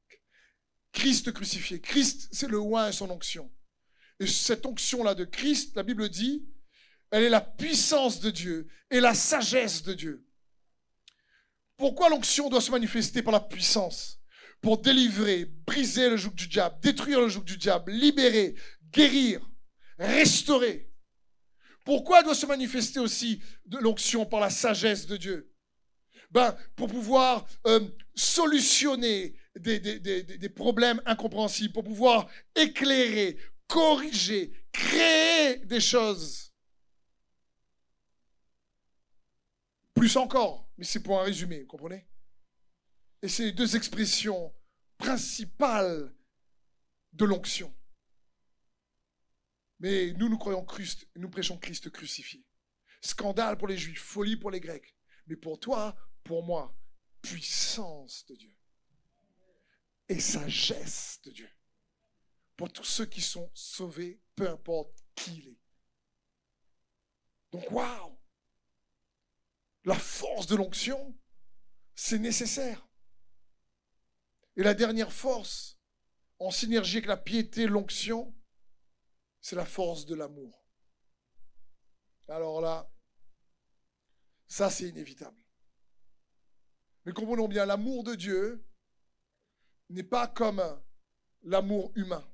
Christ 0.91 1.31
crucifié. 1.31 1.81
Christ, 1.81 2.29
c'est 2.33 2.49
le 2.49 2.59
oin 2.59 2.89
et 2.89 2.93
son 2.93 3.09
onction. 3.09 3.53
Et 4.19 4.27
cette 4.27 4.67
onction-là 4.67 5.15
de 5.15 5.27
Christ, 5.27 5.77
la 5.77 5.85
Bible 5.85 6.09
dit, 6.09 6.45
elle 7.13 7.23
est 7.23 7.29
la 7.29 7.41
puissance 7.41 8.19
de 8.19 8.31
Dieu 8.31 8.67
et 8.91 8.99
la 8.99 9.15
sagesse 9.15 9.85
de 9.85 9.95
Dieu. 9.95 10.27
Pourquoi 11.81 12.11
l'onction 12.11 12.51
doit 12.51 12.61
se 12.61 12.71
manifester 12.71 13.23
par 13.23 13.33
la 13.33 13.41
puissance 13.41 14.21
pour 14.61 14.77
délivrer, 14.77 15.47
briser 15.47 16.11
le 16.11 16.19
joug 16.19 16.35
du 16.35 16.47
diable, 16.47 16.77
détruire 16.83 17.23
le 17.23 17.29
joug 17.31 17.43
du 17.43 17.57
diable, 17.57 17.91
libérer, 17.91 18.55
guérir, 18.93 19.41
restaurer? 19.99 20.93
Pourquoi 21.87 22.23
doit 22.23 22.35
se 22.35 22.45
manifester 22.45 23.01
aussi 23.01 23.41
l'onction 23.81 24.27
par 24.27 24.41
la 24.41 24.51
sagesse 24.51 25.07
de 25.07 25.17
Dieu? 25.17 25.51
Ben, 26.31 26.55
Pour 26.77 26.89
pouvoir 26.89 27.47
euh, 27.67 27.81
solutionner 28.15 29.35
des 29.57 30.53
problèmes 30.55 31.01
incompréhensibles, 31.07 31.73
pour 31.73 31.85
pouvoir 31.85 32.29
éclairer, 32.55 33.39
corriger, 33.67 34.53
créer 34.71 35.65
des 35.65 35.81
choses. 35.81 36.50
Plus 40.01 40.17
encore, 40.17 40.73
mais 40.79 40.85
c'est 40.87 41.03
pour 41.03 41.21
un 41.21 41.25
résumé, 41.25 41.61
vous 41.61 41.67
comprenez? 41.67 42.09
Et 43.21 43.29
c'est 43.29 43.45
les 43.45 43.53
deux 43.53 43.77
expressions 43.77 44.51
principales 44.97 46.17
de 47.13 47.27
l'onction. 47.27 47.77
Mais 49.79 50.15
nous, 50.15 50.31
nous 50.31 50.39
croyons 50.39 50.65
Christ, 50.65 51.07
nous 51.17 51.29
prêchons 51.29 51.59
Christ 51.59 51.91
crucifié. 51.91 52.43
Scandale 53.03 53.59
pour 53.59 53.69
les 53.69 53.77
Juifs, 53.77 54.01
folie 54.01 54.39
pour 54.39 54.51
les 54.51 54.61
Grecs. 54.61 54.97
Mais 55.27 55.37
pour 55.37 55.61
toi, 55.61 55.95
pour 56.25 56.47
moi, 56.47 56.75
puissance 57.21 58.25
de 58.25 58.37
Dieu. 58.37 58.57
Et 60.09 60.19
sagesse 60.19 61.21
de 61.25 61.31
Dieu. 61.31 61.51
Pour 62.57 62.73
tous 62.73 62.85
ceux 62.85 63.05
qui 63.05 63.21
sont 63.21 63.51
sauvés, 63.53 64.19
peu 64.35 64.49
importe 64.49 64.99
qui 65.15 65.41
il 65.41 65.49
est. 65.49 65.61
Donc, 67.53 67.71
waouh! 67.71 68.20
La 69.85 69.95
force 69.95 70.47
de 70.47 70.57
l'onction, 70.57 71.17
c'est 71.95 72.19
nécessaire. 72.19 72.87
Et 74.57 74.63
la 74.63 74.75
dernière 74.75 75.13
force, 75.13 75.79
en 76.39 76.51
synergie 76.51 76.99
avec 76.99 77.09
la 77.09 77.17
piété, 77.17 77.67
l'onction, 77.67 78.35
c'est 79.41 79.57
la 79.57 79.65
force 79.65 80.07
de 80.07 80.15
l'amour. 80.15 80.67
Alors 82.29 82.61
là, 82.61 82.91
ça 84.47 84.71
c'est 84.71 84.89
inévitable. 84.89 85.41
Mais 87.05 87.13
comprenons 87.13 87.49
bien, 87.49 87.67
l'amour 87.67 88.05
de 88.05 88.15
Dieu 88.15 88.65
n'est 89.89 90.03
pas 90.03 90.29
comme 90.29 90.63
l'amour 91.43 91.93
humain. 91.95 92.27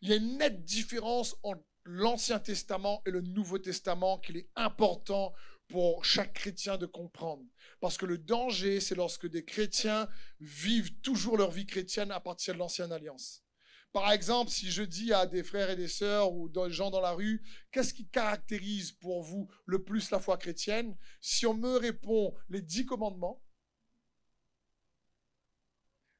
Il 0.00 0.08
y 0.08 0.12
a 0.12 0.16
une 0.16 0.38
nette 0.38 0.64
différence 0.64 1.36
entre 1.42 1.64
l'Ancien 1.84 2.38
Testament 2.38 3.02
et 3.06 3.10
le 3.10 3.20
Nouveau 3.20 3.58
Testament 3.58 4.18
qu'il 4.18 4.36
est 4.36 4.50
important 4.54 5.34
pour 5.72 6.04
chaque 6.04 6.34
chrétien 6.34 6.76
de 6.76 6.84
comprendre. 6.84 7.42
Parce 7.80 7.96
que 7.96 8.04
le 8.04 8.18
danger, 8.18 8.78
c'est 8.78 8.94
lorsque 8.94 9.26
des 9.26 9.42
chrétiens 9.42 10.06
vivent 10.38 11.00
toujours 11.00 11.38
leur 11.38 11.50
vie 11.50 11.64
chrétienne 11.64 12.10
à 12.10 12.20
partir 12.20 12.52
de 12.52 12.58
l'ancienne 12.58 12.92
alliance. 12.92 13.42
Par 13.90 14.12
exemple, 14.12 14.50
si 14.50 14.70
je 14.70 14.82
dis 14.82 15.14
à 15.14 15.24
des 15.24 15.42
frères 15.42 15.70
et 15.70 15.76
des 15.76 15.88
sœurs 15.88 16.30
ou 16.34 16.50
des 16.50 16.70
gens 16.70 16.90
dans 16.90 17.00
la 17.00 17.12
rue, 17.12 17.42
qu'est-ce 17.70 17.94
qui 17.94 18.06
caractérise 18.06 18.92
pour 18.92 19.22
vous 19.22 19.48
le 19.64 19.82
plus 19.82 20.10
la 20.10 20.20
foi 20.20 20.36
chrétienne? 20.36 20.94
Si 21.22 21.46
on 21.46 21.54
me 21.54 21.78
répond 21.78 22.34
les 22.50 22.60
dix 22.60 22.84
commandements, 22.84 23.42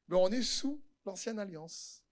ben, 0.07 0.17
on 0.17 0.31
est 0.31 0.41
sous 0.41 0.83
l'ancienne 1.05 1.37
alliance. 1.37 2.03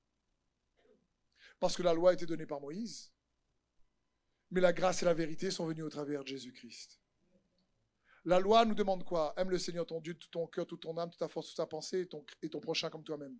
Parce 1.59 1.75
que 1.75 1.81
la 1.81 1.95
loi 1.95 2.11
a 2.11 2.13
été 2.13 2.27
donnée 2.27 2.45
par 2.45 2.61
Moïse, 2.61 3.11
mais 4.51 4.61
la 4.61 4.73
grâce 4.73 5.01
et 5.01 5.05
la 5.05 5.15
vérité 5.15 5.49
sont 5.49 5.65
venues 5.65 5.81
au 5.81 5.89
travers 5.89 6.23
de 6.23 6.27
Jésus-Christ. 6.27 7.01
La 8.26 8.39
loi 8.39 8.65
nous 8.65 8.76
demande 8.76 9.03
quoi? 9.03 9.34
Aime 9.38 9.49
le 9.49 9.57
Seigneur 9.57 9.86
ton 9.86 9.99
Dieu, 9.99 10.13
tout 10.13 10.30
ton 10.30 10.45
cœur, 10.47 10.67
toute 10.67 10.82
ton 10.82 10.97
âme, 10.97 11.09
toute 11.09 11.19
ta 11.19 11.28
force, 11.28 11.47
toute 11.47 11.57
ta 11.57 11.65
pensée 11.65 12.01
et 12.01 12.07
ton, 12.07 12.24
ton 12.51 12.59
prochain 12.59 12.89
comme 12.89 13.03
toi-même. 13.03 13.38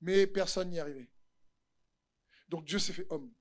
Mais 0.00 0.26
personne 0.26 0.70
n'y 0.70 0.78
est. 0.78 1.10
Donc 2.48 2.66
Dieu 2.66 2.78
s'est 2.78 2.92
fait 2.92 3.06
homme 3.08 3.32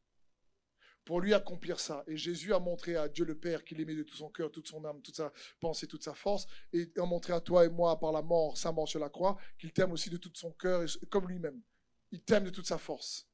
pour 1.04 1.20
lui 1.20 1.34
accomplir 1.34 1.80
ça. 1.80 2.04
Et 2.08 2.16
Jésus 2.16 2.54
a 2.54 2.60
montré 2.60 2.96
à 2.96 3.08
Dieu 3.10 3.26
le 3.26 3.38
Père 3.38 3.64
qu'il 3.64 3.82
aimait 3.82 3.96
de 3.96 4.04
tout 4.04 4.16
son 4.16 4.30
cœur, 4.30 4.52
toute 4.52 4.68
son 4.68 4.86
âme, 4.86 5.02
toute 5.02 5.16
sa 5.16 5.34
pensée, 5.60 5.88
toute 5.88 6.04
sa 6.04 6.14
force, 6.14 6.48
et 6.72 6.92
a 6.98 7.06
montré 7.06 7.34
à 7.34 7.42
toi 7.42 7.66
et 7.66 7.70
moi 7.70 8.00
par 8.00 8.12
la 8.12 8.22
mort, 8.22 8.58
sa 8.58 8.72
mort 8.72 8.88
sur 8.88 9.00
la 9.00 9.10
croix, 9.10 9.38
qu'il 9.58 9.74
t'aime 9.74 9.92
aussi 9.92 10.10
de 10.10 10.18
tout 10.18 10.32
son 10.34 10.52
cœur, 10.52 10.86
comme 11.10 11.28
lui-même. 11.28 11.62
Il 12.12 12.22
t'aime 12.22 12.46
de 12.46 12.50
toute 12.50 12.68
sa 12.68 12.78
force. 12.78 13.28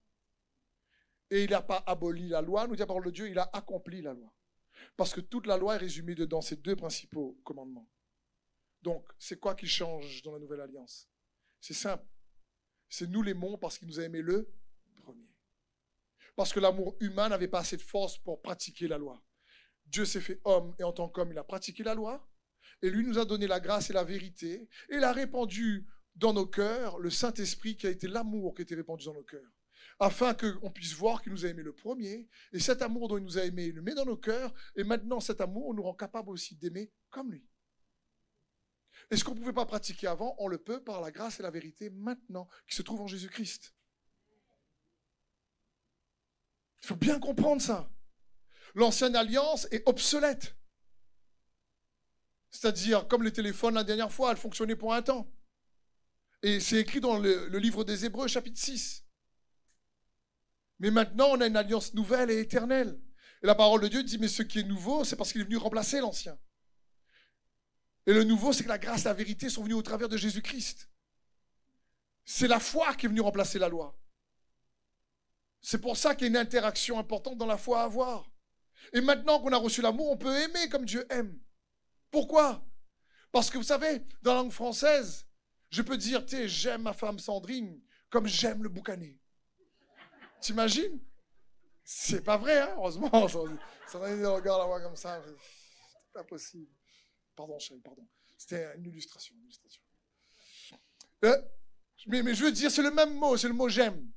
Et 1.30 1.44
il 1.44 1.50
n'a 1.50 1.62
pas 1.62 1.84
aboli 1.86 2.30
la 2.30 2.42
loi, 2.42 2.68
nous 2.68 2.76
dit 2.76 2.80
la 2.80 2.88
parole 2.88 3.06
de 3.06 3.12
Dieu, 3.12 3.30
il 3.30 3.38
a 3.38 3.50
accompli 3.52 4.02
la 4.02 4.14
loi. 4.14 4.34
Parce 4.96 5.14
que 5.14 5.22
toute 5.22 5.48
la 5.48 5.58
loi 5.58 5.76
est 5.76 5.80
résumée 5.80 6.16
dans 6.16 6.42
ces 6.42 6.56
deux 6.56 6.76
principaux 6.76 7.40
commandements. 7.44 7.90
Donc, 8.82 9.08
c'est 9.18 9.40
quoi 9.40 9.56
qui 9.56 9.68
change 9.68 10.22
dans 10.22 10.32
la 10.32 10.40
nouvelle 10.40 10.62
alliance? 10.62 11.10
C'est 11.60 11.74
simple. 11.74 12.06
C'est 12.90 13.08
nous 13.08 13.22
l'aimons 13.22 13.58
parce 13.58 13.78
qu'il 13.78 13.88
nous 13.88 14.00
a 14.00 14.04
aimé 14.04 14.22
le 14.22 14.50
premier. 15.02 15.28
Parce 16.36 16.54
que 16.54 16.60
l'amour 16.60 16.96
humain 17.00 17.30
n'avait 17.30 17.48
pas 17.48 17.60
assez 17.60 17.78
de 17.78 17.82
force 17.82 18.18
pour 18.18 18.42
pratiquer 18.42 18.88
la 18.88 18.98
loi. 18.98 19.22
Dieu 19.86 20.06
s'est 20.06 20.22
fait 20.22 20.40
homme 20.44 20.76
et 20.80 20.84
en 20.84 20.94
tant 20.94 21.10
qu'homme, 21.10 21.32
il 21.32 21.38
a 21.38 21.44
pratiqué 21.44 21.84
la 21.84 21.96
loi. 21.96 22.28
Et 22.82 22.90
lui 22.90 23.06
nous 23.06 23.18
a 23.18 23.26
donné 23.26 23.48
la 23.48 23.60
grâce 23.60 23.90
et 23.90 23.94
la 23.94 24.04
vérité. 24.04 24.70
Et 24.90 24.96
il 24.96 25.04
a 25.04 25.12
répandu 25.12 25.88
dans 26.16 26.34
nos 26.34 26.46
cœurs 26.46 27.00
le 27.00 27.10
Saint-Esprit 27.10 27.76
qui 27.76 27.88
a 27.88 27.90
été 27.90 28.08
l'amour 28.08 28.54
qui 28.54 28.62
a 28.62 28.64
été 28.64 28.76
répandu 28.76 29.06
dans 29.06 29.14
nos 29.14 29.24
cœurs. 29.24 29.57
Afin 30.00 30.34
qu'on 30.34 30.72
puisse 30.72 30.94
voir 30.94 31.22
qu'il 31.22 31.32
nous 31.32 31.46
a 31.46 31.50
aimé 31.50 31.64
le 31.64 31.74
premier. 31.74 32.28
Et 32.54 32.60
cet 32.60 32.82
amour 32.82 33.08
dont 33.08 33.18
il 33.18 33.24
nous 33.24 33.38
a 33.38 33.44
aimé, 33.44 33.66
il 33.66 33.76
le 33.76 33.82
met 33.82 33.96
dans 33.96 34.06
nos 34.06 34.18
cœurs. 34.18 34.54
Et 34.76 34.84
maintenant, 34.84 35.20
cet 35.20 35.42
amour 35.42 35.74
nous 35.74 35.84
rend 35.84 35.96
capable 35.96 36.30
aussi 36.30 36.56
d'aimer 36.56 36.92
comme 37.10 37.32
lui. 37.32 37.48
Et 39.10 39.18
ce 39.18 39.24
qu'on 39.24 39.34
ne 39.34 39.40
pouvait 39.40 39.54
pas 39.54 39.66
pratiquer 39.66 40.08
avant, 40.08 40.36
on 40.40 40.48
le 40.48 40.58
peut 40.58 40.84
par 40.84 41.02
la 41.02 41.12
grâce 41.12 41.40
et 41.40 41.44
la 41.44 41.52
vérité 41.52 41.90
maintenant, 41.90 42.48
qui 42.68 42.76
se 42.76 42.82
trouve 42.82 43.02
en 43.02 43.08
Jésus-Christ? 43.08 43.74
Il 46.84 46.88
faut 46.88 46.96
bien 46.96 47.20
comprendre 47.20 47.62
ça. 47.62 47.90
L'ancienne 48.76 49.16
alliance 49.16 49.68
est 49.72 49.88
obsolète. 49.88 50.56
C'est-à-dire, 52.50 53.08
comme 53.08 53.24
les 53.24 53.34
téléphones 53.34 53.76
la 53.76 53.84
dernière 53.84 54.12
fois, 54.12 54.32
elle 54.32 54.38
fonctionnait 54.38 54.76
pour 54.76 54.94
un 54.94 55.02
temps. 55.02 55.32
Et 56.44 56.60
c'est 56.60 56.78
écrit 56.78 57.02
dans 57.02 57.18
le, 57.18 57.48
le, 57.48 57.60
livre 57.60 57.84
des 57.84 58.06
Hébreux, 58.06 58.28
chapitre 58.28 58.60
6. 58.60 59.07
Mais 60.80 60.92
maintenant, 60.92 61.30
on 61.32 61.42
a 61.42 61.48
une 61.48 61.58
alliance 61.58 61.94
nouvelle 61.94 62.30
et 62.30 62.40
éternelle. 62.40 63.00
Et 63.44 63.48
la 63.48 63.56
parole 63.56 63.82
de 63.82 63.88
Dieu 63.88 64.04
dit, 64.04 64.18
mais 64.18 64.28
ce 64.28 64.44
qui 64.44 64.60
est 64.60 64.64
nouveau, 64.64 65.04
c'est 65.04 65.16
parce 65.16 65.32
qu'il 65.32 65.42
est 65.42 65.46
venu 65.46 65.58
remplacer 65.58 66.00
l'ancien. 66.00 66.38
Et 68.06 68.14
le 68.14 68.24
nouveau, 68.24 68.54
c'est 68.54 68.64
que 68.64 68.70
la 68.70 68.78
grâce 68.78 69.02
et 69.02 69.10
la 69.10 69.14
vérité 69.14 69.50
sont 69.50 69.64
venues 69.64 69.74
au 69.74 69.82
travers 69.82 70.10
de 70.10 70.18
Jésus-Christ. 70.18 70.90
C'est 72.26 72.48
la 72.48 72.60
foi 72.60 72.94
qui 72.96 73.06
est 73.06 73.10
venue 73.10 73.22
remplacer 73.22 73.60
la 73.60 73.70
loi. 73.70 74.00
C'est 75.62 75.82
pour 75.82 75.98
ça 75.98 76.16
qu'il 76.16 76.26
y 76.26 76.28
a 76.28 76.30
une 76.30 76.38
interaction 76.38 77.00
importante 77.00 77.38
dans 77.38 77.46
la 77.46 77.58
foi 77.58 77.82
à 77.82 77.86
avoir. 77.86 78.32
Et 78.94 79.02
maintenant 79.02 79.40
qu'on 79.40 79.52
a 79.52 79.58
reçu 79.58 79.82
l'amour, 79.82 80.12
on 80.12 80.18
peut 80.18 80.36
aimer 80.36 80.70
comme 80.70 80.86
Dieu 80.86 81.06
aime. 81.10 81.40
Pourquoi? 82.12 82.66
Parce 83.32 83.50
que 83.50 83.58
vous 83.58 83.64
savez, 83.64 84.02
dans 84.22 84.34
la 84.34 84.42
langue 84.42 84.52
française, 84.52 85.28
je 85.70 85.82
peux 85.82 85.98
dire, 85.98 86.24
j'aime 86.28 86.84
ma 86.84 86.94
femme 86.94 87.20
Sandrine 87.20 87.82
comme 88.10 88.28
j'aime 88.28 88.64
le 88.64 88.70
boucané. 88.70 89.20
T'imagines? 90.42 91.00
C'est 91.84 92.22
pas 92.22 92.38
vrai, 92.38 92.60
hein 92.60 92.74
heureusement. 92.76 93.28
Sandrine 93.88 94.26
regarde 94.26 94.60
la 94.60 94.66
voix 94.66 94.82
comme 94.82 94.96
ça. 94.96 95.22
C'est 95.26 96.14
pas 96.14 96.24
possible. 96.24 96.68
Pardon, 97.36 97.58
chérie, 97.60 97.80
pardon. 97.80 98.06
C'était 98.38 98.76
une 98.76 98.86
illustration. 98.88 99.36
Euh, 101.26 101.42
mais, 102.08 102.22
mais 102.24 102.36
je 102.36 102.44
veux 102.44 102.52
dire, 102.52 102.70
c'est 102.70 102.82
le 102.82 102.92
même 102.92 103.14
mot, 103.16 103.38
c'est 103.38 103.48
le 103.48 103.54
mot 103.54 103.70
j'aime. 103.70 104.12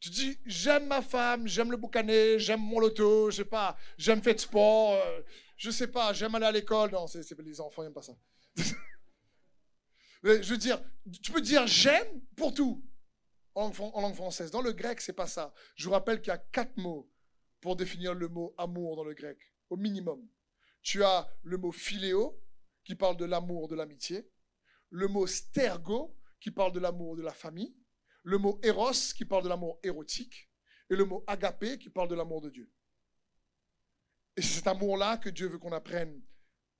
Tu 0.00 0.10
dis, 0.10 0.38
j'aime 0.46 0.86
ma 0.86 1.02
femme, 1.02 1.48
j'aime 1.48 1.72
le 1.72 1.76
boucanet, 1.76 2.38
j'aime 2.38 2.60
mon 2.60 2.78
loto, 2.78 3.30
je 3.30 3.38
sais 3.38 3.44
pas, 3.44 3.76
j'aime 3.96 4.22
faire 4.22 4.34
de 4.34 4.40
sport, 4.40 4.92
euh, 4.92 5.20
je 5.56 5.70
sais 5.70 5.88
pas, 5.88 6.12
j'aime 6.12 6.36
aller 6.36 6.46
à 6.46 6.52
l'école. 6.52 6.92
Non, 6.92 7.08
c'est, 7.08 7.28
les 7.40 7.60
enfants 7.60 7.82
n'aiment 7.82 7.92
pas 7.94 8.02
ça. 8.02 8.16
je 10.22 10.50
veux 10.50 10.56
dire, 10.56 10.80
tu 11.20 11.32
peux 11.32 11.40
dire 11.40 11.66
j'aime 11.66 12.20
pour 12.36 12.54
tout 12.54 12.84
en, 13.58 14.00
langue 14.00 14.14
française. 14.14 14.50
Dans 14.50 14.62
le 14.62 14.72
grec, 14.72 15.00
c'est 15.00 15.12
pas 15.12 15.26
ça. 15.26 15.52
Je 15.74 15.84
vous 15.84 15.92
rappelle 15.92 16.20
qu'il 16.20 16.28
y 16.28 16.34
a 16.34 16.38
quatre 16.38 16.76
mots 16.76 17.10
pour 17.60 17.76
définir 17.76 18.14
le 18.14 18.28
mot 18.28 18.54
amour 18.56 18.96
dans 18.96 19.04
le 19.04 19.14
grec, 19.14 19.38
au 19.68 19.76
minimum. 19.76 20.26
Tu 20.82 21.02
as 21.02 21.28
le 21.42 21.58
mot 21.58 21.72
philéo, 21.72 22.40
qui 22.84 22.94
parle 22.94 23.16
de 23.16 23.24
l'amour 23.24 23.68
de 23.68 23.74
l'amitié, 23.74 24.30
le 24.90 25.08
mot 25.08 25.26
stergo, 25.26 26.16
qui 26.40 26.50
parle 26.50 26.72
de 26.72 26.80
l'amour 26.80 27.16
de 27.16 27.22
la 27.22 27.32
famille, 27.32 27.76
le 28.22 28.38
mot 28.38 28.60
eros, 28.62 29.12
qui 29.14 29.24
parle 29.24 29.42
de 29.42 29.48
l'amour 29.48 29.80
érotique, 29.82 30.50
et 30.88 30.96
le 30.96 31.04
mot 31.04 31.24
agapé, 31.26 31.78
qui 31.78 31.90
parle 31.90 32.08
de 32.08 32.14
l'amour 32.14 32.40
de 32.40 32.50
Dieu. 32.50 32.70
Et 34.36 34.42
c'est 34.42 34.58
cet 34.58 34.68
amour-là 34.68 35.18
que 35.18 35.28
Dieu 35.28 35.48
veut 35.48 35.58
qu'on 35.58 35.72
apprenne, 35.72 36.22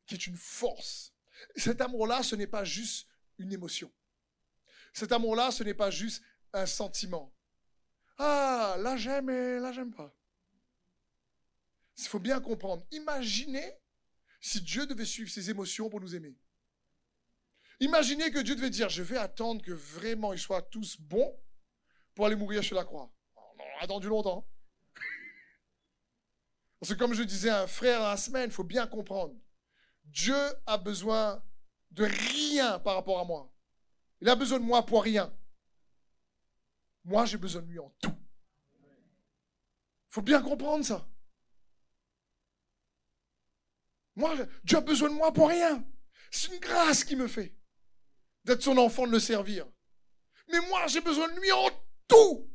qui 0.07 0.15
est 0.15 0.27
une 0.27 0.37
force. 0.37 1.13
cet 1.57 1.81
amour-là, 1.81 2.23
ce 2.23 2.37
n'est 2.37 2.47
pas 2.47 2.65
juste 2.65 3.09
une 3.37 3.53
émotion. 3.53 3.93
Cet 4.93 5.13
amour-là, 5.13 5.51
ce 5.51 5.65
n'est 5.65 5.75
pas 5.75 5.91
juste 5.91 6.23
un 6.53 6.67
sentiment. 6.67 7.33
Ah, 8.19 8.77
là 8.79 8.97
j'aime 8.97 9.31
et 9.31 9.59
là 9.59 9.73
j'aime 9.73 9.93
pas. 9.93 10.15
Il 11.99 12.07
faut 12.07 12.19
bien 12.19 12.41
comprendre. 12.41 12.85
Imaginez 12.91 13.73
si 14.41 14.61
Dieu 14.61 14.87
devait 14.87 15.05
suivre 15.05 15.31
ses 15.31 15.51
émotions 15.51 15.89
pour 15.89 16.01
nous 16.01 16.15
aimer. 16.15 16.37
Imaginez 17.81 18.31
que 18.31 18.41
Dieu 18.41 18.57
devait 18.57 18.71
dire, 18.71 18.89
je 18.89 19.03
vais 19.03 19.17
attendre 19.17 19.63
que 19.63 19.73
vraiment 19.73 20.33
ils 20.33 20.39
soient 20.39 20.63
tous 20.63 21.01
bons 21.01 21.37
pour 22.15 22.27
aller 22.27 22.37
mourir 22.37 22.65
sur 22.65 22.77
la 22.77 22.85
croix. 22.85 23.13
On 23.37 23.63
a 23.81 23.85
attendu 23.85 24.09
longtemps. 24.09 24.49
Parce 26.81 26.93
que 26.93 26.99
comme 26.99 27.15
je 27.15 27.23
disais 27.23 27.51
à 27.51 27.63
un 27.63 27.67
frère 27.67 28.01
la 28.01 28.17
semaine, 28.17 28.51
il 28.51 28.53
faut 28.53 28.65
bien 28.65 28.87
comprendre. 28.87 29.35
Dieu 30.05 30.37
a 30.67 30.79
besoin 30.79 31.43
de 31.91 32.05
rien 32.05 32.79
par 32.79 32.95
rapport 32.95 33.19
à 33.21 33.25
moi. 33.25 33.53
Il 34.21 34.29
a 34.29 34.35
besoin 34.35 34.59
de 34.59 34.65
moi 34.65 34.85
pour 34.85 35.03
rien. 35.03 35.33
Moi, 37.09 37.25
j'ai 37.25 37.39
besoin 37.39 37.63
de 37.63 37.69
lui 37.69 37.79
en 37.79 37.89
tout. 38.03 38.15
Il 38.75 40.11
faut 40.11 40.21
bien 40.21 40.43
comprendre 40.43 40.85
ça. 40.85 41.09
Moi, 44.15 44.37
Dieu 44.63 44.77
a 44.77 44.83
besoin 44.83 45.09
de 45.09 45.15
moi 45.15 45.33
pour 45.33 45.49
rien. 45.49 45.83
C'est 46.31 46.53
une 46.53 46.61
grâce 46.61 47.05
qui 47.05 47.17
me 47.17 47.27
fait 47.27 47.57
d'être 48.45 48.63
son 48.63 48.77
enfant, 48.77 49.07
de 49.07 49.13
le 49.13 49.21
servir. 49.21 49.67
Mais 50.49 50.61
moi, 50.69 50.87
j'ai 50.89 51.01
besoin 51.01 51.33
de 51.33 51.41
lui 51.41 51.51
en 51.51 51.71
tout. 52.07 52.51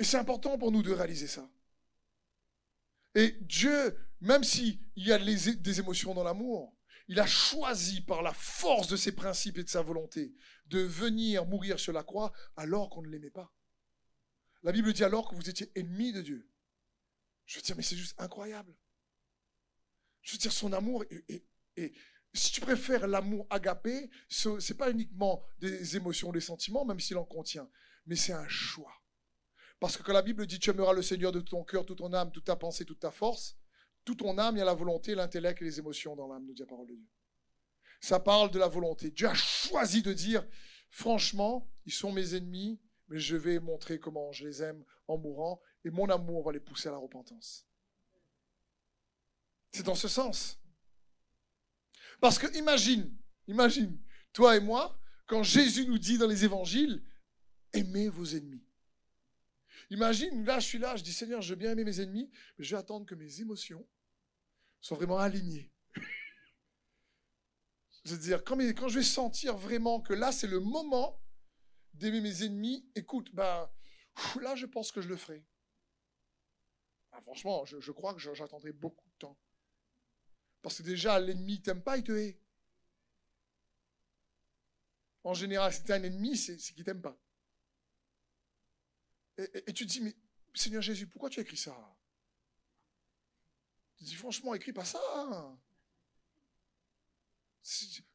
Et 0.00 0.02
c'est 0.02 0.16
important 0.16 0.58
pour 0.58 0.72
nous 0.72 0.82
de 0.82 0.90
réaliser 0.90 1.28
ça. 1.28 1.48
Et 3.14 3.30
Dieu, 3.42 3.96
même 4.20 4.42
s'il 4.42 4.80
y 4.96 5.12
a 5.12 5.18
des 5.20 5.78
émotions 5.78 6.14
dans 6.14 6.24
l'amour, 6.24 6.74
il 7.08 7.20
a 7.20 7.26
choisi 7.26 8.00
par 8.00 8.22
la 8.22 8.32
force 8.32 8.88
de 8.88 8.96
ses 8.96 9.12
principes 9.12 9.58
et 9.58 9.64
de 9.64 9.68
sa 9.68 9.82
volonté 9.82 10.34
de 10.66 10.80
venir 10.80 11.44
mourir 11.44 11.78
sur 11.78 11.92
la 11.92 12.02
croix 12.02 12.32
alors 12.56 12.90
qu'on 12.90 13.02
ne 13.02 13.08
l'aimait 13.08 13.30
pas. 13.30 13.52
La 14.62 14.72
Bible 14.72 14.92
dit 14.92 15.04
alors 15.04 15.28
que 15.28 15.34
vous 15.34 15.50
étiez 15.50 15.70
ennemis 15.74 16.12
de 16.12 16.22
Dieu. 16.22 16.50
Je 17.44 17.56
veux 17.56 17.62
dire, 17.62 17.76
mais 17.76 17.82
c'est 17.82 17.96
juste 17.96 18.18
incroyable. 18.18 18.74
Je 20.22 20.32
veux 20.32 20.38
dire, 20.38 20.52
son 20.52 20.72
amour, 20.72 21.04
et, 21.28 21.92
si 22.32 22.52
tu 22.52 22.62
préfères 22.62 23.06
l'amour 23.06 23.46
agapé, 23.50 24.10
ce 24.28 24.48
n'est 24.48 24.76
pas 24.76 24.90
uniquement 24.90 25.44
des 25.58 25.96
émotions, 25.96 26.32
des 26.32 26.40
sentiments, 26.40 26.86
même 26.86 26.98
s'il 26.98 27.18
en 27.18 27.24
contient, 27.24 27.68
mais 28.06 28.16
c'est 28.16 28.32
un 28.32 28.48
choix. 28.48 28.92
Parce 29.78 29.98
que 29.98 30.02
quand 30.02 30.14
la 30.14 30.22
Bible 30.22 30.46
dit 30.46 30.58
tu 30.58 30.70
aimeras 30.70 30.94
le 30.94 31.02
Seigneur 31.02 31.30
de 31.30 31.40
ton 31.40 31.62
cœur, 31.62 31.84
toute 31.84 31.98
ton 31.98 32.14
âme, 32.14 32.32
toute 32.32 32.46
ta 32.46 32.56
pensée, 32.56 32.86
toute 32.86 33.00
ta 33.00 33.10
force, 33.10 33.58
toute 34.04 34.18
ton 34.18 34.36
âme, 34.38 34.56
il 34.56 34.58
y 34.58 34.62
a 34.62 34.66
la 34.66 34.74
volonté, 34.74 35.14
l'intellect 35.14 35.62
et 35.62 35.64
les 35.64 35.78
émotions 35.78 36.14
dans 36.14 36.26
l'âme, 36.26 36.44
nous 36.44 36.52
dit 36.52 36.60
la 36.60 36.66
parole 36.66 36.86
de 36.86 36.94
Dieu. 36.94 37.08
Ça 38.00 38.20
parle 38.20 38.50
de 38.50 38.58
la 38.58 38.68
volonté. 38.68 39.10
Dieu 39.10 39.28
a 39.28 39.34
choisi 39.34 40.02
de 40.02 40.12
dire, 40.12 40.46
franchement, 40.90 41.70
ils 41.86 41.92
sont 41.92 42.12
mes 42.12 42.34
ennemis, 42.34 42.78
mais 43.08 43.18
je 43.18 43.36
vais 43.36 43.58
montrer 43.60 43.98
comment 43.98 44.32
je 44.32 44.46
les 44.46 44.62
aime 44.62 44.84
en 45.08 45.16
mourant 45.16 45.60
et 45.84 45.90
mon 45.90 46.08
amour 46.08 46.44
va 46.44 46.52
les 46.52 46.60
pousser 46.60 46.88
à 46.88 46.92
la 46.92 46.98
repentance. 46.98 47.66
C'est 49.72 49.84
dans 49.84 49.94
ce 49.94 50.08
sens. 50.08 50.60
Parce 52.20 52.38
que 52.38 52.46
imagine, 52.56 53.14
imagine, 53.48 53.98
toi 54.32 54.56
et 54.56 54.60
moi, 54.60 54.98
quand 55.26 55.42
Jésus 55.42 55.86
nous 55.86 55.98
dit 55.98 56.18
dans 56.18 56.26
les 56.26 56.44
évangiles, 56.44 57.02
aimez 57.72 58.08
vos 58.08 58.24
ennemis. 58.24 58.64
Imagine, 59.90 60.44
là 60.44 60.60
je 60.60 60.66
suis 60.66 60.78
là, 60.78 60.96
je 60.96 61.02
dis 61.02 61.12
Seigneur, 61.12 61.42
je 61.42 61.50
veux 61.50 61.58
bien 61.58 61.72
aimer 61.72 61.84
mes 61.84 62.00
ennemis, 62.00 62.30
mais 62.58 62.64
je 62.64 62.74
vais 62.74 62.80
attendre 62.80 63.04
que 63.04 63.14
mes 63.14 63.40
émotions 63.40 63.86
soient 64.84 64.98
vraiment 64.98 65.18
alignées. 65.18 65.72
Je 68.04 68.12
veux 68.12 68.18
dire, 68.18 68.44
quand, 68.44 68.58
je 68.58 68.98
vais 68.98 69.02
sentir 69.02 69.56
vraiment 69.56 70.02
que 70.02 70.12
là 70.12 70.30
c'est 70.30 70.46
le 70.46 70.60
moment 70.60 71.18
d'aimer 71.94 72.20
mes 72.20 72.44
ennemis, 72.44 72.86
écoute, 72.94 73.34
ben, 73.34 73.70
là 74.42 74.54
je 74.56 74.66
pense 74.66 74.92
que 74.92 75.00
je 75.00 75.08
le 75.08 75.16
ferai. 75.16 75.46
Ah, 77.12 77.22
franchement, 77.22 77.64
je, 77.64 77.92
crois 77.92 78.12
que 78.12 78.20
j'attendrai 78.20 78.72
beaucoup 78.72 79.08
de 79.08 79.14
temps. 79.18 79.38
Parce 80.60 80.78
que 80.78 80.82
déjà, 80.82 81.18
l'ennemi 81.20 81.62
t'aime 81.62 81.82
pas, 81.82 81.96
il 81.96 82.02
te 82.02 82.12
hait. 82.12 82.40
En 85.22 85.32
général, 85.32 85.72
si 85.72 85.84
tu 85.84 85.92
un 85.92 86.02
ennemi, 86.02 86.36
c'est 86.36 86.56
qu'il 86.56 86.84
t'aime 86.84 87.00
pas. 87.00 87.16
Et, 89.38 89.72
tu 89.72 89.86
te 89.86 89.92
dis, 89.92 90.00
mais 90.00 90.14
Seigneur 90.54 90.82
Jésus, 90.82 91.06
pourquoi 91.06 91.30
tu 91.30 91.38
as 91.38 91.42
écrit 91.42 91.56
ça? 91.56 91.74
Tu 93.96 94.04
dis, 94.04 94.14
franchement, 94.14 94.54
écris 94.54 94.72
pas 94.72 94.84
ça. 94.84 95.00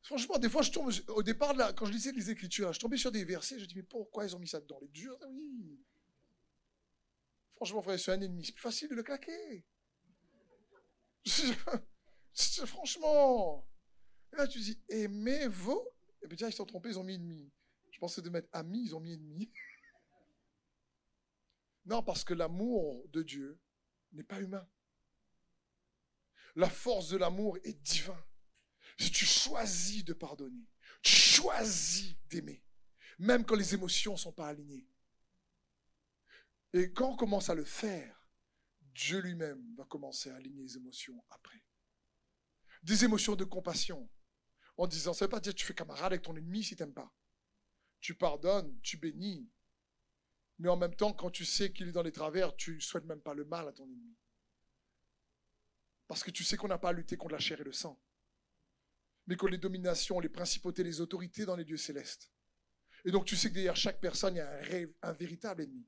Franchement, 0.03 0.37
des 0.37 0.49
fois, 0.49 0.61
je 0.61 0.71
tombe, 0.71 0.91
au 1.09 1.23
départ, 1.23 1.53
là, 1.53 1.73
quand 1.73 1.85
je 1.85 1.91
lisais 1.91 2.11
les 2.11 2.29
Écritures, 2.29 2.71
je 2.73 2.79
tombais 2.79 2.97
sur 2.97 3.11
des 3.11 3.25
versets, 3.25 3.59
je 3.59 3.65
dis, 3.65 3.75
mais 3.75 3.83
pourquoi 3.83 4.25
ils 4.25 4.35
ont 4.35 4.39
mis 4.39 4.47
ça 4.47 4.59
dedans? 4.59 4.79
Les 4.81 4.87
durs, 4.89 5.17
oui. 5.27 5.79
Franchement, 7.55 7.81
frère, 7.81 7.99
c'est 7.99 8.11
un 8.11 8.21
ennemi. 8.21 8.45
C'est 8.45 8.53
plus 8.53 8.61
facile 8.61 8.89
de 8.89 8.95
le 8.95 9.03
claquer. 9.03 9.65
Franchement. 12.65 13.67
Et 14.31 14.37
là, 14.37 14.47
tu 14.47 14.59
dis, 14.59 14.81
aimez 14.89 15.47
vos. 15.47 15.93
Et 16.21 16.27
puis, 16.27 16.37
ils 16.39 16.53
sont 16.53 16.65
trompés, 16.65 16.89
ils 16.89 16.99
ont 16.99 17.03
mis 17.03 17.15
ennemi. 17.15 17.51
Je 17.91 17.99
pensais 17.99 18.21
de 18.21 18.29
mettre 18.29 18.47
amis, 18.53 18.83
ils 18.85 18.95
ont 18.95 18.99
mis 18.99 19.13
ennemi. 19.13 19.51
Non, 21.85 22.03
parce 22.03 22.23
que 22.23 22.35
l'amour 22.35 23.07
de 23.07 23.23
Dieu 23.23 23.59
n'est 24.11 24.23
pas 24.23 24.39
humain. 24.39 24.67
La 26.59 26.69
force 26.69 27.07
de 27.07 27.15
l'amour 27.15 27.57
est 27.63 27.81
divin. 27.81 28.21
Si 28.97 29.09
tu 29.09 29.23
choisis 29.23 30.03
de 30.03 30.11
pardonner, 30.11 30.67
tu 31.01 31.15
choisis 31.15 32.17
d'aimer, 32.27 32.61
même 33.17 33.45
quand 33.45 33.55
les 33.55 33.73
émotions 33.73 34.11
ne 34.11 34.17
sont 34.17 34.33
pas 34.33 34.49
alignées. 34.49 34.85
Et 36.73 36.91
quand 36.91 37.11
on 37.11 37.15
commence 37.15 37.49
à 37.49 37.55
le 37.55 37.63
faire, 37.63 38.27
Dieu 38.93 39.19
lui-même 39.21 39.73
va 39.77 39.85
commencer 39.85 40.31
à 40.31 40.35
aligner 40.35 40.63
les 40.63 40.75
émotions 40.75 41.23
après. 41.29 41.63
Des 42.83 43.05
émotions 43.05 43.37
de 43.37 43.45
compassion, 43.45 44.09
en 44.75 44.85
disant, 44.85 45.13
ça 45.13 45.23
ne 45.23 45.27
veut 45.27 45.31
pas 45.31 45.39
dire 45.39 45.53
que 45.53 45.59
tu 45.59 45.65
fais 45.65 45.73
camarade 45.73 46.11
avec 46.11 46.23
ton 46.23 46.35
ennemi 46.35 46.61
si 46.61 46.75
tu 46.75 46.83
n'aimes 46.83 46.93
pas. 46.93 47.15
Tu 48.01 48.15
pardonnes, 48.15 48.77
tu 48.81 48.97
bénis, 48.97 49.49
mais 50.57 50.67
en 50.67 50.75
même 50.75 50.95
temps, 50.97 51.13
quand 51.13 51.31
tu 51.31 51.45
sais 51.45 51.71
qu'il 51.71 51.87
est 51.87 51.93
dans 51.93 52.03
les 52.03 52.11
travers, 52.11 52.53
tu 52.57 52.75
ne 52.75 52.79
souhaites 52.81 53.05
même 53.05 53.21
pas 53.21 53.33
le 53.33 53.45
mal 53.45 53.65
à 53.65 53.71
ton 53.71 53.85
ennemi. 53.85 54.17
Parce 56.09 56.23
que 56.23 56.31
tu 56.31 56.43
sais 56.43 56.57
qu'on 56.57 56.67
n'a 56.67 56.79
pas 56.79 56.89
à 56.89 56.93
lutter 56.93 57.15
contre 57.17 57.33
la 57.33 57.39
chair 57.39 57.61
et 57.61 57.63
le 57.63 57.71
sang, 57.71 58.01
mais 59.27 59.35
contre 59.35 59.51
les 59.51 59.59
dominations, 59.59 60.19
les 60.19 60.27
principautés, 60.27 60.83
les 60.83 61.01
autorités 61.01 61.45
dans 61.45 61.55
les 61.55 61.63
dieux 61.63 61.77
célestes. 61.77 62.31
Et 63.05 63.11
donc 63.11 63.25
tu 63.25 63.35
sais 63.35 63.49
que 63.49 63.53
derrière 63.53 63.75
chaque 63.75 64.01
personne, 64.01 64.33
il 64.33 64.39
y 64.39 64.41
a 64.41 64.59
un, 65.03 65.11
véritable 65.11 65.61
ennemi. 65.61 65.85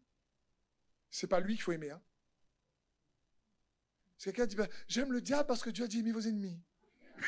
C'est 1.10 1.26
pas 1.26 1.40
lui 1.40 1.56
qu'il 1.56 1.64
faut 1.64 1.72
aimer. 1.72 1.90
Hein. 1.90 2.00
C'est 4.16 4.32
quelqu'un 4.32 4.44
qui 4.44 4.50
dit 4.50 4.58
ben, 4.58 4.70
J'aime 4.88 5.12
le 5.12 5.22
diable 5.22 5.48
parce 5.48 5.64
que 5.64 5.72
Dieu 5.72 5.86
a 5.86 5.88
dit 5.88 5.98
aimer 6.02 6.12
vos 6.12 6.22
ennemis. 6.22 6.62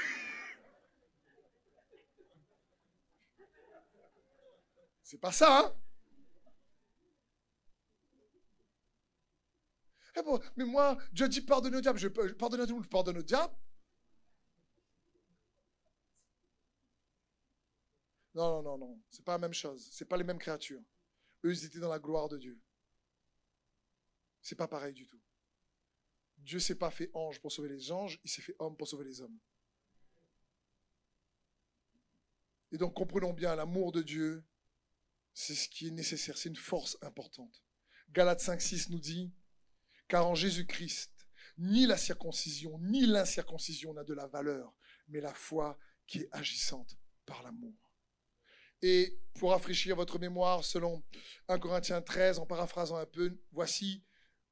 C'est 5.01 5.17
pas 5.17 5.31
ça, 5.31 5.61
hein 5.61 5.75
eh 10.15 10.21
Mais 10.55 10.65
moi, 10.65 10.97
Dieu 11.11 11.27
dit 11.27 11.41
pardonne 11.41 11.75
au 11.75 11.81
diable. 11.81 11.99
Je, 11.99 12.07
pardonne 12.07 12.61
à 12.61 12.63
tout 12.65 12.69
le 12.69 12.75
monde, 12.75 12.83
je 12.83 12.89
pardonne 12.89 13.17
au 13.17 13.23
diable. 13.23 13.53
Non, 18.35 18.61
non, 18.61 18.63
non, 18.63 18.77
non. 18.77 19.01
C'est 19.09 19.23
pas 19.23 19.33
la 19.33 19.37
même 19.39 19.53
chose. 19.53 19.87
C'est 19.91 20.05
pas 20.05 20.17
les 20.17 20.23
mêmes 20.23 20.39
créatures. 20.39 20.81
Eux, 21.43 21.51
ils 21.51 21.65
étaient 21.65 21.79
dans 21.79 21.89
la 21.89 21.99
gloire 21.99 22.29
de 22.29 22.37
Dieu. 22.37 22.59
C'est 24.41 24.55
pas 24.55 24.67
pareil 24.67 24.93
du 24.93 25.07
tout. 25.07 25.21
Dieu 26.37 26.59
s'est 26.59 26.75
pas 26.75 26.91
fait 26.91 27.09
ange 27.13 27.39
pour 27.39 27.51
sauver 27.51 27.69
les 27.69 27.91
anges, 27.91 28.19
il 28.23 28.29
s'est 28.29 28.41
fait 28.41 28.55
homme 28.59 28.75
pour 28.75 28.87
sauver 28.87 29.05
les 29.05 29.21
hommes. 29.21 29.37
Et 32.71 32.77
donc 32.77 32.93
comprenons 32.93 33.33
bien, 33.33 33.55
l'amour 33.55 33.91
de 33.91 34.01
Dieu, 34.01 34.43
c'est 35.33 35.55
ce 35.55 35.69
qui 35.69 35.87
est 35.87 35.91
nécessaire, 35.91 36.37
c'est 36.37 36.49
une 36.49 36.55
force 36.55 36.97
importante. 37.01 37.63
Galates 38.09 38.41
5.6 38.41 38.91
nous 38.91 38.99
dit, 38.99 39.31
car 40.07 40.27
en 40.27 40.35
Jésus-Christ, 40.35 41.11
ni 41.57 41.85
la 41.85 41.97
circoncision, 41.97 42.79
ni 42.79 43.05
l'incirconcision 43.05 43.93
n'a 43.93 44.03
de 44.03 44.13
la 44.13 44.27
valeur, 44.27 44.73
mais 45.07 45.21
la 45.21 45.33
foi 45.33 45.77
qui 46.07 46.19
est 46.19 46.29
agissante 46.31 46.97
par 47.25 47.43
l'amour. 47.43 47.73
Et 48.81 49.17
pour 49.35 49.51
rafraîchir 49.51 49.95
votre 49.95 50.19
mémoire, 50.19 50.63
selon 50.63 51.03
1 51.47 51.57
Corinthiens 51.59 52.01
13, 52.01 52.39
en 52.39 52.45
paraphrasant 52.45 52.97
un 52.97 53.05
peu, 53.05 53.39
voici 53.51 54.03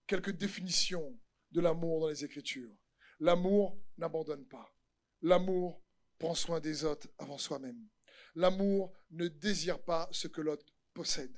quelques 0.08 0.32
définitions 0.32 1.20
de 1.52 1.60
l'amour 1.60 2.00
dans 2.00 2.08
les 2.08 2.24
Écritures. 2.24 2.74
L'amour 3.20 3.78
n'abandonne 3.98 4.46
pas. 4.48 4.74
L'amour 5.22 5.84
prend 6.18 6.34
soin 6.34 6.60
des 6.60 6.86
autres 6.86 7.08
avant 7.18 7.38
soi-même. 7.38 7.88
L'amour 8.36 8.94
ne 9.10 9.28
désire 9.28 9.84
pas 9.84 10.08
ce 10.12 10.28
que 10.28 10.40
l'autre 10.40 10.66
possède. 10.94 11.36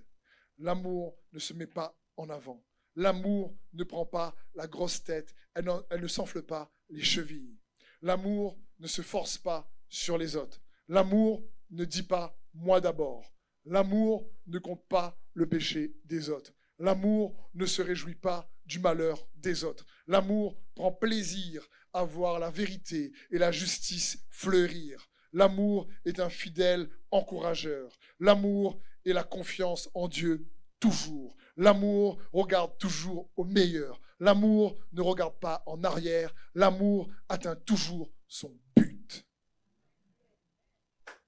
L'amour 0.59 1.17
ne 1.31 1.39
se 1.39 1.53
met 1.53 1.67
pas 1.67 1.99
en 2.15 2.29
avant. 2.29 2.63
L'amour 2.95 3.55
ne 3.73 3.83
prend 3.83 4.05
pas 4.05 4.35
la 4.55 4.67
grosse 4.67 5.03
tête. 5.03 5.33
Elle, 5.55 5.65
ne 6.01 6.07
s'enfle 6.07 6.43
pas 6.43 6.71
les 6.89 7.03
chevilles. 7.03 7.59
L'amour 8.01 8.59
ne 8.79 8.87
se 8.87 9.01
force 9.01 9.37
pas 9.37 9.69
sur 9.87 10.17
les 10.17 10.35
autres. 10.35 10.61
L'amour 10.87 11.43
ne 11.71 11.85
dit 11.85 12.03
pas 12.03 12.37
moi 12.53 12.81
d'abord. 12.81 13.33
L'amour 13.65 14.29
ne 14.47 14.59
compte 14.59 14.85
pas 14.87 15.17
le 15.33 15.47
péché 15.47 15.95
des 16.05 16.29
autres. 16.29 16.53
L'amour 16.79 17.49
ne 17.53 17.65
se 17.65 17.81
réjouit 17.81 18.15
pas 18.15 18.49
du 18.65 18.79
malheur 18.79 19.27
des 19.35 19.63
autres. 19.63 19.85
L'amour 20.07 20.57
prend 20.75 20.91
plaisir 20.91 21.67
à 21.93 22.03
voir 22.03 22.39
la 22.39 22.49
vérité 22.49 23.11
et 23.31 23.37
la 23.37 23.51
justice 23.51 24.25
fleurir. 24.29 25.09
L'amour 25.31 25.87
est 26.05 26.19
un 26.19 26.29
fidèle 26.29 26.89
encourageur. 27.11 27.97
L'amour 28.19 28.79
est 29.05 29.13
la 29.13 29.23
confiance 29.23 29.89
en 29.93 30.07
Dieu 30.07 30.47
toujours. 30.79 31.35
L'amour 31.55 32.17
regarde 32.31 32.77
toujours 32.77 33.29
au 33.35 33.43
meilleur. 33.43 34.01
L'amour 34.19 34.75
ne 34.93 35.01
regarde 35.01 35.39
pas 35.39 35.63
en 35.65 35.83
arrière. 35.83 36.33
L'amour 36.55 37.09
atteint 37.29 37.55
toujours 37.55 38.09
son 38.27 38.57
but. 38.75 39.25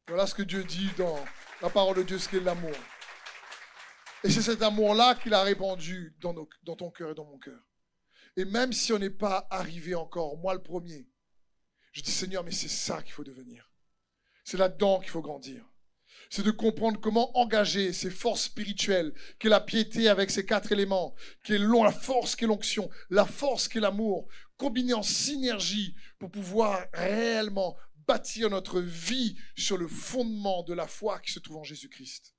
Voilà 0.08 0.28
ce 0.28 0.36
que 0.36 0.44
Dieu 0.44 0.64
dit 0.64 0.90
dans 0.98 1.18
la 1.62 1.70
parole 1.70 1.98
de 1.98 2.04
Dieu, 2.04 2.18
ce 2.18 2.30
qu'est 2.30 2.40
l'amour. 2.40 2.76
Et 4.24 4.30
c'est 4.30 4.42
cet 4.42 4.62
amour-là 4.62 5.16
qu'il 5.16 5.34
a 5.34 5.44
répandu 5.44 6.16
dans, 6.20 6.34
dans 6.64 6.76
ton 6.76 6.90
cœur 6.90 7.12
et 7.12 7.16
dans 7.16 7.26
mon 7.26 7.38
cœur. 7.38 7.60
Et 8.38 8.46
même 8.46 8.74
si 8.74 8.92
on 8.92 9.00
n'est 9.00 9.10
pas 9.10 9.48
arrivé 9.50 9.96
encore, 9.96 10.38
moi 10.38 10.54
le 10.54 10.62
premier, 10.62 11.08
je 11.92 12.02
dis 12.02 12.12
Seigneur, 12.12 12.44
mais 12.44 12.52
c'est 12.52 12.68
ça 12.68 13.02
qu'il 13.02 13.14
faut 13.14 13.24
devenir. 13.24 13.72
C'est 14.44 14.58
là-dedans 14.58 15.00
qu'il 15.00 15.10
faut 15.10 15.22
grandir. 15.22 15.66
C'est 16.30 16.44
de 16.44 16.52
comprendre 16.52 17.00
comment 17.00 17.38
engager 17.38 17.94
ces 17.94 18.10
forces 18.10 18.44
spirituelles, 18.44 19.14
qui 19.40 19.48
est 19.48 19.50
la 19.50 19.62
piété 19.62 20.10
avec 20.10 20.32
ces 20.32 20.46
quatre 20.46 20.72
éléments, 20.72 21.16
qui 21.44 21.54
est 21.54 21.58
la 21.58 21.92
force 21.92 22.36
qui 22.36 22.46
est 22.46 22.48
l'onction, 22.48 22.90
la 23.10 23.26
force 23.26 23.68
qui 23.68 23.78
est 23.78 23.82
l'amour, 23.82 24.28
combinés 24.58 24.94
en 24.94 25.04
synergie 25.04 25.96
pour 26.20 26.32
pouvoir 26.32 26.86
réellement 26.94 27.76
bâtir 28.08 28.50
notre 28.50 28.80
vie 28.80 29.36
sur 29.58 29.78
le 29.78 29.88
fondement 29.88 30.64
de 30.64 30.74
la 30.74 30.88
foi 30.88 31.20
qui 31.20 31.32
se 31.32 31.40
trouve 31.40 31.58
en 31.58 31.64
Jésus-Christ. 31.64 32.34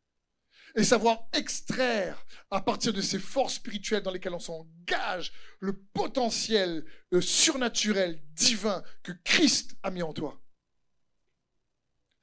Et 0.75 0.85
savoir 0.85 1.27
extraire 1.33 2.23
à 2.51 2.61
partir 2.61 2.93
de 2.93 3.01
ces 3.01 3.19
forces 3.19 3.55
spirituelles 3.55 4.03
dans 4.03 4.11
lesquelles 4.11 4.35
on 4.35 4.39
s'engage 4.39 5.33
le 5.59 5.73
potentiel 5.95 6.85
surnaturel, 7.21 8.21
divin 8.35 8.83
que 9.03 9.13
Christ 9.25 9.77
a 9.83 9.91
mis 9.91 10.03
en 10.03 10.13
toi. 10.13 10.39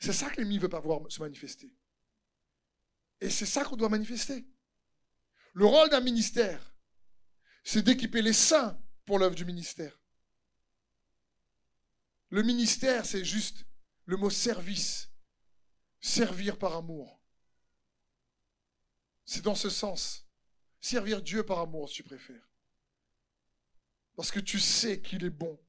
C'est 0.04 0.12
ça 0.12 0.30
que 0.30 0.36
l'ennemi 0.36 0.58
ne 0.58 0.60
veut 0.60 0.68
pas 0.68 0.82
voir 0.82 0.99
se 1.10 1.22
manifester. 1.22 1.74
Et 3.22 3.30
c'est 3.30 3.45
ça 3.45 3.64
qu'on 3.64 3.78
doit 3.78 3.88
manifester. 3.88 4.45
Le 5.54 5.66
rôle 5.66 5.89
d'un 5.89 6.01
ministère, 6.01 6.76
c'est 7.64 7.84
d'équiper 7.84 8.22
les 8.22 8.34
saints 8.34 8.78
pour 9.06 9.18
l'œuvre 9.18 9.34
du 9.34 9.45
ministère. 9.45 9.97
Le 12.28 12.43
ministère, 12.43 13.06
c'est 13.06 13.24
juste 13.24 13.66
le 14.04 14.18
mot 14.18 14.30
service. 14.30 15.10
Servir 16.01 16.58
par 16.58 16.76
amour. 16.76 17.24
C'est 19.24 19.43
dans 19.43 19.56
ce 19.56 19.70
sens. 19.70 20.28
Servir 20.82 21.22
Dieu 21.22 21.45
par 21.45 21.60
amour, 21.60 21.88
si 21.88 21.95
tu 21.95 22.04
préfères. 22.04 22.51
Parce 24.18 24.32
que 24.32 24.41
tu 24.41 24.60
sais 24.60 25.01
qu'il 25.01 25.24
est 25.24 25.30
bon 25.30 25.62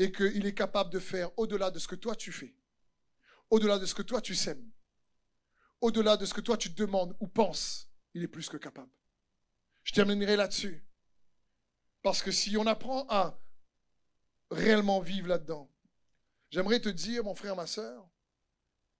et 0.00 0.10
qu'il 0.10 0.46
est 0.46 0.54
capable 0.54 0.88
de 0.88 0.98
faire 0.98 1.30
au-delà 1.38 1.70
de 1.70 1.78
ce 1.78 1.86
que 1.86 1.94
toi 1.94 2.16
tu 2.16 2.32
fais, 2.32 2.56
au-delà 3.50 3.78
de 3.78 3.84
ce 3.84 3.94
que 3.94 4.00
toi 4.00 4.22
tu 4.22 4.34
sèmes, 4.34 4.72
au-delà 5.82 6.16
de 6.16 6.24
ce 6.24 6.32
que 6.32 6.40
toi 6.40 6.56
tu 6.56 6.70
demandes 6.70 7.14
ou 7.20 7.28
penses, 7.28 7.90
il 8.14 8.22
est 8.22 8.28
plus 8.28 8.48
que 8.48 8.56
capable. 8.56 8.90
Je 9.82 9.92
terminerai 9.92 10.36
là-dessus. 10.36 10.82
Parce 12.00 12.22
que 12.22 12.30
si 12.30 12.56
on 12.56 12.66
apprend 12.66 13.06
à 13.10 13.38
réellement 14.50 15.00
vivre 15.00 15.28
là-dedans, 15.28 15.70
j'aimerais 16.48 16.80
te 16.80 16.88
dire, 16.88 17.22
mon 17.22 17.34
frère, 17.34 17.54
ma 17.54 17.66
soeur, 17.66 18.08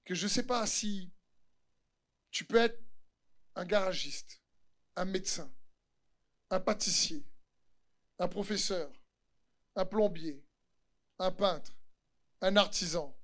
que 0.05 0.15
je 0.15 0.25
ne 0.25 0.29
sais 0.29 0.47
pas 0.47 0.67
si 0.67 1.11
tu 2.31 2.45
peux 2.45 2.59
être 2.59 2.79
un 3.55 3.65
garagiste, 3.65 4.43
un 4.97 5.07
médecin, 5.07 5.51
un 6.51 6.61
pâtissier, 6.61 7.25
un 8.19 8.29
professeur, 8.29 8.93
un 9.77 9.87
plombier, 9.87 10.45
un 11.21 11.31
peintre, 11.31 11.73
un 12.41 12.57
artisan, 12.57 13.15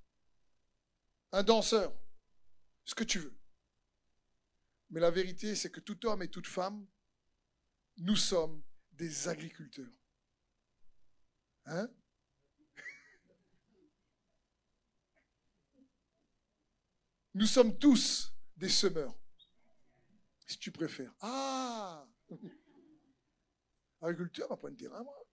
un 1.32 1.42
danseur, 1.42 1.92
ce 2.84 2.94
que 2.94 3.04
tu 3.04 3.18
veux. 3.18 3.36
Mais 4.90 5.00
la 5.00 5.10
vérité, 5.10 5.56
c'est 5.56 5.70
que 5.70 5.80
tout 5.80 6.06
homme 6.06 6.22
et 6.22 6.28
toute 6.28 6.46
femme, 6.46 6.86
nous 7.96 8.16
sommes 8.16 8.62
des 8.92 9.28
agriculteurs. 9.28 9.90
Hein? 11.64 11.88
Nous 17.34 17.46
sommes 17.46 17.78
tous 17.78 18.32
des 18.56 18.68
semeurs, 18.68 19.14
si 20.46 20.58
tu 20.58 20.70
préfères. 20.70 21.14
Ah 21.20 22.06
Agriculteur, 24.02 24.50
ma 24.50 24.56
point 24.56 24.70
de 24.70 24.76
terrain, 24.76 25.02
moi. 25.02 25.26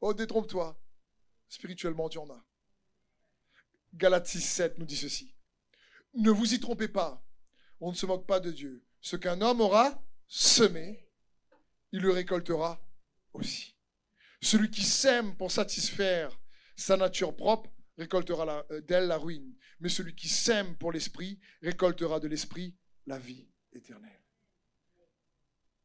Oh, 0.00 0.14
détrompe-toi. 0.14 0.78
Spirituellement, 1.48 2.08
tu 2.08 2.18
en 2.18 2.28
as. 2.30 2.44
Galates 3.94 4.26
6, 4.26 4.40
7 4.40 4.78
nous 4.78 4.84
dit 4.84 4.96
ceci. 4.96 5.34
Ne 6.14 6.30
vous 6.30 6.54
y 6.54 6.60
trompez 6.60 6.88
pas. 6.88 7.24
On 7.80 7.90
ne 7.90 7.96
se 7.96 8.06
moque 8.06 8.26
pas 8.26 8.40
de 8.40 8.50
Dieu. 8.50 8.84
Ce 9.00 9.16
qu'un 9.16 9.40
homme 9.40 9.60
aura 9.60 10.02
semé, 10.26 11.08
il 11.92 12.00
le 12.02 12.10
récoltera 12.10 12.80
aussi. 13.32 13.76
Celui 14.42 14.70
qui 14.70 14.82
sème 14.82 15.36
pour 15.36 15.50
satisfaire 15.50 16.38
sa 16.76 16.96
nature 16.96 17.34
propre 17.34 17.70
récoltera 17.96 18.66
euh, 18.70 18.80
d'elle 18.82 19.06
la 19.06 19.18
ruine. 19.18 19.56
Mais 19.80 19.88
celui 19.88 20.14
qui 20.14 20.28
sème 20.28 20.76
pour 20.76 20.92
l'esprit 20.92 21.40
récoltera 21.62 22.20
de 22.20 22.28
l'esprit 22.28 22.76
la 23.06 23.18
vie 23.18 23.48
éternelle. 23.72 24.22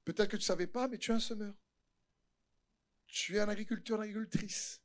Peut-être 0.04 0.30
que 0.30 0.38
tu 0.38 0.42
ne 0.42 0.46
savais 0.46 0.68
pas, 0.68 0.88
mais 0.88 0.98
tu 0.98 1.12
es 1.12 1.14
un 1.14 1.20
semeur. 1.20 1.54
Tu 3.08 3.38
es 3.38 3.40
un 3.40 3.50
agriculteur, 3.50 4.02
une 4.02 4.10
agricultrice. 4.10 4.83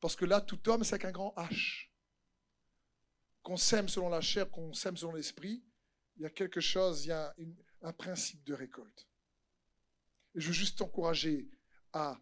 Parce 0.00 0.16
que 0.16 0.24
là, 0.24 0.40
tout 0.40 0.68
homme, 0.68 0.84
c'est 0.84 0.94
avec 0.94 1.06
un 1.06 1.12
grand 1.12 1.34
H. 1.36 1.88
Qu'on 3.42 3.56
sème 3.56 3.88
selon 3.88 4.08
la 4.08 4.20
chair, 4.20 4.50
qu'on 4.50 4.72
sème 4.72 4.96
selon 4.96 5.12
l'esprit, 5.12 5.64
il 6.16 6.22
y 6.22 6.26
a 6.26 6.30
quelque 6.30 6.60
chose, 6.60 7.04
il 7.04 7.08
y 7.08 7.12
a 7.12 7.34
un 7.82 7.92
principe 7.92 8.44
de 8.44 8.54
récolte. 8.54 9.08
Et 10.34 10.40
je 10.40 10.48
veux 10.48 10.52
juste 10.52 10.78
t'encourager 10.78 11.50
à 11.92 12.20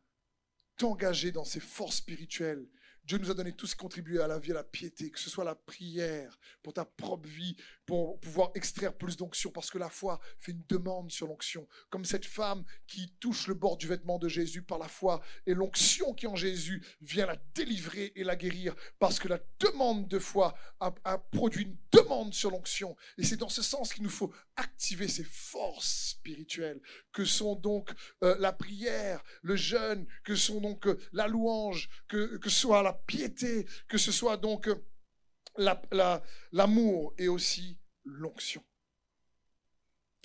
t'engager 0.76 1.32
dans 1.32 1.44
ces 1.44 1.60
forces 1.60 1.96
spirituelles 1.96 2.68
Dieu 3.06 3.18
nous 3.18 3.30
a 3.30 3.34
donné 3.34 3.52
tout 3.52 3.68
ce 3.68 3.76
qui 3.76 3.78
contribue 3.78 4.18
à 4.18 4.26
la 4.26 4.40
vie, 4.40 4.50
à 4.50 4.54
la 4.54 4.64
piété, 4.64 5.12
que 5.12 5.20
ce 5.20 5.30
soit 5.30 5.44
la 5.44 5.54
prière 5.54 6.36
pour 6.60 6.72
ta 6.72 6.84
propre 6.84 7.28
vie, 7.28 7.56
pour 7.86 8.18
pouvoir 8.18 8.50
extraire 8.56 8.92
plus 8.92 9.16
d'onction, 9.16 9.52
parce 9.52 9.70
que 9.70 9.78
la 9.78 9.88
foi 9.88 10.18
fait 10.40 10.50
une 10.50 10.64
demande 10.68 11.12
sur 11.12 11.28
l'onction. 11.28 11.68
Comme 11.88 12.04
cette 12.04 12.24
femme 12.24 12.64
qui 12.88 13.12
touche 13.20 13.46
le 13.46 13.54
bord 13.54 13.76
du 13.76 13.86
vêtement 13.86 14.18
de 14.18 14.26
Jésus 14.26 14.60
par 14.60 14.78
la 14.78 14.88
foi, 14.88 15.22
et 15.46 15.54
l'onction 15.54 16.14
qui 16.14 16.26
est 16.26 16.28
en 16.28 16.34
Jésus 16.34 16.84
vient 17.00 17.26
la 17.26 17.36
délivrer 17.54 18.12
et 18.16 18.24
la 18.24 18.34
guérir, 18.34 18.74
parce 18.98 19.20
que 19.20 19.28
la 19.28 19.38
demande 19.60 20.08
de 20.08 20.18
foi 20.18 20.56
a, 20.80 20.90
produit 21.30 21.62
une 21.62 21.76
demande 21.92 22.34
sur 22.34 22.50
l'onction. 22.50 22.96
Et 23.18 23.24
c'est 23.24 23.36
dans 23.36 23.48
ce 23.48 23.62
sens 23.62 23.94
qu'il 23.94 24.02
nous 24.02 24.10
faut 24.10 24.34
activer 24.56 25.06
ces 25.06 25.24
forces 25.24 26.08
spirituelles, 26.10 26.80
que 27.12 27.24
sont 27.24 27.54
donc 27.54 27.92
euh, 28.24 28.34
la 28.40 28.52
prière, 28.52 29.22
le 29.42 29.54
jeûne, 29.54 30.06
que 30.24 30.34
sont 30.34 30.60
donc 30.60 30.88
euh, 30.88 30.98
la 31.12 31.28
louange, 31.28 31.88
que, 32.08 32.36
que 32.38 32.50
soit 32.50 32.82
la 32.82 32.95
piété, 33.06 33.66
que 33.88 33.98
ce 33.98 34.12
soit 34.12 34.36
donc 34.36 34.68
euh, 34.68 36.18
l'amour 36.52 37.14
et 37.18 37.28
aussi 37.28 37.78
l'onction. 38.04 38.62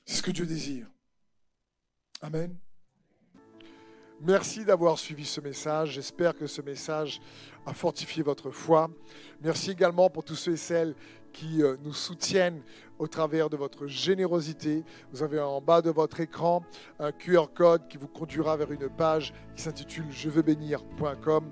C'est 0.05 0.15
ce 0.15 0.23
que 0.23 0.31
Dieu 0.31 0.45
désire. 0.45 0.87
Amen. 2.21 2.57
Merci 4.23 4.65
d'avoir 4.65 4.99
suivi 4.99 5.25
ce 5.25 5.41
message. 5.41 5.93
J'espère 5.93 6.35
que 6.35 6.45
ce 6.45 6.61
message 6.61 7.19
a 7.65 7.73
fortifié 7.73 8.21
votre 8.21 8.51
foi. 8.51 8.89
Merci 9.41 9.71
également 9.71 10.11
pour 10.11 10.23
tous 10.23 10.35
ceux 10.35 10.53
et 10.53 10.57
celles 10.57 10.95
qui 11.33 11.63
euh, 11.63 11.75
nous 11.83 11.93
soutiennent 11.93 12.61
au 12.99 13.07
travers 13.07 13.49
de 13.49 13.57
votre 13.57 13.87
générosité. 13.87 14.83
Vous 15.11 15.23
avez 15.23 15.39
en 15.39 15.59
bas 15.59 15.81
de 15.81 15.89
votre 15.89 16.19
écran 16.19 16.63
un 16.99 17.11
QR 17.11 17.47
code 17.53 17.87
qui 17.87 17.97
vous 17.97 18.07
conduira 18.07 18.55
vers 18.57 18.71
une 18.71 18.89
page 18.89 19.33
qui 19.55 19.63
s'intitule 19.63 20.05
je 20.11 20.29
veux 20.29 20.43
bénir.com. 20.43 21.51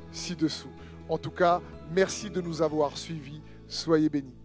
ci-dessous. 0.11 0.71
En 1.09 1.17
tout 1.17 1.31
cas, 1.31 1.61
merci 1.93 2.29
de 2.29 2.41
nous 2.41 2.61
avoir 2.61 2.97
suivis. 2.97 3.41
Soyez 3.67 4.09
bénis. 4.09 4.40